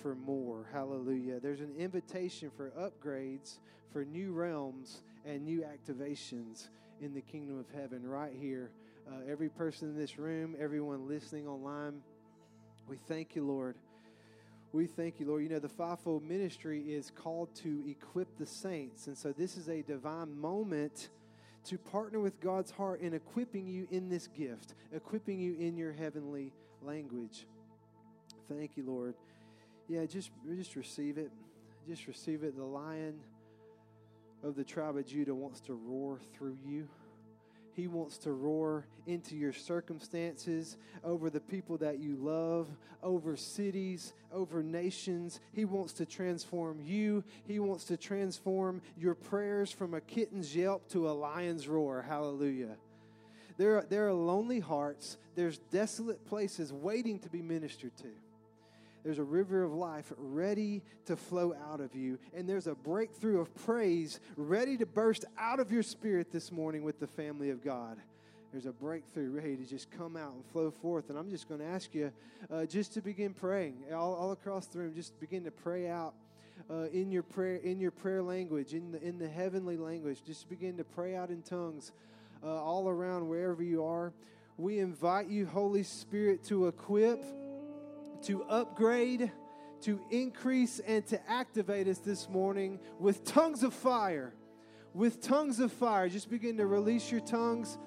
for 0.02 0.14
more. 0.14 0.66
Hallelujah. 0.70 1.40
There's 1.40 1.60
an 1.60 1.74
invitation 1.78 2.50
for 2.54 2.72
upgrades, 2.78 3.56
for 3.90 4.04
new 4.04 4.32
realms, 4.32 5.00
and 5.24 5.46
new 5.46 5.64
activations 5.64 6.68
in 7.00 7.14
the 7.14 7.22
kingdom 7.22 7.58
of 7.58 7.66
heaven 7.74 8.06
right 8.06 8.34
here. 8.38 8.70
Uh, 9.06 9.16
every 9.30 9.50
person 9.50 9.88
in 9.88 9.96
this 9.96 10.18
room, 10.18 10.56
everyone 10.58 11.06
listening 11.06 11.46
online, 11.46 12.00
we 12.88 12.96
thank 12.96 13.36
you, 13.36 13.46
Lord. 13.46 13.76
We 14.72 14.86
thank 14.86 15.20
you, 15.20 15.26
Lord. 15.26 15.42
You 15.42 15.50
know, 15.50 15.58
the 15.58 15.68
fivefold 15.68 16.22
ministry 16.22 16.80
is 16.80 17.10
called 17.10 17.54
to 17.56 17.84
equip 17.86 18.38
the 18.38 18.46
saints. 18.46 19.06
And 19.06 19.16
so 19.16 19.32
this 19.32 19.56
is 19.56 19.68
a 19.68 19.82
divine 19.82 20.40
moment 20.40 21.10
to 21.66 21.76
partner 21.78 22.18
with 22.18 22.40
God's 22.40 22.70
heart 22.70 23.00
in 23.00 23.12
equipping 23.12 23.66
you 23.66 23.86
in 23.90 24.08
this 24.08 24.26
gift, 24.26 24.74
equipping 24.92 25.38
you 25.38 25.54
in 25.54 25.76
your 25.76 25.92
heavenly 25.92 26.52
language. 26.82 27.46
Thank 28.48 28.76
you, 28.76 28.84
Lord. 28.86 29.14
Yeah, 29.86 30.06
just 30.06 30.30
just 30.56 30.76
receive 30.76 31.18
it. 31.18 31.30
Just 31.86 32.06
receive 32.06 32.42
it. 32.42 32.56
The 32.56 32.64
lion 32.64 33.20
of 34.42 34.56
the 34.56 34.64
tribe 34.64 34.96
of 34.96 35.06
Judah 35.06 35.34
wants 35.34 35.60
to 35.62 35.74
roar 35.74 36.20
through 36.34 36.56
you. 36.66 36.88
He 37.74 37.88
wants 37.88 38.18
to 38.18 38.32
roar 38.32 38.86
into 39.06 39.36
your 39.36 39.52
circumstances, 39.52 40.76
over 41.02 41.28
the 41.28 41.40
people 41.40 41.76
that 41.78 41.98
you 41.98 42.16
love, 42.16 42.68
over 43.02 43.36
cities, 43.36 44.14
over 44.32 44.62
nations. 44.62 45.40
He 45.52 45.64
wants 45.64 45.92
to 45.94 46.06
transform 46.06 46.80
you. 46.80 47.24
He 47.46 47.58
wants 47.58 47.84
to 47.84 47.96
transform 47.96 48.80
your 48.96 49.14
prayers 49.14 49.70
from 49.70 49.94
a 49.94 50.00
kitten's 50.00 50.54
yelp 50.54 50.88
to 50.90 51.08
a 51.08 51.12
lion's 51.12 51.68
roar. 51.68 52.02
Hallelujah. 52.02 52.76
There 53.56 53.78
are, 53.78 53.86
there 53.88 54.08
are 54.08 54.12
lonely 54.12 54.60
hearts, 54.60 55.16
there's 55.34 55.58
desolate 55.58 56.24
places 56.26 56.72
waiting 56.72 57.18
to 57.20 57.28
be 57.28 57.42
ministered 57.42 57.96
to. 57.98 58.08
There's 59.04 59.18
a 59.18 59.24
river 59.24 59.62
of 59.62 59.72
life 59.72 60.10
ready 60.16 60.82
to 61.06 61.16
flow 61.16 61.54
out 61.70 61.80
of 61.80 61.94
you. 61.94 62.18
And 62.34 62.48
there's 62.48 62.66
a 62.66 62.74
breakthrough 62.74 63.38
of 63.38 63.54
praise 63.54 64.18
ready 64.36 64.78
to 64.78 64.86
burst 64.86 65.26
out 65.38 65.60
of 65.60 65.70
your 65.70 65.82
spirit 65.82 66.32
this 66.32 66.50
morning 66.50 66.82
with 66.82 66.98
the 66.98 67.06
family 67.06 67.50
of 67.50 67.62
God. 67.62 67.98
There's 68.50 68.64
a 68.64 68.72
breakthrough 68.72 69.30
ready 69.30 69.56
to 69.56 69.64
just 69.64 69.90
come 69.90 70.16
out 70.16 70.32
and 70.32 70.44
flow 70.46 70.70
forth. 70.70 71.10
And 71.10 71.18
I'm 71.18 71.28
just 71.28 71.48
going 71.48 71.60
to 71.60 71.66
ask 71.66 71.94
you 71.94 72.12
uh, 72.50 72.64
just 72.64 72.94
to 72.94 73.02
begin 73.02 73.34
praying 73.34 73.76
all, 73.92 74.14
all, 74.14 74.32
across 74.32 74.66
the 74.66 74.78
room. 74.78 74.94
Just 74.94 75.18
begin 75.20 75.44
to 75.44 75.50
pray 75.50 75.88
out. 75.88 76.14
Uh, 76.70 76.84
in 76.92 77.10
your 77.10 77.24
prayer, 77.24 77.56
in 77.56 77.80
your 77.80 77.90
prayer 77.90 78.22
language, 78.22 78.74
in 78.74 78.92
the 78.92 79.02
in 79.02 79.18
the 79.18 79.28
heavenly 79.28 79.76
language, 79.76 80.18
just 80.24 80.48
begin 80.48 80.76
to 80.76 80.84
pray 80.84 81.16
out 81.16 81.30
in 81.30 81.42
tongues, 81.42 81.90
uh, 82.44 82.46
all 82.46 82.88
around 82.88 83.28
wherever 83.28 83.60
you 83.60 83.84
are. 83.84 84.12
We 84.56 84.78
invite 84.78 85.26
you, 85.26 85.46
Holy 85.46 85.82
Spirit, 85.82 86.44
to 86.44 86.68
equip 86.68 87.24
to 88.24 88.42
upgrade, 88.44 89.30
to 89.82 90.00
increase, 90.10 90.80
and 90.80 91.06
to 91.06 91.30
activate 91.30 91.88
us 91.88 91.98
this 91.98 92.28
morning 92.28 92.78
with 92.98 93.24
tongues 93.24 93.62
of 93.62 93.74
fire. 93.74 94.34
With 94.94 95.20
tongues 95.20 95.60
of 95.60 95.72
fire. 95.72 96.08
Just 96.08 96.30
begin 96.30 96.56
to 96.58 96.66
release 96.66 97.10
your 97.10 97.20
tongues. 97.20 97.78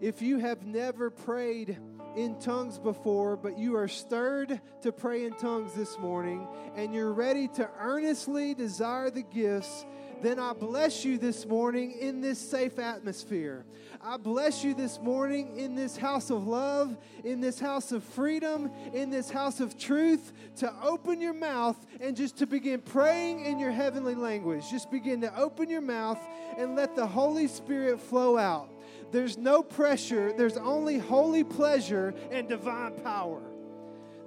If 0.00 0.22
you 0.22 0.38
have 0.38 0.66
never 0.66 1.10
prayed 1.10 1.78
in 2.16 2.38
tongues 2.38 2.78
before, 2.78 3.36
but 3.36 3.58
you 3.58 3.76
are 3.76 3.88
stirred 3.88 4.60
to 4.82 4.92
pray 4.92 5.24
in 5.24 5.32
tongues 5.34 5.72
this 5.74 5.98
morning, 5.98 6.46
and 6.76 6.94
you're 6.94 7.12
ready 7.12 7.48
to 7.48 7.68
earnestly 7.78 8.54
desire 8.54 9.10
the 9.10 9.22
gifts 9.22 9.84
then 10.22 10.38
I 10.38 10.52
bless 10.52 11.04
you 11.04 11.18
this 11.18 11.46
morning 11.46 11.92
in 11.92 12.20
this 12.20 12.38
safe 12.38 12.78
atmosphere. 12.78 13.64
I 14.02 14.16
bless 14.18 14.62
you 14.62 14.74
this 14.74 15.00
morning 15.00 15.56
in 15.56 15.74
this 15.74 15.96
house 15.96 16.30
of 16.30 16.46
love, 16.46 16.96
in 17.24 17.40
this 17.40 17.58
house 17.58 17.90
of 17.90 18.04
freedom, 18.04 18.70
in 18.92 19.10
this 19.10 19.30
house 19.30 19.60
of 19.60 19.78
truth 19.78 20.32
to 20.56 20.72
open 20.82 21.20
your 21.20 21.32
mouth 21.32 21.76
and 22.00 22.14
just 22.14 22.36
to 22.38 22.46
begin 22.46 22.80
praying 22.80 23.46
in 23.46 23.58
your 23.58 23.70
heavenly 23.70 24.14
language. 24.14 24.70
Just 24.70 24.90
begin 24.90 25.20
to 25.22 25.34
open 25.38 25.70
your 25.70 25.80
mouth 25.80 26.18
and 26.58 26.76
let 26.76 26.94
the 26.94 27.06
Holy 27.06 27.46
Spirit 27.46 27.98
flow 27.98 28.36
out. 28.36 28.68
There's 29.10 29.38
no 29.38 29.62
pressure, 29.62 30.32
there's 30.32 30.56
only 30.56 30.98
holy 30.98 31.44
pleasure 31.44 32.14
and 32.30 32.48
divine 32.48 32.92
power. 33.02 33.40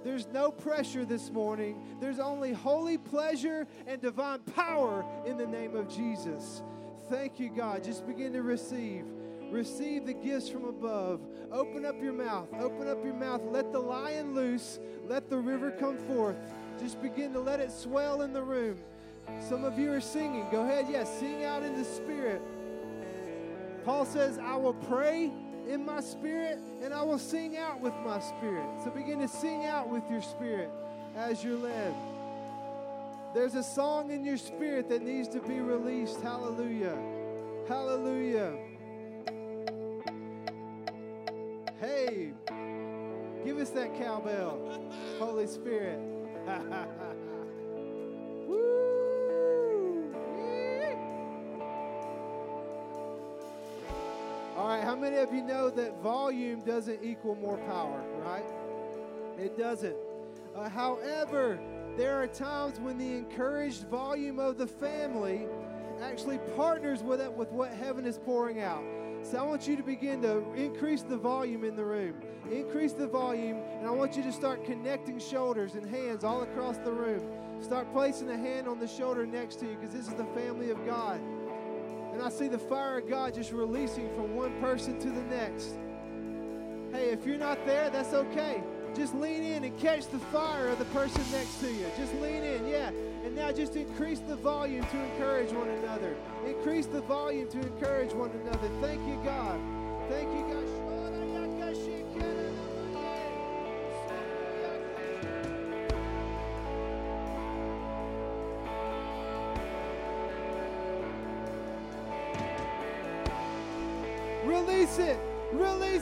There's 0.04 0.26
no 0.28 0.50
pressure 0.50 1.04
this 1.04 1.30
morning. 1.30 1.96
There's 2.00 2.18
only 2.18 2.52
holy 2.52 2.98
pleasure 2.98 3.66
and 3.86 4.00
divine 4.00 4.40
power 4.54 5.04
in 5.26 5.36
the 5.36 5.46
name 5.46 5.74
of 5.74 5.88
Jesus. 5.88 6.62
Thank 7.10 7.40
you, 7.40 7.50
God. 7.50 7.84
Just 7.84 8.06
begin 8.06 8.32
to 8.34 8.42
receive. 8.42 9.04
Receive 9.50 10.04
the 10.04 10.12
gifts 10.12 10.48
from 10.48 10.64
above. 10.64 11.20
Open 11.50 11.84
up 11.84 12.00
your 12.02 12.12
mouth. 12.12 12.48
Open 12.60 12.86
up 12.86 13.02
your 13.04 13.14
mouth. 13.14 13.40
Let 13.50 13.72
the 13.72 13.78
lion 13.78 14.34
loose. 14.34 14.78
Let 15.06 15.30
the 15.30 15.38
river 15.38 15.70
come 15.70 15.96
forth. 15.96 16.36
Just 16.78 17.00
begin 17.00 17.32
to 17.32 17.40
let 17.40 17.60
it 17.60 17.72
swell 17.72 18.22
in 18.22 18.32
the 18.32 18.42
room. 18.42 18.78
Some 19.40 19.64
of 19.64 19.78
you 19.78 19.92
are 19.92 20.00
singing. 20.00 20.46
Go 20.50 20.62
ahead. 20.62 20.86
Yes, 20.90 21.18
sing 21.18 21.44
out 21.44 21.62
in 21.62 21.76
the 21.76 21.84
spirit. 21.84 22.42
Paul 23.84 24.04
says, 24.04 24.38
I 24.38 24.56
will 24.56 24.74
pray 24.74 25.32
in 25.68 25.84
my 25.84 26.00
spirit 26.00 26.58
and 26.82 26.94
I 26.94 27.02
will 27.02 27.18
sing 27.18 27.56
out 27.56 27.80
with 27.80 27.92
my 28.04 28.18
spirit. 28.20 28.66
So 28.82 28.90
begin 28.90 29.20
to 29.20 29.28
sing 29.28 29.66
out 29.66 29.88
with 29.88 30.02
your 30.10 30.22
spirit 30.22 30.70
as 31.16 31.44
you're 31.44 31.58
led. 31.58 31.94
There's 33.34 33.54
a 33.54 33.62
song 33.62 34.10
in 34.10 34.24
your 34.24 34.38
spirit 34.38 34.88
that 34.88 35.02
needs 35.02 35.28
to 35.28 35.40
be 35.40 35.60
released. 35.60 36.20
Hallelujah. 36.20 36.96
Hallelujah. 37.68 38.56
Hey, 41.80 42.32
give 43.44 43.58
us 43.58 43.70
that 43.70 43.96
cowbell, 43.98 44.82
Holy 45.18 45.46
Spirit. 45.46 46.00
How 54.88 54.96
many 54.96 55.18
of 55.18 55.34
you 55.34 55.42
know 55.42 55.68
that 55.68 56.00
volume 56.02 56.60
doesn't 56.60 57.04
equal 57.04 57.34
more 57.34 57.58
power, 57.58 58.02
right? 58.24 58.46
It 59.38 59.58
doesn't. 59.58 59.94
Uh, 60.56 60.66
however, 60.66 61.60
there 61.98 62.14
are 62.22 62.26
times 62.26 62.80
when 62.80 62.96
the 62.96 63.16
encouraged 63.18 63.82
volume 63.88 64.38
of 64.38 64.56
the 64.56 64.66
family 64.66 65.46
actually 66.00 66.38
partners 66.56 67.02
with 67.02 67.20
it 67.20 67.30
with 67.30 67.50
what 67.52 67.70
heaven 67.70 68.06
is 68.06 68.16
pouring 68.16 68.62
out. 68.62 68.82
So 69.20 69.36
I 69.36 69.42
want 69.42 69.68
you 69.68 69.76
to 69.76 69.82
begin 69.82 70.22
to 70.22 70.54
increase 70.54 71.02
the 71.02 71.18
volume 71.18 71.64
in 71.64 71.76
the 71.76 71.84
room. 71.84 72.14
Increase 72.50 72.94
the 72.94 73.08
volume, 73.08 73.58
and 73.76 73.86
I 73.86 73.90
want 73.90 74.16
you 74.16 74.22
to 74.22 74.32
start 74.32 74.64
connecting 74.64 75.18
shoulders 75.18 75.74
and 75.74 75.84
hands 75.84 76.24
all 76.24 76.44
across 76.44 76.78
the 76.78 76.92
room. 76.92 77.20
Start 77.60 77.92
placing 77.92 78.30
a 78.30 78.38
hand 78.38 78.66
on 78.66 78.78
the 78.78 78.88
shoulder 78.88 79.26
next 79.26 79.56
to 79.56 79.66
you 79.66 79.76
because 79.76 79.94
this 79.94 80.08
is 80.08 80.14
the 80.14 80.24
family 80.34 80.70
of 80.70 80.82
God. 80.86 81.20
And 82.18 82.26
I 82.26 82.30
see 82.30 82.48
the 82.48 82.58
fire 82.58 82.98
of 82.98 83.08
God 83.08 83.32
just 83.32 83.52
releasing 83.52 84.12
from 84.16 84.34
one 84.34 84.52
person 84.60 84.98
to 84.98 85.08
the 85.08 85.22
next. 85.30 85.76
Hey, 86.90 87.10
if 87.10 87.24
you're 87.24 87.38
not 87.38 87.64
there, 87.64 87.90
that's 87.90 88.12
okay. 88.12 88.60
Just 88.96 89.14
lean 89.14 89.44
in 89.44 89.62
and 89.62 89.78
catch 89.78 90.08
the 90.08 90.18
fire 90.18 90.66
of 90.66 90.80
the 90.80 90.84
person 90.86 91.22
next 91.30 91.60
to 91.60 91.72
you. 91.72 91.86
Just 91.96 92.12
lean 92.14 92.42
in, 92.42 92.66
yeah. 92.66 92.88
And 93.24 93.36
now 93.36 93.52
just 93.52 93.76
increase 93.76 94.18
the 94.18 94.34
volume 94.34 94.84
to 94.84 95.04
encourage 95.12 95.52
one 95.52 95.68
another. 95.68 96.16
Increase 96.44 96.86
the 96.86 97.02
volume 97.02 97.48
to 97.50 97.60
encourage 97.60 98.12
one 98.12 98.32
another. 98.32 98.68
Thank 98.80 99.06
you, 99.06 99.14
God. 99.24 99.60
Thank 100.08 100.28
you, 100.28 100.52
God. 100.52 100.87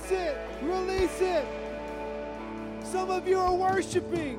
Release 0.08 0.28
it. 0.28 0.38
Release 0.62 1.20
it. 1.20 1.46
Some 2.84 3.10
of 3.10 3.26
you 3.26 3.38
are 3.38 3.52
worshiping. 3.52 4.38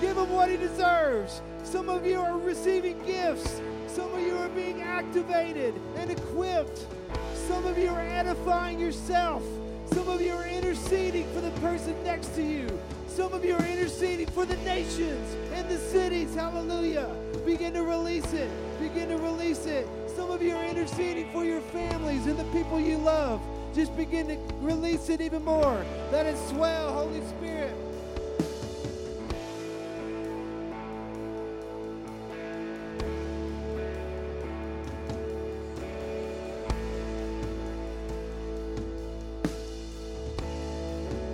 Give 0.00 0.16
him 0.16 0.30
what 0.30 0.50
he 0.50 0.58
deserves. 0.58 1.40
Some 1.64 1.88
of 1.88 2.04
you 2.04 2.20
are 2.20 2.38
receiving 2.38 2.98
gifts. 3.06 3.62
Some 3.86 4.12
of 4.12 4.20
you 4.20 4.36
are 4.36 4.50
being 4.50 4.82
activated 4.82 5.74
and 5.96 6.10
equipped. 6.10 6.86
Some 7.48 7.64
of 7.64 7.78
you 7.78 7.88
are 7.88 8.02
edifying 8.02 8.78
yourself. 8.78 9.42
Some 9.92 10.06
of 10.08 10.20
you 10.20 10.32
are 10.32 10.46
interceding 10.46 11.26
for 11.32 11.40
the 11.40 11.52
person 11.62 11.94
next 12.04 12.34
to 12.34 12.42
you. 12.42 12.68
Some 13.08 13.32
of 13.32 13.42
you 13.42 13.54
are 13.54 13.64
interceding 13.64 14.26
for 14.26 14.44
the 14.44 14.56
nations 14.58 15.34
and 15.54 15.66
the 15.70 15.78
cities. 15.78 16.34
Hallelujah. 16.34 17.08
Begin 17.46 17.72
to 17.72 17.84
release 17.84 18.30
it. 18.34 18.50
Begin 18.78 19.08
to 19.08 19.16
release 19.16 19.64
it. 19.64 19.88
Some 20.14 20.30
of 20.30 20.42
you 20.42 20.54
are 20.54 20.64
interceding 20.64 21.30
for 21.32 21.42
your 21.42 21.62
families 21.62 22.26
and 22.26 22.38
the 22.38 22.44
people 22.52 22.78
you 22.78 22.98
love. 22.98 23.40
Just 23.76 23.94
begin 23.94 24.28
to 24.28 24.38
release 24.62 25.10
it 25.10 25.20
even 25.20 25.44
more. 25.44 25.84
Let 26.10 26.24
it 26.24 26.38
swell, 26.48 26.94
Holy 26.94 27.20
Spirit. 27.26 27.74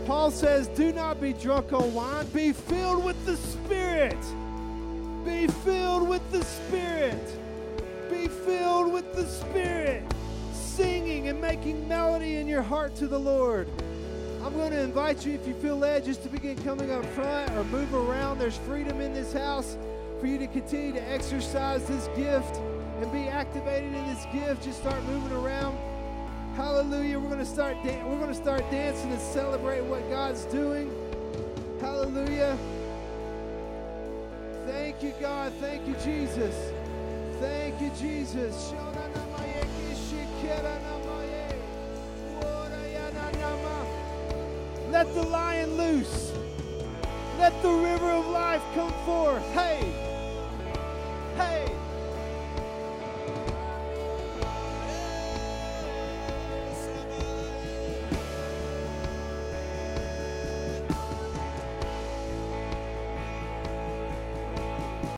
Paul 0.04 0.32
says, 0.32 0.66
Do 0.66 0.92
not 0.92 1.20
be 1.20 1.34
drunk 1.34 1.72
on 1.72 1.94
wine, 1.94 2.26
be 2.34 2.52
filled 2.52 3.04
with 3.04 3.24
the 3.24 3.36
Spirit. 3.36 4.18
Be 5.24 5.46
filled 5.46 6.08
with 6.08 6.28
the 6.32 6.44
Spirit. 6.44 7.22
Be 8.10 8.26
filled 8.26 8.92
with 8.92 9.14
the 9.14 9.26
Spirit 9.26 10.02
singing 10.76 11.28
and 11.28 11.38
making 11.38 11.86
melody 11.86 12.36
in 12.36 12.48
your 12.48 12.62
heart 12.62 12.94
to 12.96 13.06
the 13.06 13.18
Lord. 13.18 13.68
I'm 14.42 14.54
going 14.54 14.70
to 14.70 14.80
invite 14.80 15.24
you, 15.26 15.34
if 15.34 15.46
you 15.46 15.52
feel 15.54 15.76
led, 15.76 16.04
just 16.04 16.22
to 16.22 16.30
begin 16.30 16.56
coming 16.64 16.90
up 16.90 17.04
front 17.14 17.52
or 17.52 17.64
move 17.64 17.92
around. 17.94 18.38
There's 18.38 18.56
freedom 18.56 19.02
in 19.02 19.12
this 19.12 19.34
house 19.34 19.76
for 20.18 20.26
you 20.26 20.38
to 20.38 20.46
continue 20.46 20.92
to 20.94 21.08
exercise 21.10 21.84
this 21.86 22.08
gift 22.16 22.56
and 23.00 23.12
be 23.12 23.28
activated 23.28 23.92
in 23.92 24.06
this 24.06 24.24
gift. 24.32 24.64
Just 24.64 24.78
start 24.78 25.02
moving 25.04 25.36
around. 25.36 25.76
Hallelujah. 26.56 27.18
We're 27.18 27.28
going 27.28 27.38
to 27.38 27.44
start 27.44 27.76
we're 27.84 28.18
going 28.18 28.28
to 28.28 28.34
start 28.34 28.62
dancing 28.70 29.12
and 29.12 29.20
celebrate 29.20 29.82
what 29.82 30.08
God's 30.08 30.46
doing. 30.46 30.90
Hallelujah. 31.80 32.56
Thank 34.66 35.02
you, 35.02 35.12
God. 35.20 35.52
Thank 35.60 35.86
you, 35.86 35.94
Jesus. 36.02 36.72
Thank 37.40 37.78
you, 37.80 37.90
Jesus. 37.98 38.72
Let 45.02 45.14
the 45.14 45.22
lion 45.30 45.76
loose. 45.76 46.32
Let 47.36 47.60
the 47.60 47.72
river 47.72 48.08
of 48.12 48.24
life 48.28 48.62
come 48.72 48.92
forth. 49.04 49.42
Hey. 49.50 50.11